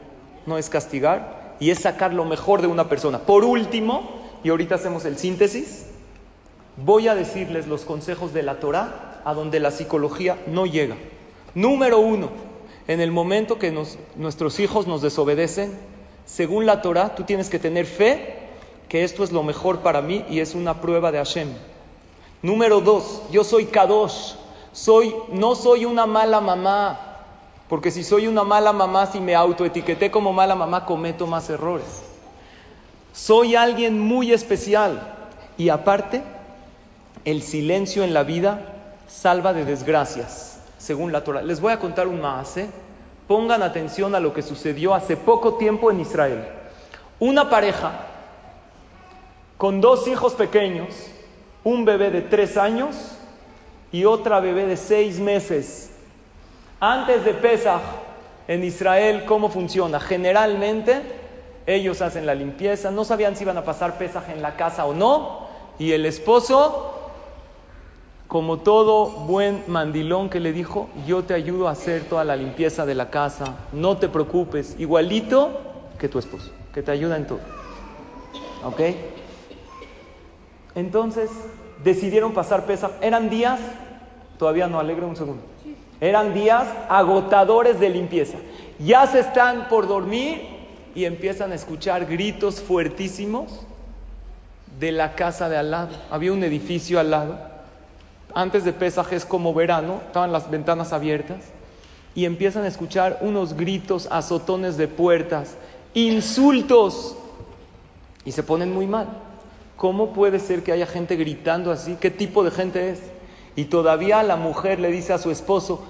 no 0.46 0.56
es 0.56 0.70
castigar 0.70 1.56
y 1.60 1.70
es 1.70 1.80
sacar 1.80 2.14
lo 2.14 2.24
mejor 2.24 2.62
de 2.62 2.68
una 2.68 2.88
persona. 2.88 3.18
Por 3.18 3.44
último, 3.44 4.20
y 4.42 4.48
ahorita 4.48 4.76
hacemos 4.76 5.04
el 5.04 5.18
síntesis, 5.18 5.88
voy 6.78 7.08
a 7.08 7.14
decirles 7.14 7.66
los 7.66 7.82
consejos 7.82 8.32
de 8.32 8.44
la 8.44 8.60
Torah 8.60 9.20
a 9.24 9.34
donde 9.34 9.60
la 9.60 9.72
psicología 9.72 10.38
no 10.46 10.64
llega. 10.64 10.96
Número 11.54 11.98
uno, 11.98 12.30
en 12.90 13.00
el 13.00 13.12
momento 13.12 13.56
que 13.56 13.72
nuestros 14.16 14.58
hijos 14.58 14.88
nos 14.88 15.00
desobedecen, 15.00 15.78
según 16.26 16.66
la 16.66 16.82
Torah, 16.82 17.14
tú 17.14 17.22
tienes 17.22 17.48
que 17.48 17.60
tener 17.60 17.86
fe 17.86 18.38
que 18.88 19.04
esto 19.04 19.22
es 19.22 19.30
lo 19.30 19.44
mejor 19.44 19.78
para 19.78 20.02
mí 20.02 20.24
y 20.28 20.40
es 20.40 20.56
una 20.56 20.80
prueba 20.80 21.12
de 21.12 21.18
Hashem. 21.18 21.50
Número 22.42 22.80
dos, 22.80 23.22
yo 23.30 23.44
soy 23.44 23.66
Kadosh, 23.66 24.32
soy, 24.72 25.14
no 25.30 25.54
soy 25.54 25.84
una 25.84 26.04
mala 26.04 26.40
mamá, 26.40 26.98
porque 27.68 27.92
si 27.92 28.02
soy 28.02 28.26
una 28.26 28.42
mala 28.42 28.72
mamá, 28.72 29.06
si 29.06 29.20
me 29.20 29.36
autoetiqueté 29.36 30.10
como 30.10 30.32
mala 30.32 30.56
mamá, 30.56 30.84
cometo 30.84 31.28
más 31.28 31.48
errores. 31.48 32.02
Soy 33.12 33.54
alguien 33.54 34.00
muy 34.00 34.32
especial 34.32 35.16
y 35.56 35.68
aparte, 35.68 36.24
el 37.24 37.42
silencio 37.42 38.02
en 38.02 38.14
la 38.14 38.24
vida 38.24 38.74
salva 39.06 39.52
de 39.52 39.64
desgracias, 39.64 40.49
según 40.80 41.12
la 41.12 41.22
Torah. 41.22 41.42
Les 41.42 41.60
voy 41.60 41.72
a 41.72 41.78
contar 41.78 42.08
un 42.08 42.20
más, 42.20 42.56
¿eh? 42.56 42.68
Pongan 43.28 43.62
atención 43.62 44.14
a 44.14 44.20
lo 44.20 44.32
que 44.32 44.42
sucedió 44.42 44.94
hace 44.94 45.16
poco 45.16 45.54
tiempo 45.54 45.90
en 45.90 46.00
Israel. 46.00 46.44
Una 47.20 47.50
pareja 47.50 47.92
con 49.58 49.82
dos 49.82 50.08
hijos 50.08 50.32
pequeños, 50.32 50.88
un 51.62 51.84
bebé 51.84 52.10
de 52.10 52.22
tres 52.22 52.56
años 52.56 52.96
y 53.92 54.06
otra 54.06 54.40
bebé 54.40 54.66
de 54.66 54.78
seis 54.78 55.20
meses. 55.20 55.90
Antes 56.80 57.26
de 57.26 57.34
Pesach, 57.34 57.82
en 58.48 58.64
Israel, 58.64 59.26
¿cómo 59.26 59.50
funciona? 59.50 60.00
Generalmente 60.00 61.02
ellos 61.66 62.00
hacen 62.00 62.24
la 62.24 62.34
limpieza, 62.34 62.90
no 62.90 63.04
sabían 63.04 63.36
si 63.36 63.44
iban 63.44 63.58
a 63.58 63.64
pasar 63.64 63.98
Pesach 63.98 64.30
en 64.30 64.40
la 64.40 64.56
casa 64.56 64.86
o 64.86 64.94
no, 64.94 65.46
y 65.78 65.92
el 65.92 66.06
esposo, 66.06 66.99
como 68.30 68.58
todo 68.58 69.10
buen 69.10 69.64
mandilón 69.66 70.30
que 70.30 70.38
le 70.38 70.52
dijo, 70.52 70.88
yo 71.04 71.24
te 71.24 71.34
ayudo 71.34 71.66
a 71.66 71.72
hacer 71.72 72.04
toda 72.04 72.22
la 72.22 72.36
limpieza 72.36 72.86
de 72.86 72.94
la 72.94 73.10
casa, 73.10 73.56
no 73.72 73.96
te 73.96 74.08
preocupes, 74.08 74.76
igualito 74.78 75.50
que 75.98 76.08
tu 76.08 76.20
esposo, 76.20 76.52
que 76.72 76.80
te 76.80 76.92
ayuda 76.92 77.16
en 77.16 77.26
todo. 77.26 77.40
¿Ok? 78.64 78.80
Entonces 80.76 81.28
decidieron 81.82 82.32
pasar 82.32 82.66
pesa. 82.66 82.92
Eran 83.00 83.30
días, 83.30 83.58
todavía 84.38 84.68
no 84.68 84.78
alegre 84.78 85.06
un 85.06 85.16
segundo. 85.16 85.42
Eran 86.00 86.32
días 86.32 86.68
agotadores 86.88 87.80
de 87.80 87.90
limpieza. 87.90 88.38
Ya 88.78 89.08
se 89.08 89.18
están 89.18 89.66
por 89.68 89.88
dormir 89.88 90.40
y 90.94 91.04
empiezan 91.04 91.50
a 91.50 91.56
escuchar 91.56 92.06
gritos 92.06 92.60
fuertísimos 92.60 93.66
de 94.78 94.92
la 94.92 95.16
casa 95.16 95.48
de 95.48 95.56
al 95.56 95.72
lado. 95.72 95.96
Había 96.12 96.32
un 96.32 96.44
edificio 96.44 97.00
al 97.00 97.10
lado. 97.10 97.49
Antes 98.34 98.64
de 98.64 98.72
Pesaj 98.72 99.12
es 99.12 99.24
como 99.24 99.52
verano, 99.52 100.00
estaban 100.06 100.32
las 100.32 100.50
ventanas 100.50 100.92
abiertas 100.92 101.38
y 102.14 102.24
empiezan 102.24 102.64
a 102.64 102.68
escuchar 102.68 103.18
unos 103.20 103.54
gritos, 103.54 104.08
azotones 104.10 104.76
de 104.76 104.88
puertas, 104.88 105.56
insultos 105.94 107.16
y 108.24 108.32
se 108.32 108.42
ponen 108.42 108.72
muy 108.72 108.86
mal. 108.86 109.08
¿Cómo 109.76 110.12
puede 110.12 110.38
ser 110.38 110.62
que 110.62 110.72
haya 110.72 110.86
gente 110.86 111.16
gritando 111.16 111.72
así? 111.72 111.96
¿Qué 112.00 112.10
tipo 112.10 112.44
de 112.44 112.50
gente 112.50 112.90
es? 112.90 113.00
Y 113.56 113.64
todavía 113.64 114.22
la 114.22 114.36
mujer 114.36 114.78
le 114.78 114.90
dice 114.90 115.12
a 115.12 115.18
su 115.18 115.30
esposo, 115.30 115.84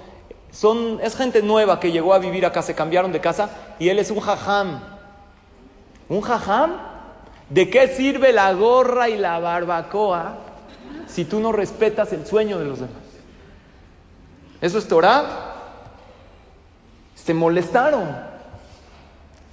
son, 0.51 0.99
es 1.01 1.15
gente 1.15 1.41
nueva 1.41 1.79
que 1.79 1.91
llegó 1.91 2.13
a 2.13 2.19
vivir 2.19 2.45
acá, 2.45 2.61
se 2.61 2.73
cambiaron 2.75 3.11
de 3.11 3.21
casa 3.21 3.49
y 3.79 3.89
él 3.89 3.99
es 3.99 4.09
un 4.11 4.19
jajam. 4.19 4.79
¿Un 6.09 6.21
jajam? 6.21 6.71
¿De 7.49 7.69
qué 7.69 7.87
sirve 7.87 8.33
la 8.33 8.53
gorra 8.53 9.09
y 9.09 9.17
la 9.17 9.39
barbacoa 9.39 10.50
si 11.11 11.25
tú 11.25 11.39
no 11.39 11.51
respetas 11.51 12.13
el 12.13 12.25
sueño 12.25 12.57
de 12.57 12.65
los 12.65 12.79
demás? 12.79 12.95
¿Eso 14.61 14.77
es 14.77 14.87
Torah? 14.87 15.25
Se 17.15 17.33
molestaron. 17.33 18.15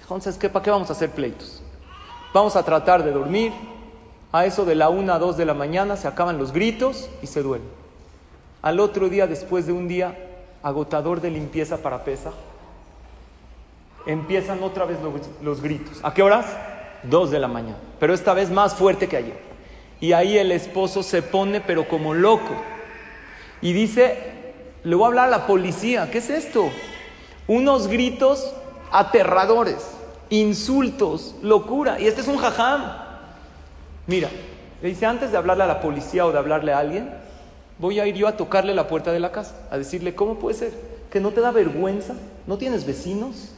Entonces, 0.01 0.37
¿qué, 0.37 0.49
¿para 0.49 0.63
qué 0.63 0.71
vamos 0.71 0.89
a 0.91 0.93
hacer 0.93 1.11
pleitos? 1.11 1.63
Vamos 2.33 2.57
a 2.57 2.63
tratar 2.63 3.03
de 3.03 3.11
dormir, 3.11 3.53
a 4.33 4.45
eso 4.45 4.65
de 4.65 4.75
la 4.75 4.91
una 4.91 5.15
a 5.15 5.19
dos 5.19 5.37
de 5.37 5.47
la 5.47 5.55
mañana 5.55 5.97
se 5.97 6.07
acaban 6.07 6.39
los 6.39 6.53
gritos 6.53 7.09
y 7.23 7.27
se 7.27 7.43
duerme. 7.43 7.67
Al 8.61 8.81
otro 8.81 9.09
día, 9.09 9.27
después 9.27 9.67
de 9.67 9.73
un 9.73 9.89
día 9.89 10.17
agotador 10.63 11.21
de 11.21 11.31
limpieza 11.31 11.79
para 11.79 12.05
pesa, 12.05 12.33
empiezan 14.07 14.63
otra 14.63 14.85
vez 14.85 14.99
los, 15.01 15.15
los, 15.43 15.63
gritos. 15.63 16.01
¿A 16.03 16.13
qué 16.13 16.23
horas? 16.23 16.47
Dos 17.03 17.31
de 17.31 17.39
la 17.39 17.49
mañana. 17.49 17.79
Pero 17.99 18.13
esta 18.13 18.35
vez 18.35 18.51
más 18.51 18.75
fuerte 18.75 19.09
que 19.09 19.17
ayer. 19.17 19.48
Y 20.01 20.13
ahí 20.13 20.39
el 20.39 20.53
esposo 20.53 21.03
se 21.03 21.23
pone, 21.23 21.61
pero 21.61 21.89
como 21.89 22.15
loco. 22.15 22.55
Y 23.61 23.73
dice, 23.73 24.17
le 24.85 24.95
voy 24.95 25.05
a 25.05 25.09
hablar 25.09 25.27
a 25.27 25.31
la 25.31 25.47
policía. 25.47 26.11
¿Qué 26.11 26.19
es 26.19 26.31
esto? 26.31 26.71
Unos 27.47 27.89
gritos 27.89 28.55
aterradores, 28.91 29.77
insultos, 30.31 31.35
locura. 31.43 32.01
Y 32.01 32.07
este 32.07 32.21
es 32.21 32.29
un 32.29 32.39
jajam. 32.39 32.85
Mira, 34.07 34.31
le 34.81 34.89
dice, 34.89 35.07
antes 35.07 35.33
de 35.33 35.37
hablarle 35.37 35.65
a 35.65 35.67
la 35.67 35.81
policía 35.81 36.25
o 36.27 36.33
de 36.33 36.39
hablarle 36.39 36.73
a 36.73 36.79
alguien, 36.79 37.11
voy 37.79 38.01
a 38.01 38.07
ir 38.07 38.15
yo 38.15 38.29
a 38.29 38.37
tocarle 38.37 38.75
la 38.75 38.89
puerta 38.89 39.13
de 39.13 39.21
la 39.21 39.33
casa, 39.33 39.55
a 39.71 39.79
decirle, 39.79 40.15
¿cómo 40.15 40.37
puede 40.37 40.57
ser? 40.57 40.73
¿Que 41.11 41.21
no 41.21 41.31
te 41.31 41.41
da 41.41 41.51
vergüenza? 41.51 42.15
¿No 42.47 42.59
tienes 42.59 42.87
vecinos? 42.87 43.51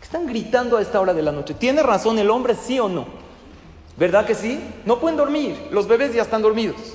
¿Que 0.00 0.04
están 0.04 0.26
gritando 0.26 0.76
a 0.76 0.82
esta 0.82 1.00
hora 1.00 1.12
de 1.12 1.22
la 1.22 1.32
noche? 1.32 1.54
¿Tiene 1.54 1.82
razón 1.82 2.18
el 2.18 2.30
hombre, 2.30 2.54
sí 2.54 2.80
o 2.80 2.88
no? 2.88 3.23
¿Verdad 3.96 4.26
que 4.26 4.34
sí? 4.34 4.60
No 4.84 4.98
pueden 4.98 5.16
dormir, 5.16 5.68
los 5.70 5.86
bebés 5.86 6.14
ya 6.14 6.22
están 6.22 6.42
dormidos. 6.42 6.94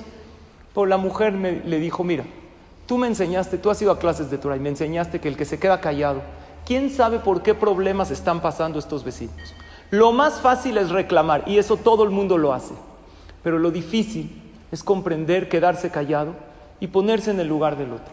Pero 0.74 0.86
la 0.86 0.96
mujer 0.96 1.32
me, 1.32 1.60
le 1.64 1.78
dijo, 1.78 2.04
mira, 2.04 2.24
Tú 2.90 2.98
me 2.98 3.06
enseñaste, 3.06 3.56
tú 3.56 3.70
has 3.70 3.80
ido 3.80 3.92
a 3.92 4.00
clases 4.00 4.32
de 4.32 4.38
Torah 4.38 4.56
y 4.56 4.58
me 4.58 4.68
enseñaste 4.68 5.20
que 5.20 5.28
el 5.28 5.36
que 5.36 5.44
se 5.44 5.60
queda 5.60 5.80
callado, 5.80 6.22
¿quién 6.66 6.90
sabe 6.90 7.20
por 7.20 7.40
qué 7.40 7.54
problemas 7.54 8.10
están 8.10 8.40
pasando 8.40 8.80
estos 8.80 9.04
vecinos? 9.04 9.54
Lo 9.90 10.10
más 10.10 10.40
fácil 10.40 10.76
es 10.76 10.90
reclamar 10.90 11.44
y 11.46 11.58
eso 11.58 11.76
todo 11.76 12.02
el 12.02 12.10
mundo 12.10 12.36
lo 12.36 12.52
hace. 12.52 12.74
Pero 13.44 13.60
lo 13.60 13.70
difícil 13.70 14.42
es 14.72 14.82
comprender, 14.82 15.48
quedarse 15.48 15.90
callado 15.90 16.34
y 16.80 16.88
ponerse 16.88 17.30
en 17.30 17.38
el 17.38 17.46
lugar 17.46 17.76
del 17.76 17.92
otro. 17.92 18.12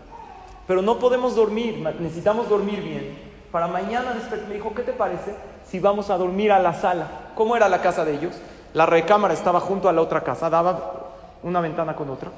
Pero 0.67 0.83
no 0.83 0.99
podemos 0.99 1.35
dormir, 1.35 1.83
necesitamos 1.99 2.47
dormir 2.47 2.83
bien. 2.83 3.17
Para 3.51 3.67
mañana 3.67 4.15
me 4.47 4.53
dijo, 4.53 4.75
¿qué 4.75 4.83
te 4.83 4.93
parece 4.93 5.33
si 5.67 5.79
vamos 5.79 6.11
a 6.11 6.19
dormir 6.19 6.51
a 6.51 6.59
la 6.59 6.75
sala? 6.75 7.31
¿Cómo 7.33 7.55
era 7.55 7.67
la 7.67 7.81
casa 7.81 8.05
de 8.05 8.13
ellos? 8.13 8.35
La 8.73 8.85
recámara 8.85 9.33
estaba 9.33 9.59
junto 9.59 9.89
a 9.89 9.93
la 9.93 10.01
otra 10.01 10.23
casa, 10.23 10.49
daba 10.49 11.07
una 11.43 11.61
ventana 11.61 11.95
con 11.95 12.09
otra. 12.09 12.31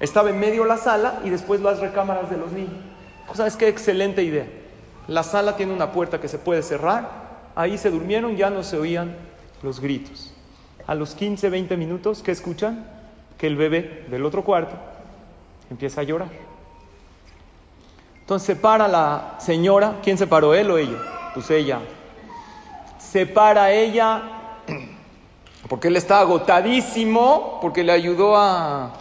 Estaba 0.00 0.30
en 0.30 0.40
medio 0.40 0.64
la 0.64 0.76
sala 0.76 1.20
y 1.24 1.30
después 1.30 1.60
las 1.60 1.80
recámaras 1.80 2.30
de 2.30 2.36
los 2.36 2.52
niños. 2.52 2.74
¿Sabes 3.32 3.56
qué 3.56 3.68
excelente 3.68 4.22
idea? 4.22 4.46
La 5.08 5.22
sala 5.22 5.56
tiene 5.56 5.72
una 5.72 5.92
puerta 5.92 6.20
que 6.20 6.28
se 6.28 6.38
puede 6.38 6.62
cerrar. 6.62 7.08
Ahí 7.54 7.78
se 7.78 7.90
durmieron, 7.90 8.36
ya 8.36 8.50
no 8.50 8.62
se 8.62 8.78
oían 8.78 9.16
los 9.62 9.80
gritos. 9.80 10.32
A 10.86 10.94
los 10.94 11.14
15, 11.14 11.48
20 11.50 11.76
minutos, 11.76 12.22
¿qué 12.22 12.32
escuchan? 12.32 12.86
Que 13.38 13.46
el 13.46 13.56
bebé 13.56 14.04
del 14.08 14.24
otro 14.24 14.44
cuarto 14.44 14.74
empieza 15.70 16.00
a 16.00 16.04
llorar. 16.04 16.28
Entonces 18.20 18.46
se 18.46 18.56
para 18.56 18.88
la 18.88 19.36
señora. 19.38 19.96
¿Quién 20.02 20.16
se 20.16 20.26
paró, 20.26 20.54
él 20.54 20.70
o 20.70 20.78
ella? 20.78 20.96
Pues 21.34 21.50
ella. 21.50 21.80
Se 22.98 23.26
para 23.26 23.70
ella 23.72 24.22
porque 25.68 25.88
él 25.88 25.96
está 25.96 26.20
agotadísimo, 26.20 27.58
porque 27.60 27.84
le 27.84 27.92
ayudó 27.92 28.36
a 28.36 28.92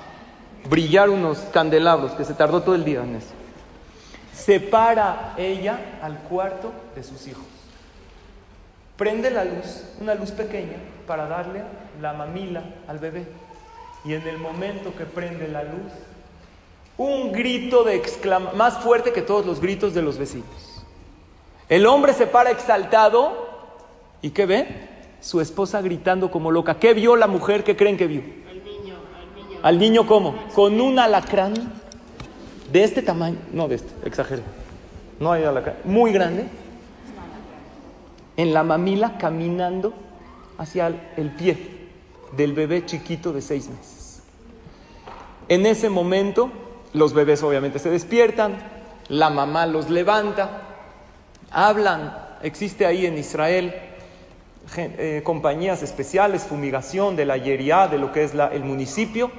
brillar 0.69 1.09
unos 1.09 1.39
candelabros, 1.51 2.13
que 2.13 2.23
se 2.23 2.33
tardó 2.33 2.61
todo 2.61 2.75
el 2.75 2.85
día 2.85 3.03
en 3.03 3.15
eso. 3.15 3.31
Se 4.33 4.59
para 4.59 5.33
ella 5.37 5.97
al 6.01 6.17
cuarto 6.19 6.71
de 6.95 7.03
sus 7.03 7.27
hijos. 7.27 7.43
Prende 8.97 9.29
la 9.31 9.43
luz, 9.43 9.83
una 9.99 10.15
luz 10.15 10.31
pequeña, 10.31 10.77
para 11.05 11.27
darle 11.27 11.63
la 12.01 12.13
mamila 12.13 12.63
al 12.87 12.99
bebé. 12.99 13.27
Y 14.05 14.13
en 14.13 14.27
el 14.27 14.37
momento 14.37 14.95
que 14.95 15.05
prende 15.05 15.47
la 15.47 15.63
luz, 15.63 15.91
un 16.97 17.31
grito 17.31 17.83
de 17.83 17.95
exclamación, 17.95 18.57
más 18.57 18.77
fuerte 18.79 19.11
que 19.11 19.21
todos 19.21 19.45
los 19.45 19.59
gritos 19.59 19.93
de 19.93 20.01
los 20.01 20.17
vecinos. 20.17 20.83
El 21.69 21.85
hombre 21.87 22.13
se 22.13 22.27
para 22.27 22.51
exaltado 22.51 23.49
y 24.21 24.29
¿qué 24.29 24.45
ve? 24.45 24.92
Su 25.23 25.39
esposa 25.39 25.81
gritando 25.81 26.29
como 26.29 26.51
loca. 26.51 26.79
¿Qué 26.79 26.93
vio 26.93 27.15
la 27.15 27.27
mujer? 27.27 27.63
¿Qué 27.63 27.77
creen 27.77 27.95
que 27.95 28.07
vio? 28.07 28.21
Al 28.49 28.63
niño. 28.63 28.95
Al 29.17 29.35
niño, 29.35 29.59
¿Al 29.63 29.79
niño 29.79 30.05
cómo? 30.05 30.35
Con 30.53 30.81
un 30.81 30.99
alacrán 30.99 31.53
de 32.71 32.83
este 32.83 33.01
tamaño. 33.01 33.37
No 33.53 33.69
de 33.69 33.75
este, 33.75 34.07
exageré. 34.07 34.43
No 35.21 35.31
hay 35.31 35.45
alacrán. 35.45 35.77
Muy 35.85 36.11
grande. 36.11 36.45
En 38.35 38.53
la 38.53 38.63
mamila 38.63 39.17
caminando 39.17 39.93
hacia 40.57 40.87
el 41.15 41.31
pie 41.31 41.87
del 42.35 42.51
bebé 42.51 42.85
chiquito 42.85 43.31
de 43.31 43.41
seis 43.41 43.69
meses. 43.69 44.23
En 45.47 45.65
ese 45.65 45.89
momento 45.89 46.51
los 46.93 47.13
bebés 47.13 47.43
obviamente 47.43 47.79
se 47.79 47.89
despiertan, 47.89 48.57
la 49.07 49.29
mamá 49.29 49.65
los 49.65 49.89
levanta, 49.89 50.61
hablan, 51.49 52.17
existe 52.41 52.85
ahí 52.85 53.05
en 53.05 53.17
Israel 53.17 53.73
eh, 54.77 55.21
compañías 55.23 55.83
especiales, 55.83 56.43
fumigación 56.43 57.15
de 57.15 57.25
la 57.25 57.37
yeria, 57.37 57.87
de 57.87 57.97
lo 57.97 58.11
que 58.11 58.23
es 58.23 58.33
el 58.33 58.63
municipio, 58.63 59.31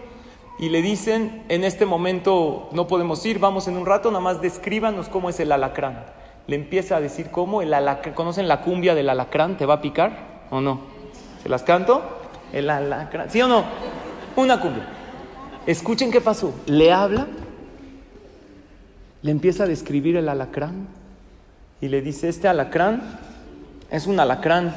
y 0.58 0.68
le 0.68 0.82
dicen, 0.82 1.44
en 1.48 1.64
este 1.64 1.86
momento 1.86 2.68
no 2.72 2.86
podemos 2.86 3.24
ir, 3.26 3.38
vamos 3.38 3.68
en 3.68 3.76
un 3.76 3.86
rato, 3.86 4.10
nada 4.10 4.20
más 4.22 4.40
descríbanos 4.40 5.08
cómo 5.08 5.30
es 5.30 5.40
el 5.40 5.52
alacrán. 5.52 6.04
Le 6.46 6.56
empieza 6.56 6.96
a 6.96 7.00
decir 7.00 7.30
cómo 7.30 7.62
el 7.62 7.74
alacrán, 7.74 8.14
¿conocen 8.14 8.48
la 8.48 8.60
cumbia 8.60 8.94
del 8.94 9.08
alacrán? 9.08 9.56
¿Te 9.56 9.66
va 9.66 9.74
a 9.74 9.80
picar 9.80 10.46
o 10.50 10.60
no? 10.60 10.80
¿Se 11.42 11.48
las 11.48 11.62
canto? 11.62 12.02
El 12.52 12.70
alacrán, 12.70 13.30
¿sí 13.30 13.40
o 13.42 13.48
no? 13.48 13.64
Una 14.36 14.60
cumbia. 14.60 14.86
Escuchen 15.66 16.10
qué 16.10 16.20
pasó. 16.20 16.54
Le 16.66 16.92
habla 16.92 17.26
le 19.24 19.30
empieza 19.30 19.64
a 19.64 19.66
describir 19.66 20.16
el 20.18 20.28
alacrán 20.28 20.86
y 21.80 21.88
le 21.88 22.02
dice, 22.02 22.28
este 22.28 22.46
alacrán 22.46 23.18
es 23.90 24.06
un 24.06 24.20
alacrán 24.20 24.74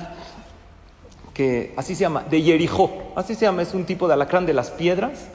que 1.37 1.71
así 1.77 1.93
se 1.93 2.01
llama, 2.01 2.23
de 2.23 2.41
Yerijó, 2.41 3.13
así 3.15 3.35
se 3.35 3.45
llama, 3.45 3.61
es 3.61 3.75
un 3.75 3.85
tipo 3.85 4.07
de 4.07 4.15
alacrán 4.15 4.47
de 4.47 4.55
las 4.55 4.71
piedras 4.71 5.27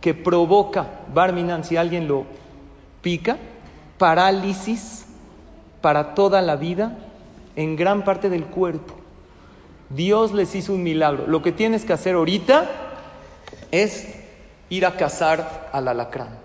que 0.00 0.14
provoca, 0.14 0.86
Barminan, 1.12 1.64
si 1.64 1.76
alguien 1.76 2.08
lo 2.08 2.24
pica, 3.02 3.36
parálisis 3.98 5.04
para 5.82 6.14
toda 6.14 6.40
la 6.40 6.56
vida 6.56 6.96
en 7.56 7.76
gran 7.76 8.04
parte 8.04 8.30
del 8.30 8.46
cuerpo. 8.46 8.94
Dios 9.90 10.32
les 10.32 10.54
hizo 10.54 10.72
un 10.72 10.82
milagro. 10.82 11.26
Lo 11.26 11.42
que 11.42 11.52
tienes 11.52 11.84
que 11.84 11.92
hacer 11.92 12.14
ahorita 12.14 12.70
es 13.70 14.14
ir 14.70 14.86
a 14.86 14.96
cazar 14.96 15.68
al 15.74 15.88
alacrán, 15.88 16.38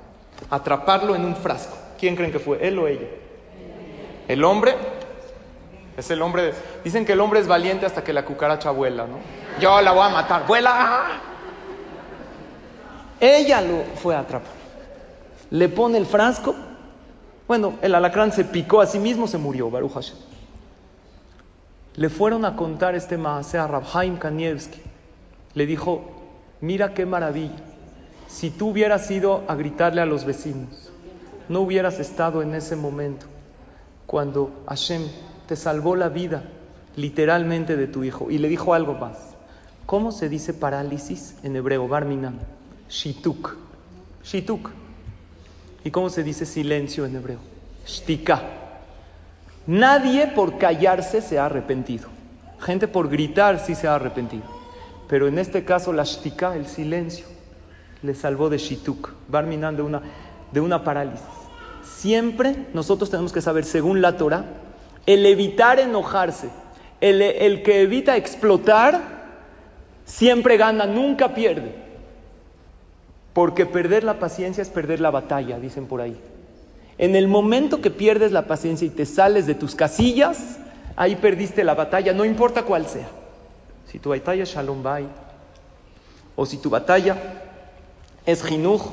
atraparlo 0.50 1.16
en 1.16 1.24
un 1.24 1.38
frasco. 1.38 1.78
¿Quién 1.98 2.18
creen 2.18 2.34
que 2.34 2.40
fue? 2.40 2.68
¿Él 2.68 2.78
o 2.78 2.86
ella? 2.86 3.08
El 4.28 4.44
hombre 4.44 4.76
es 6.00 6.10
el 6.12 6.22
hombre. 6.22 6.54
Dicen 6.84 7.06
que 7.06 7.14
el 7.14 7.22
hombre 7.22 7.40
es 7.40 7.48
valiente 7.48 7.86
hasta 7.86 8.04
que 8.04 8.14
la 8.14 8.26
cucaracha 8.26 8.72
vuela, 8.72 9.06
¿no? 9.06 9.20
Yo 9.60 9.82
la 9.82 9.92
voy 9.92 10.04
a 10.04 10.10
matar. 10.10 10.46
¡Vuela! 10.48 11.08
Ella 13.20 13.62
lo 13.62 13.84
fue 13.96 14.16
a 14.16 14.20
atrapar. 14.20 14.54
Le 15.52 15.70
pone 15.70 15.98
el 15.98 16.06
frasco. 16.06 16.56
Bueno, 17.48 17.76
el 17.82 17.96
alacrán 17.96 18.32
se 18.32 18.46
picó 18.46 18.82
a 18.82 18.86
sí 18.86 19.00
mismo, 19.00 19.28
se 19.28 19.38
murió, 19.38 19.70
Baruch 19.70 19.94
Hashem. 19.94 20.18
Le 21.96 22.10
fueron 22.10 22.46
a 22.46 22.56
contar 22.56 22.96
este 22.96 23.18
maase 23.18 23.58
a 23.58 23.68
Rabhaim 23.68 24.18
Kanievski. 24.18 24.82
Le 25.54 25.66
dijo: 25.66 26.12
Mira 26.62 26.94
qué 26.94 27.06
maravilla. 27.06 27.58
Si 28.28 28.52
tú 28.52 28.70
hubieras 28.70 29.10
ido 29.10 29.44
a 29.48 29.56
gritarle 29.56 30.02
a 30.02 30.06
los 30.06 30.24
vecinos, 30.24 30.92
no 31.50 31.62
hubieras 31.62 32.00
estado 32.00 32.44
en 32.44 32.54
ese 32.54 32.76
momento 32.76 33.26
cuando 34.06 34.64
Hashem 34.68 35.08
te 35.50 35.56
salvó 35.56 35.96
la 35.96 36.10
vida 36.10 36.44
literalmente 36.96 37.76
de 37.76 37.88
tu 37.88 38.04
hijo. 38.04 38.30
Y 38.30 38.38
le 38.38 38.50
dijo 38.50 38.76
algo 38.76 38.94
más. 38.94 39.18
¿Cómo 39.88 40.12
se 40.12 40.30
dice 40.30 40.54
parálisis 40.54 41.38
en 41.42 41.56
hebreo? 41.56 41.88
Barminan. 41.88 42.40
Shituk. 42.88 43.58
Shituk. 44.24 44.70
¿Y 45.84 45.90
cómo 45.90 46.12
se 46.12 46.22
dice 46.22 46.46
silencio 46.46 47.04
en 47.08 47.16
hebreo? 47.16 47.40
Shtika. 47.88 48.44
Nadie 49.66 50.28
por 50.28 50.60
callarse 50.60 51.20
se 51.20 51.40
ha 51.40 51.48
arrepentido. 51.48 52.10
Gente 52.60 52.88
por 52.88 53.10
gritar 53.10 53.60
sí 53.60 53.74
se 53.74 53.88
ha 53.88 53.96
arrepentido. 53.96 54.44
Pero 55.08 55.28
en 55.28 55.40
este 55.40 55.66
caso 55.66 55.92
la 55.92 56.04
shtika, 56.04 56.56
el 56.56 56.68
silencio, 56.68 57.26
le 58.04 58.14
salvó 58.14 58.52
de 58.52 58.60
shituk. 58.60 59.14
Barminan 59.28 59.76
de 59.76 59.82
una, 59.82 60.04
de 60.52 60.62
una 60.62 60.84
parálisis. 60.84 61.26
Siempre 61.82 62.68
nosotros 62.76 63.10
tenemos 63.10 63.34
que 63.34 63.42
saber, 63.42 63.66
según 63.66 64.04
la 64.04 64.16
Torah, 64.16 64.46
el 65.06 65.26
evitar 65.26 65.80
enojarse, 65.80 66.50
el, 67.02 67.64
que 67.64 67.82
evita 67.82 68.18
explotar, 68.18 69.02
siempre 70.06 70.58
gana, 70.58 70.86
nunca 70.86 71.34
pierde. 71.34 71.76
Porque 73.34 73.66
perder 73.66 74.04
la 74.04 74.20
paciencia 74.20 74.62
es 74.62 74.70
perder 74.70 75.00
la 75.00 75.12
batalla, 75.12 75.60
dicen 75.60 75.86
por 75.86 76.02
ahí. 76.02 76.20
En 76.98 77.16
el 77.16 77.28
momento 77.28 77.82
que 77.82 77.92
pierdes 77.92 78.32
la 78.32 78.48
paciencia 78.48 78.86
y 78.86 78.90
te 78.90 79.06
sales 79.06 79.48
de 79.48 79.56
tus 79.56 79.76
casillas, 79.76 80.58
ahí 80.96 81.16
perdiste 81.16 81.64
la 81.64 81.74
batalla, 81.74 82.14
no 82.14 82.26
importa 82.26 82.64
cuál 82.64 82.88
sea. 82.88 83.08
Si 83.86 84.00
tu 84.00 84.10
batalla 84.10 84.44
es 84.44 84.50
Shalom 84.50 84.84
Bay, 84.84 85.08
o 86.36 86.46
si 86.46 86.58
tu 86.58 86.70
batalla 86.70 87.18
es 88.26 88.44
Jinuj, 88.44 88.92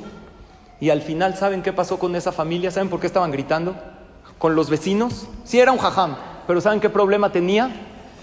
y 0.79 0.89
al 0.89 1.01
final, 1.01 1.35
¿saben 1.35 1.63
qué 1.63 1.73
pasó 1.73 1.97
con 1.97 2.15
esa 2.15 2.31
familia? 2.31 2.71
¿Saben 2.71 2.89
por 2.89 2.99
qué 2.99 3.07
estaban 3.07 3.31
gritando? 3.31 3.75
Con 4.37 4.55
los 4.55 4.69
vecinos. 4.69 5.27
Sí 5.43 5.59
era 5.59 5.71
un 5.71 5.77
jajam, 5.77 6.15
pero 6.45 6.61
¿saben 6.61 6.79
qué 6.79 6.89
problema 6.89 7.31
tenía? 7.31 7.71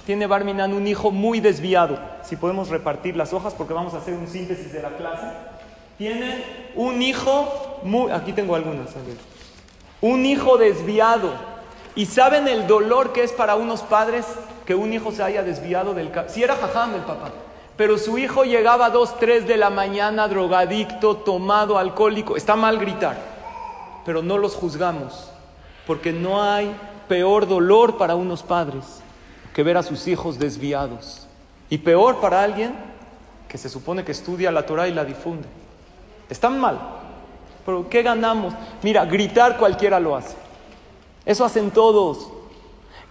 Tiene 0.07 0.27
Barminan 0.27 0.73
un 0.75 0.87
hijo 0.87 1.11
muy 1.11 1.41
desviado. 1.41 1.99
Si 2.23 2.37
podemos 2.37 2.69
repartir 2.69 3.17
las 3.17 3.33
hojas 3.33 3.55
porque 3.55 3.73
vamos 3.73 3.95
a 3.95 3.99
hacer 3.99 4.15
un 4.15 4.29
síntesis 4.29 4.73
de 4.73 4.83
la 4.83 4.91
clase. 4.91 5.27
Tiene 5.97 6.45
un 6.75 7.01
hijo 7.01 7.81
muy... 7.85 8.11
Aquí 8.12 8.33
tengo 8.33 8.55
algunas. 8.55 8.91
Un 10.01 10.27
hijo 10.27 10.59
desviado. 10.59 11.33
¿Y 11.95 12.07
saben 12.07 12.49
el 12.49 12.67
dolor 12.67 13.12
que 13.12 13.23
es 13.23 13.33
para 13.33 13.57
unos 13.57 13.83
padres 13.83 14.27
que 14.67 14.75
un 14.75 14.93
hijo 14.93 15.12
se 15.12 15.23
haya 15.23 15.43
desviado 15.43 15.95
del... 15.95 16.11
Si 16.29 16.43
era 16.43 16.57
jajam 16.57 16.95
el 16.95 17.03
papá. 17.03 17.31
Pero 17.77 17.99
su 17.99 18.19
hijo 18.19 18.45
llegaba 18.45 18.87
a 18.87 18.91
2, 18.91 19.19
3 19.19 19.49
de 19.49 19.57
la 19.57 19.71
mañana 19.71 20.29
drogadicto, 20.29 21.17
tomado, 21.17 21.77
alcohólico. 21.77 22.37
Está 22.37 22.55
mal 22.55 22.79
gritar, 22.79 23.17
pero 24.05 24.23
no 24.23 24.39
los 24.39 24.55
juzgamos, 24.55 25.33
porque 25.87 26.12
no 26.12 26.43
hay 26.43 26.74
peor 27.09 27.47
dolor 27.47 27.97
para 27.97 28.14
unos 28.14 28.43
padres 28.43 29.01
que 29.53 29.62
ver 29.62 29.76
a 29.76 29.82
sus 29.82 30.07
hijos 30.09 30.39
desviados. 30.39 31.26
Y 31.70 31.78
peor 31.78 32.20
para 32.20 32.43
alguien 32.43 32.74
que 33.49 33.59
se 33.59 33.68
supone 33.68 34.05
que 34.05 34.12
estudia 34.12 34.51
la 34.51 34.66
Torah 34.66 34.89
y 34.89 34.95
la 34.95 35.05
difunde. 35.05 35.49
Están 36.28 36.59
mal. 36.59 36.78
Pero 37.64 37.89
¿qué 37.89 38.03
ganamos? 38.03 38.53
Mira, 38.82 39.05
gritar 39.05 39.57
cualquiera 39.57 40.01
lo 40.01 40.16
hace. 40.16 40.37
Eso 41.24 41.45
hacen 41.45 41.70
todos. 41.70 42.28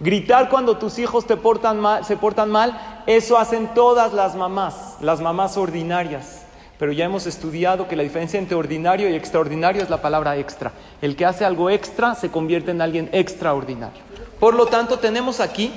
Gritar 0.00 0.48
cuando 0.50 0.76
tus 0.76 0.98
hijos 0.98 1.26
te 1.26 1.36
portan 1.36 1.80
mal, 1.80 2.04
se 2.04 2.16
portan 2.16 2.50
mal, 2.50 3.02
eso 3.06 3.38
hacen 3.38 3.72
todas 3.74 4.12
las 4.12 4.34
mamás, 4.34 4.96
las 5.00 5.20
mamás 5.20 5.56
ordinarias. 5.56 6.43
Pero 6.78 6.92
ya 6.92 7.04
hemos 7.04 7.26
estudiado 7.26 7.86
que 7.86 7.96
la 7.96 8.02
diferencia 8.02 8.38
entre 8.38 8.56
ordinario 8.56 9.08
y 9.08 9.14
extraordinario 9.14 9.82
es 9.82 9.90
la 9.90 10.02
palabra 10.02 10.36
extra. 10.36 10.72
El 11.00 11.14
que 11.14 11.24
hace 11.24 11.44
algo 11.44 11.70
extra 11.70 12.14
se 12.14 12.30
convierte 12.30 12.72
en 12.72 12.80
alguien 12.80 13.08
extraordinario. 13.12 14.02
Por 14.40 14.54
lo 14.54 14.66
tanto, 14.66 14.98
tenemos 14.98 15.40
aquí 15.40 15.72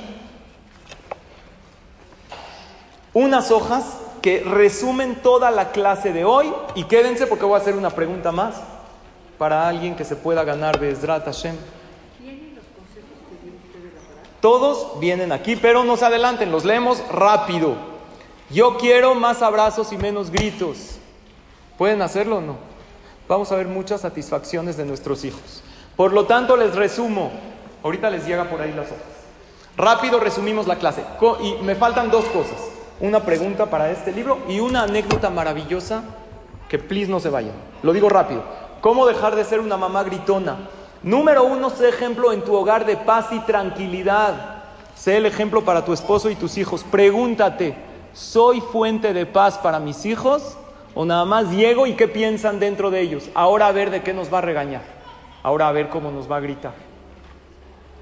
unas 3.14 3.52
hojas 3.52 3.98
que 4.22 4.42
resumen 4.42 5.16
toda 5.22 5.52
la 5.52 5.72
clase 5.72 6.14
de 6.14 6.26
hoy 6.26 6.52
y 6.76 6.84
quédense 6.86 7.28
porque 7.28 7.46
voy 7.46 7.56
a 7.56 7.62
hacer 7.62 7.76
una 7.76 7.92
pregunta 7.92 8.32
más 8.32 8.56
para 9.38 9.68
alguien 9.68 9.96
que 9.96 10.04
se 10.04 10.16
pueda 10.16 10.44
ganar 10.44 10.80
Bezrat 10.80 11.26
Hashem. 11.26 11.56
Todos 14.42 15.00
vienen 15.00 15.32
aquí, 15.32 15.56
pero 15.56 15.84
no 15.84 15.98
se 15.98 16.06
adelanten, 16.06 16.52
los 16.52 16.66
leemos 16.66 17.04
rápido. 17.10 17.97
Yo 18.50 18.78
quiero 18.78 19.14
más 19.14 19.42
abrazos 19.42 19.92
y 19.92 19.98
menos 19.98 20.32
gritos. 20.32 21.00
¿Pueden 21.78 22.02
hacerlo 22.02 22.38
o 22.38 22.42
no? 22.42 22.56
Vamos 23.28 23.52
a 23.52 23.56
ver 23.56 23.68
muchas 23.68 24.02
satisfacciones 24.02 24.78
de 24.78 24.86
nuestros 24.86 25.26
hijos. 25.26 25.64
Por 25.98 26.14
lo 26.14 26.26
tanto, 26.26 26.56
les 26.56 26.74
resumo. 26.76 27.32
Ahorita 27.84 28.10
les 28.10 28.26
llega 28.26 28.50
por 28.50 28.62
ahí 28.62 28.72
las 28.72 28.88
hojas. 28.88 29.04
Rápido 29.76 30.20
resumimos 30.20 30.66
la 30.66 30.78
clase. 30.78 31.04
Y 31.42 31.62
me 31.64 31.76
faltan 31.76 32.10
dos 32.10 32.26
cosas. 32.26 32.58
Una 33.02 33.20
pregunta 33.20 33.68
para 33.68 33.92
este 33.92 34.12
libro 34.12 34.40
y 34.48 34.60
una 34.60 34.84
anécdota 34.84 35.30
maravillosa 35.30 36.04
que 36.70 36.80
please 36.80 37.12
no 37.12 37.20
se 37.20 37.30
vayan. 37.30 37.54
Lo 37.84 37.94
digo 37.94 38.10
rápido. 38.10 38.44
¿Cómo 38.82 39.06
dejar 39.06 39.36
de 39.36 39.44
ser 39.44 39.60
una 39.60 39.76
mamá 39.76 40.04
gritona? 40.04 40.70
Número 41.04 41.44
uno, 41.44 41.70
sé 41.70 41.90
ejemplo 41.90 42.32
en 42.32 42.44
tu 42.44 42.56
hogar 42.56 42.86
de 42.86 42.96
paz 42.96 43.28
y 43.32 43.40
tranquilidad. 43.42 44.64
Sé 44.96 45.18
el 45.18 45.26
ejemplo 45.26 45.64
para 45.64 45.86
tu 45.86 45.94
esposo 45.94 46.30
y 46.30 46.36
tus 46.36 46.58
hijos. 46.58 46.84
Pregúntate, 46.90 47.76
¿soy 48.18 48.62
fuente 48.62 49.14
de 49.14 49.26
paz 49.26 49.60
para 49.60 49.80
mis 49.80 50.06
hijos? 50.06 50.58
¿O 50.96 51.06
nada 51.06 51.26
más 51.26 51.52
llego 51.52 51.86
y 51.86 51.94
qué 51.94 52.08
piensan 52.08 52.60
dentro 52.60 52.90
de 52.90 53.02
ellos? 53.02 53.30
Ahora 53.36 53.68
a 53.68 53.72
ver 53.72 53.92
de 53.92 54.02
qué 54.02 54.14
nos 54.14 54.34
va 54.34 54.40
a 54.40 54.42
regañar. 54.42 54.82
Ahora 55.44 55.68
a 55.68 55.72
ver 55.72 55.90
cómo 55.90 56.12
nos 56.12 56.30
va 56.30 56.38
a 56.38 56.40
gritar. 56.40 56.74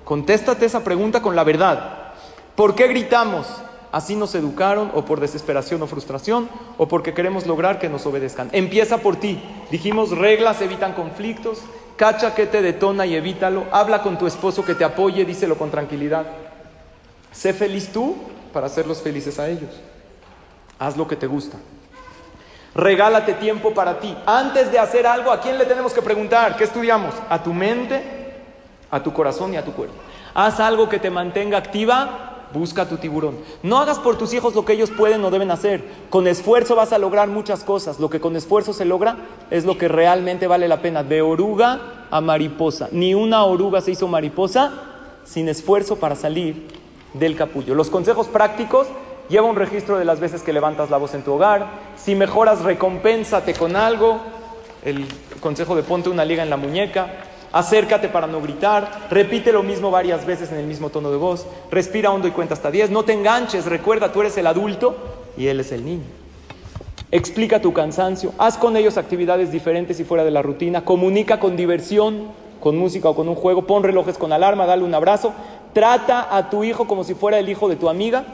Contéstate 0.05 0.65
esa 0.65 0.83
pregunta 0.83 1.21
con 1.21 1.35
la 1.35 1.43
verdad. 1.43 2.13
¿Por 2.55 2.75
qué 2.75 2.87
gritamos? 2.87 3.47
Así 3.91 4.15
nos 4.15 4.33
educaron 4.35 4.91
o 4.93 5.03
por 5.03 5.19
desesperación 5.19 5.81
o 5.81 5.87
frustración 5.87 6.47
o 6.77 6.87
porque 6.87 7.13
queremos 7.13 7.45
lograr 7.45 7.79
que 7.79 7.89
nos 7.89 8.05
obedezcan. 8.05 8.49
Empieza 8.53 8.99
por 8.99 9.17
ti. 9.17 9.41
Dijimos, 9.71 10.11
reglas 10.11 10.61
evitan 10.61 10.93
conflictos, 10.93 11.59
cacha 11.97 12.33
que 12.33 12.45
te 12.45 12.61
detona 12.61 13.05
y 13.05 13.15
evítalo, 13.15 13.65
habla 13.71 14.01
con 14.01 14.17
tu 14.17 14.27
esposo 14.27 14.63
que 14.63 14.75
te 14.75 14.85
apoye, 14.85 15.25
díselo 15.25 15.57
con 15.57 15.71
tranquilidad. 15.71 16.25
Sé 17.31 17.53
feliz 17.53 17.89
tú 17.91 18.15
para 18.53 18.67
hacerlos 18.67 19.01
felices 19.01 19.39
a 19.39 19.49
ellos. 19.49 19.71
Haz 20.79 20.97
lo 20.97 21.07
que 21.07 21.15
te 21.15 21.27
gusta. 21.27 21.57
Regálate 22.73 23.33
tiempo 23.33 23.73
para 23.73 23.99
ti. 23.99 24.15
Antes 24.25 24.71
de 24.71 24.79
hacer 24.79 25.07
algo, 25.07 25.31
¿a 25.31 25.39
quién 25.39 25.57
le 25.57 25.65
tenemos 25.65 25.93
que 25.93 26.01
preguntar? 26.01 26.57
¿Qué 26.57 26.65
estudiamos? 26.65 27.13
A 27.29 27.41
tu 27.41 27.53
mente, 27.53 28.03
a 28.91 29.01
tu 29.01 29.13
corazón 29.13 29.53
y 29.53 29.57
a 29.57 29.63
tu 29.63 29.71
cuerpo. 29.73 29.95
Haz 30.33 30.59
algo 30.59 30.89
que 30.89 30.99
te 30.99 31.09
mantenga 31.09 31.57
activa 31.57 32.35
Busca 32.55 32.87
tu 32.87 32.95
tiburón. 32.95 33.37
No 33.63 33.79
hagas 33.79 33.99
por 33.99 34.17
tus 34.17 34.33
hijos 34.33 34.55
lo 34.55 34.63
que 34.63 34.71
ellos 34.71 34.89
pueden 34.89 35.23
o 35.25 35.29
deben 35.29 35.51
hacer. 35.51 35.83
Con 36.09 36.25
esfuerzo 36.25 36.75
vas 36.75 36.93
a 36.93 36.97
lograr 36.97 37.27
muchas 37.27 37.65
cosas. 37.65 37.99
Lo 37.99 38.09
que 38.09 38.21
con 38.21 38.35
esfuerzo 38.37 38.71
se 38.71 38.85
logra 38.85 39.17
es 39.51 39.65
lo 39.65 39.77
que 39.77 39.89
realmente 39.89 40.47
vale 40.47 40.69
la 40.69 40.81
pena. 40.81 41.03
De 41.03 41.21
oruga 41.21 42.07
a 42.09 42.21
mariposa. 42.21 42.87
Ni 42.93 43.13
una 43.13 43.43
oruga 43.43 43.81
se 43.81 43.91
hizo 43.91 44.07
mariposa 44.07 44.71
sin 45.25 45.49
esfuerzo 45.49 45.97
para 45.97 46.15
salir 46.15 46.67
del 47.13 47.35
capullo. 47.35 47.75
Los 47.75 47.89
consejos 47.89 48.27
prácticos 48.27 48.87
lleva 49.29 49.47
un 49.47 49.55
registro 49.55 49.97
de 49.97 50.05
las 50.05 50.19
veces 50.19 50.41
que 50.41 50.53
levantas 50.53 50.89
la 50.89 50.97
voz 50.97 51.13
en 51.13 51.23
tu 51.23 51.33
hogar. 51.33 51.67
Si 51.97 52.15
mejoras, 52.15 52.61
recompénsate 52.61 53.53
con 53.53 53.75
algo. 53.75 54.19
El 54.83 55.05
consejo 55.39 55.75
de 55.75 55.83
ponte 55.83 56.09
una 56.09 56.25
liga 56.25 56.43
en 56.43 56.49
la 56.49 56.57
muñeca. 56.57 57.07
Acércate 57.55 58.09
para 58.09 58.27
no 58.27 58.41
gritar, 58.41 59.07
repite 59.09 59.53
lo 59.53 59.63
mismo 59.63 59.89
varias 59.89 60.25
veces 60.25 60.51
en 60.51 60.57
el 60.57 60.65
mismo 60.65 60.89
tono 60.89 61.09
de 61.09 61.15
voz, 61.15 61.47
respira 61.71 62.11
hondo 62.11 62.27
y 62.27 62.31
cuenta 62.31 62.53
hasta 62.53 62.69
10, 62.69 62.89
no 62.89 63.03
te 63.03 63.13
enganches, 63.13 63.65
recuerda, 63.65 64.11
tú 64.11 64.19
eres 64.19 64.37
el 64.37 64.45
adulto 64.45 64.97
y 65.37 65.47
él 65.47 65.61
es 65.61 65.71
el 65.71 65.85
niño. 65.85 66.03
Explica 67.11 67.61
tu 67.61 67.71
cansancio, 67.71 68.33
haz 68.37 68.57
con 68.57 68.75
ellos 68.75 68.97
actividades 68.97 69.53
diferentes 69.53 70.01
y 70.01 70.03
fuera 70.03 70.25
de 70.25 70.31
la 70.31 70.41
rutina, 70.41 70.83
comunica 70.83 71.39
con 71.39 71.55
diversión, 71.55 72.23
con 72.59 72.77
música 72.77 73.07
o 73.07 73.15
con 73.15 73.29
un 73.29 73.35
juego, 73.35 73.65
pon 73.65 73.83
relojes 73.83 74.17
con 74.17 74.33
alarma, 74.33 74.65
dale 74.65 74.83
un 74.83 74.93
abrazo, 74.93 75.31
trata 75.71 76.35
a 76.35 76.49
tu 76.49 76.65
hijo 76.65 76.87
como 76.87 77.05
si 77.05 77.13
fuera 77.13 77.39
el 77.39 77.47
hijo 77.47 77.69
de 77.69 77.77
tu 77.77 77.87
amiga, 77.87 78.25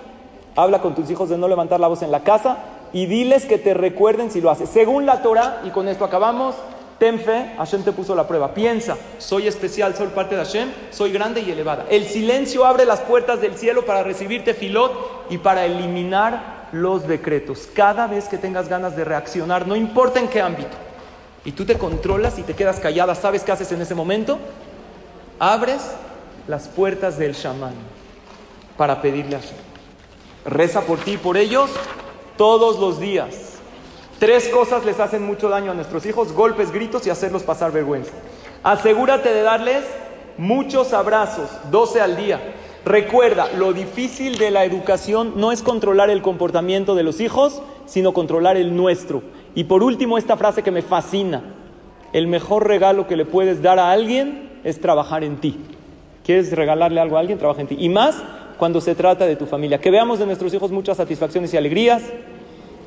habla 0.55 0.81
con 0.81 0.95
tus 0.95 1.09
hijos 1.09 1.29
de 1.29 1.37
no 1.37 1.47
levantar 1.47 1.79
la 1.79 1.87
voz 1.87 2.01
en 2.01 2.11
la 2.11 2.23
casa 2.23 2.57
y 2.93 3.05
diles 3.05 3.45
que 3.45 3.57
te 3.57 3.73
recuerden 3.73 4.31
si 4.31 4.41
lo 4.41 4.49
haces. 4.49 4.69
Según 4.69 5.05
la 5.05 5.21
Torah, 5.21 5.61
y 5.65 5.69
con 5.69 5.87
esto 5.87 6.05
acabamos, 6.05 6.55
Ten 7.01 7.19
fe, 7.19 7.53
Hashem 7.57 7.81
te 7.81 7.93
puso 7.93 8.13
la 8.13 8.27
prueba. 8.27 8.53
Piensa, 8.53 8.95
soy 9.17 9.47
especial, 9.47 9.95
soy 9.95 10.09
parte 10.09 10.35
de 10.35 10.45
Hashem, 10.45 10.69
soy 10.91 11.11
grande 11.11 11.41
y 11.41 11.49
elevada. 11.49 11.87
El 11.89 12.05
silencio 12.05 12.63
abre 12.63 12.85
las 12.85 12.99
puertas 12.99 13.41
del 13.41 13.57
cielo 13.57 13.87
para 13.87 14.03
recibirte 14.03 14.53
filot 14.53 15.25
y 15.31 15.39
para 15.39 15.65
eliminar 15.65 16.67
los 16.71 17.07
decretos. 17.07 17.67
Cada 17.73 18.05
vez 18.05 18.27
que 18.27 18.37
tengas 18.37 18.69
ganas 18.69 18.95
de 18.95 19.03
reaccionar, 19.03 19.65
no 19.65 19.75
importa 19.75 20.19
en 20.19 20.27
qué 20.27 20.41
ámbito, 20.41 20.77
y 21.43 21.53
tú 21.53 21.65
te 21.65 21.75
controlas 21.75 22.37
y 22.37 22.43
te 22.43 22.53
quedas 22.53 22.79
callada, 22.79 23.15
¿sabes 23.15 23.41
qué 23.41 23.51
haces 23.51 23.71
en 23.71 23.81
ese 23.81 23.95
momento? 23.95 24.37
Abres 25.39 25.81
las 26.47 26.67
puertas 26.67 27.17
del 27.17 27.35
chamán 27.35 27.73
para 28.77 29.01
pedirle 29.01 29.37
a 29.37 29.39
Hashem. 29.39 29.70
Reza 30.45 30.81
por 30.81 30.99
ti 30.99 31.13
y 31.13 31.17
por 31.17 31.37
ellos 31.37 31.69
todos 32.37 32.79
los 32.79 32.99
días. 32.99 33.59
Tres 34.19 34.49
cosas 34.49 34.85
les 34.85 34.99
hacen 34.99 35.25
mucho 35.25 35.49
daño 35.49 35.71
a 35.71 35.73
nuestros 35.73 36.05
hijos, 36.05 36.31
golpes, 36.31 36.71
gritos 36.71 37.05
y 37.07 37.09
hacerlos 37.09 37.43
pasar 37.43 37.71
vergüenza. 37.71 38.11
Asegúrate 38.63 39.33
de 39.33 39.41
darles 39.41 39.83
muchos 40.37 40.93
abrazos, 40.93 41.49
12 41.71 42.01
al 42.01 42.17
día. 42.17 42.39
Recuerda, 42.85 43.47
lo 43.57 43.73
difícil 43.73 44.37
de 44.37 44.49
la 44.49 44.65
educación 44.65 45.33
no 45.35 45.51
es 45.51 45.61
controlar 45.61 46.09
el 46.09 46.21
comportamiento 46.21 46.95
de 46.95 47.03
los 47.03 47.19
hijos, 47.19 47.61
sino 47.85 48.13
controlar 48.13 48.57
el 48.57 48.75
nuestro. 48.75 49.21
Y 49.53 49.65
por 49.65 49.83
último, 49.83 50.17
esta 50.17 50.37
frase 50.37 50.63
que 50.63 50.71
me 50.71 50.81
fascina. 50.81 51.43
El 52.13 52.27
mejor 52.27 52.67
regalo 52.67 53.07
que 53.07 53.15
le 53.15 53.25
puedes 53.25 53.61
dar 53.61 53.79
a 53.79 53.91
alguien 53.91 54.49
es 54.63 54.81
trabajar 54.81 55.23
en 55.23 55.37
ti. 55.37 55.59
¿Quieres 56.25 56.51
regalarle 56.51 56.99
algo 56.99 57.17
a 57.17 57.19
alguien? 57.19 57.37
Trabaja 57.37 57.61
en 57.61 57.67
ti. 57.67 57.77
Y 57.79 57.89
más 57.89 58.23
cuando 58.61 58.79
se 58.79 58.93
trata 58.93 59.25
de 59.25 59.35
tu 59.35 59.47
familia. 59.47 59.81
Que 59.81 59.89
veamos 59.89 60.19
de 60.19 60.27
nuestros 60.27 60.53
hijos 60.53 60.69
muchas 60.69 60.97
satisfacciones 60.97 61.51
y 61.51 61.57
alegrías 61.57 62.03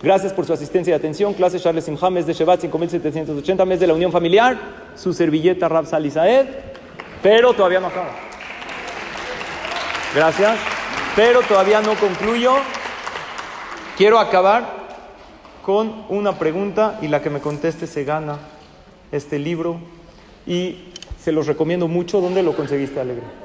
Gracias 0.01 0.33
por 0.33 0.47
su 0.47 0.53
asistencia 0.53 0.93
y 0.93 0.95
atención. 0.95 1.35
Clase 1.35 1.59
Charles 1.59 1.85
Simha, 1.85 2.11
mes 2.11 2.27
de 2.27 2.33
Shevat 2.33 2.61
5780, 2.61 3.65
mes 3.65 3.81
de 3.81 3.89
la 3.89 3.95
unión 3.95 4.13
familiar. 4.13 4.57
Su 4.95 5.13
servilleta 5.13 5.69
Rab 5.69 5.87
Salisaed. 5.87 6.47
Pero 7.25 7.55
todavía 7.55 7.81
no 7.81 7.89
acaba. 7.89 8.11
Gracias. 10.15 10.57
Pero 11.17 11.43
todavía 11.43 11.81
no 11.81 11.95
concluyo. 11.95 12.53
Quiero 13.97 14.21
acabar 14.21 14.65
con 15.63 16.05
una 16.09 16.39
pregunta 16.39 17.01
y 17.03 17.09
la 17.09 17.21
que 17.21 17.31
me 17.31 17.41
conteste 17.41 17.89
se 17.89 18.05
gana 18.05 18.39
este 19.11 19.41
libro. 19.41 19.79
Y 20.47 20.93
se 21.21 21.33
los 21.33 21.49
recomiendo 21.49 21.89
mucho. 21.89 22.21
¿Dónde 22.21 22.45
lo 22.45 22.55
conseguiste, 22.55 23.01
Alegre? 23.01 23.44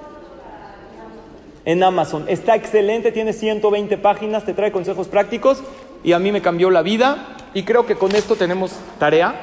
En 1.65 1.83
Amazon. 1.83 2.25
Está 2.27 2.55
excelente, 2.55 3.11
tiene 3.11 3.33
120 3.33 3.97
páginas, 3.97 4.45
te 4.45 4.53
trae 4.53 4.71
consejos 4.71 5.07
prácticos 5.07 5.61
y 6.03 6.13
a 6.13 6.19
mí 6.19 6.31
me 6.31 6.41
cambió 6.41 6.69
la 6.69 6.81
vida 6.81 7.35
y 7.53 7.63
creo 7.63 7.85
que 7.85 7.95
con 7.95 8.15
esto 8.15 8.35
tenemos 8.35 8.71
tarea. 8.97 9.35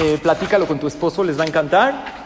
Eh, 0.00 0.18
platícalo 0.22 0.66
con 0.66 0.78
tu 0.78 0.86
esposo, 0.86 1.24
les 1.24 1.38
va 1.38 1.44
a 1.44 1.46
encantar. 1.46 2.22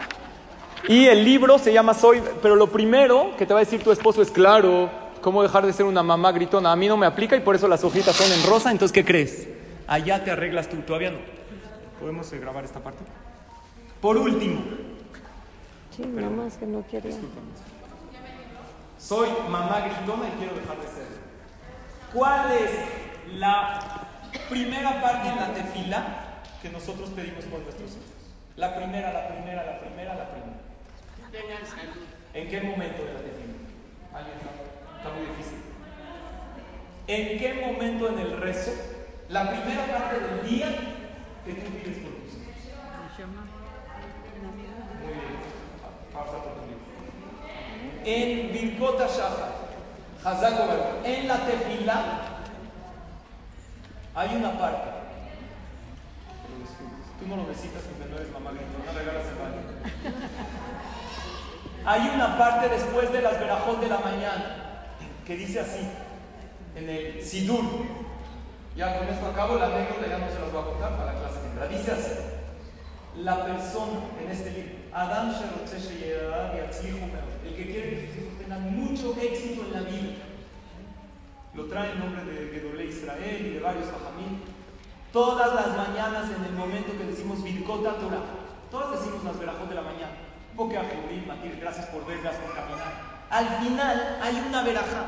Y 0.87 1.05
el 1.05 1.25
libro 1.25 1.57
se 1.59 1.73
llama 1.73 1.93
Soy, 1.93 2.21
pero 2.41 2.55
lo 2.55 2.67
primero 2.67 3.35
que 3.37 3.45
te 3.45 3.53
va 3.53 3.59
a 3.59 3.63
decir 3.63 3.83
tu 3.83 3.91
esposo 3.91 4.21
es 4.21 4.31
claro, 4.31 4.89
cómo 5.21 5.43
dejar 5.43 5.65
de 5.65 5.73
ser 5.73 5.85
una 5.85 6.03
mamá 6.03 6.31
gritona. 6.31 6.71
A 6.71 6.75
mí 6.75 6.87
no 6.87 6.95
me 6.95 7.05
aplica 7.05 7.35
y 7.35 7.41
por 7.41 7.55
eso 7.55 7.67
las 7.67 7.83
hojitas 7.83 8.15
son 8.15 8.31
en 8.31 8.45
rosa, 8.47 8.71
entonces 8.71 8.93
¿qué 8.93 9.03
crees? 9.03 9.47
Allá 9.87 10.23
te 10.23 10.31
arreglas 10.31 10.69
tú, 10.69 10.77
todavía 10.77 11.11
no. 11.11 11.19
¿Podemos 11.99 12.31
eh, 12.31 12.39
grabar 12.39 12.63
esta 12.63 12.79
parte? 12.79 13.03
Por 14.01 14.17
último. 14.17 14.61
Sí, 15.95 16.05
más 16.05 16.57
que 16.57 16.67
no 16.67 16.83
quiere. 16.83 17.09
Soy 18.97 19.29
mamá 19.47 19.81
gritona 19.81 20.27
y 20.27 20.37
quiero 20.39 20.55
dejar 20.55 20.77
de 20.77 20.87
ser. 20.87 21.07
¿Cuál 22.13 22.51
es 22.51 22.71
la 23.37 23.79
primera 24.49 25.01
parte 25.01 25.29
en 25.29 25.35
la 25.35 25.53
tefila 25.53 26.05
que 26.61 26.69
nosotros 26.69 27.09
pedimos 27.11 27.45
por 27.45 27.59
nuestros 27.59 27.91
hijos? 27.91 28.03
La 28.55 28.75
primera, 28.75 29.13
la 29.13 29.27
primera, 29.27 29.63
la 29.65 29.79
primera, 29.79 30.15
la 30.15 30.29
primera. 30.31 30.57
Tengan 31.31 31.61
¿En 32.33 32.49
qué 32.49 32.61
momento 32.61 33.03
de 33.03 33.13
la 33.13 33.19
tefila? 33.19 33.53
¿Alguien 34.13 34.35
está, 34.37 35.09
muy 35.13 35.27
difícil. 35.27 35.61
¿En 37.07 37.39
qué 37.39 37.53
momento 37.53 38.09
en 38.09 38.19
el 38.19 38.41
rezo? 38.41 38.71
La 39.29 39.49
primera 39.51 39.85
parte 39.85 40.19
del 40.19 40.49
día 40.49 40.69
que 41.45 41.53
tú 41.53 41.71
pides 41.71 41.97
por 41.99 42.11
tus 42.13 42.33
hijos. 42.33 42.55
Muy 45.03 45.13
bien. 45.13 45.37
Pausa 46.11 46.43
por 46.43 46.57
en 51.03 51.27
la 51.27 51.45
tefila 51.45 52.03
hay 54.15 54.35
una 54.35 54.57
parte. 54.57 54.89
Tú 57.19 57.27
no 57.27 57.35
lo 57.37 57.43
necesitas 57.47 57.81
porque 57.83 58.09
no 58.09 58.17
eres 58.17 58.31
mamá 58.31 58.51
no 58.51 58.99
regalas 58.99 59.25
el 59.27 59.35
baño. 59.35 59.61
Hay 61.85 62.09
una 62.13 62.37
parte 62.37 62.69
después 62.69 63.11
de 63.11 63.21
las 63.21 63.39
verajot 63.39 63.79
de 63.79 63.87
la 63.87 63.99
mañana 63.99 64.85
que 65.25 65.35
dice 65.35 65.59
así, 65.59 65.87
en 66.75 66.89
el 66.89 67.23
Sidur. 67.23 67.63
Ya 68.75 68.99
con 68.99 69.07
esto 69.07 69.27
acabo, 69.27 69.55
la 69.55 69.65
anécdota 69.65 70.07
ya 70.07 70.19
no 70.19 70.29
se 70.29 70.39
los 70.39 70.51
voy 70.51 70.61
a 70.61 70.65
contar 70.65 70.97
para 70.97 71.13
la 71.13 71.19
clase 71.19 71.39
que 71.41 71.77
Dice 71.77 71.91
así, 71.91 72.11
la 73.17 73.45
persona 73.45 73.99
en 74.23 74.31
este 74.31 74.51
libro, 74.51 74.75
Adam 74.93 75.33
el 77.47 77.55
que 77.55 77.65
quiere 77.65 77.89
que 77.89 78.07
sus 78.07 78.17
hijos 78.17 78.37
tengan 78.39 78.75
mucho 78.75 79.15
éxito 79.19 79.63
en 79.65 79.73
la 79.73 79.81
vida, 79.81 80.13
lo 81.53 81.65
trae 81.65 81.91
en 81.91 81.99
nombre 81.99 82.23
de 82.25 82.49
Gedolé 82.53 82.85
Israel 82.85 83.45
y 83.45 83.53
de 83.53 83.59
varios 83.59 83.87
Bajamín. 83.91 84.41
Todas 85.11 85.55
las 85.55 85.75
mañanas 85.75 86.29
en 86.29 86.43
el 86.45 86.53
momento 86.53 86.91
que 86.97 87.05
decimos 87.05 87.43
Birkota 87.43 87.95
Torah, 87.95 88.23
todas 88.69 88.99
decimos 88.99 89.23
las 89.23 89.39
verajot 89.39 89.67
de 89.67 89.75
la 89.75 89.81
mañana. 89.81 90.13
Porque 90.55 90.77
a 90.77 90.83
Matir, 90.83 91.57
gracias 91.59 91.85
por 91.87 92.05
ver, 92.05 92.19
gracias 92.21 92.43
por 92.43 92.53
caminar. 92.53 93.25
Al 93.29 93.47
final 93.59 94.19
hay 94.21 94.43
una 94.47 94.63
veraja 94.63 95.05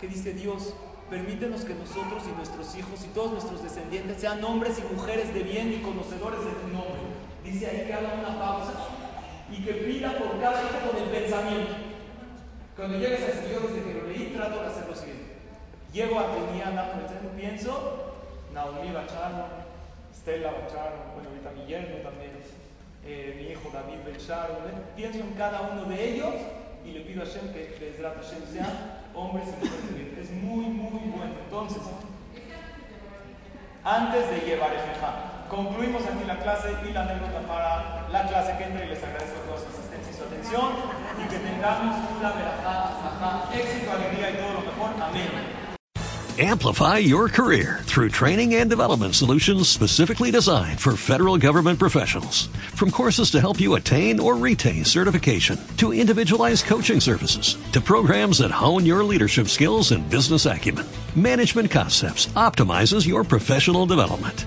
que 0.00 0.08
dice 0.08 0.32
Dios, 0.32 0.74
permítenos 1.10 1.64
que 1.64 1.74
nosotros 1.74 2.22
y 2.26 2.36
nuestros 2.36 2.74
hijos 2.76 3.04
y 3.04 3.08
todos 3.08 3.32
nuestros 3.32 3.62
descendientes 3.62 4.20
sean 4.20 4.42
hombres 4.44 4.78
y 4.78 4.94
mujeres 4.94 5.32
de 5.34 5.42
bien 5.42 5.72
y 5.72 5.82
conocedores 5.82 6.40
de 6.40 6.50
tu 6.52 6.68
nombre. 6.68 7.00
Dice 7.44 7.66
ahí 7.66 7.86
que 7.86 7.94
haga 7.94 8.14
una 8.14 8.38
pausa 8.38 8.72
y 9.50 9.64
que 9.64 9.72
pida 9.72 10.12
por 10.18 10.40
cada 10.40 10.62
hijo 10.62 10.90
con 10.90 11.02
el 11.02 11.08
pensamiento. 11.08 11.72
Cuando 12.76 12.98
llegues 12.98 13.22
a 13.22 13.48
yo 13.50 13.60
desde 13.60 13.82
que 13.82 13.94
lo 13.94 14.06
leí, 14.06 14.32
trato 14.36 14.60
de 14.60 14.66
hacer 14.66 14.86
lo 14.88 14.94
siguiente. 14.94 15.24
Llego 15.92 16.20
a 16.20 16.32
Teniana, 16.32 16.92
pienso, 17.36 18.14
Naomi 18.52 18.92
Bacharo, 18.92 19.46
Stella 20.14 20.52
Bacharo, 20.52 21.14
bueno, 21.14 21.30
ahorita 21.30 21.50
mi 21.56 21.66
yerno 21.66 21.96
también, 22.02 22.32
eh, 23.04 23.34
mi 23.36 23.52
hijo 23.52 23.70
David 23.72 24.04
Bacharo, 24.06 24.58
pienso 24.94 25.20
en 25.20 25.32
cada 25.32 25.62
uno 25.62 25.84
de 25.86 26.08
ellos 26.08 26.34
y 26.84 26.92
le 26.92 27.00
pido 27.00 27.22
a 27.22 27.26
Hashem 27.26 27.52
que 27.52 27.76
desde 27.80 28.02
Hashem 28.02 28.42
sean 28.52 29.00
hombres 29.14 29.46
y 29.48 29.64
mujeres. 29.64 30.18
Es 30.18 30.30
muy, 30.30 30.66
muy 30.66 31.10
bueno. 31.10 31.34
Entonces, 31.44 31.82
antes 33.84 34.30
de 34.30 34.46
llevar 34.46 34.72
el 34.72 34.80
concluimos 35.48 36.02
aquí 36.02 36.24
la 36.26 36.38
clase 36.38 36.74
y 36.88 36.92
la 36.92 37.02
anécdota 37.02 37.40
para 37.46 38.06
la 38.10 38.26
clase 38.28 38.56
que 38.58 38.64
y 38.64 38.88
les 38.88 39.02
agradezco 39.02 39.40
a 39.40 39.46
todos 39.46 39.60
su 39.62 39.68
asistencia 39.68 40.12
y 40.12 40.16
su 40.16 40.24
atención 40.24 40.72
y 41.24 41.28
que 41.28 41.38
tengamos 41.38 41.96
una 42.18 42.32
verajá, 42.32 43.50
éxito, 43.54 43.92
alegría 43.92 44.30
y 44.30 44.34
todo 44.36 44.52
lo 44.52 44.60
mejor. 44.60 44.90
Amén. 45.02 45.58
Amplify 46.40 46.98
your 46.98 47.28
career 47.28 47.80
through 47.82 48.10
training 48.10 48.54
and 48.54 48.70
development 48.70 49.16
solutions 49.16 49.68
specifically 49.68 50.30
designed 50.30 50.78
for 50.78 50.94
federal 50.94 51.36
government 51.36 51.80
professionals. 51.80 52.46
From 52.76 52.92
courses 52.92 53.32
to 53.32 53.40
help 53.40 53.60
you 53.60 53.74
attain 53.74 54.20
or 54.20 54.36
retain 54.36 54.84
certification, 54.84 55.58
to 55.78 55.92
individualized 55.92 56.66
coaching 56.66 57.00
services, 57.00 57.56
to 57.72 57.80
programs 57.80 58.38
that 58.38 58.52
hone 58.52 58.86
your 58.86 59.02
leadership 59.02 59.48
skills 59.48 59.90
and 59.90 60.08
business 60.08 60.46
acumen, 60.46 60.86
Management 61.16 61.72
Concepts 61.72 62.26
optimizes 62.36 63.04
your 63.04 63.24
professional 63.24 63.84
development. 63.84 64.46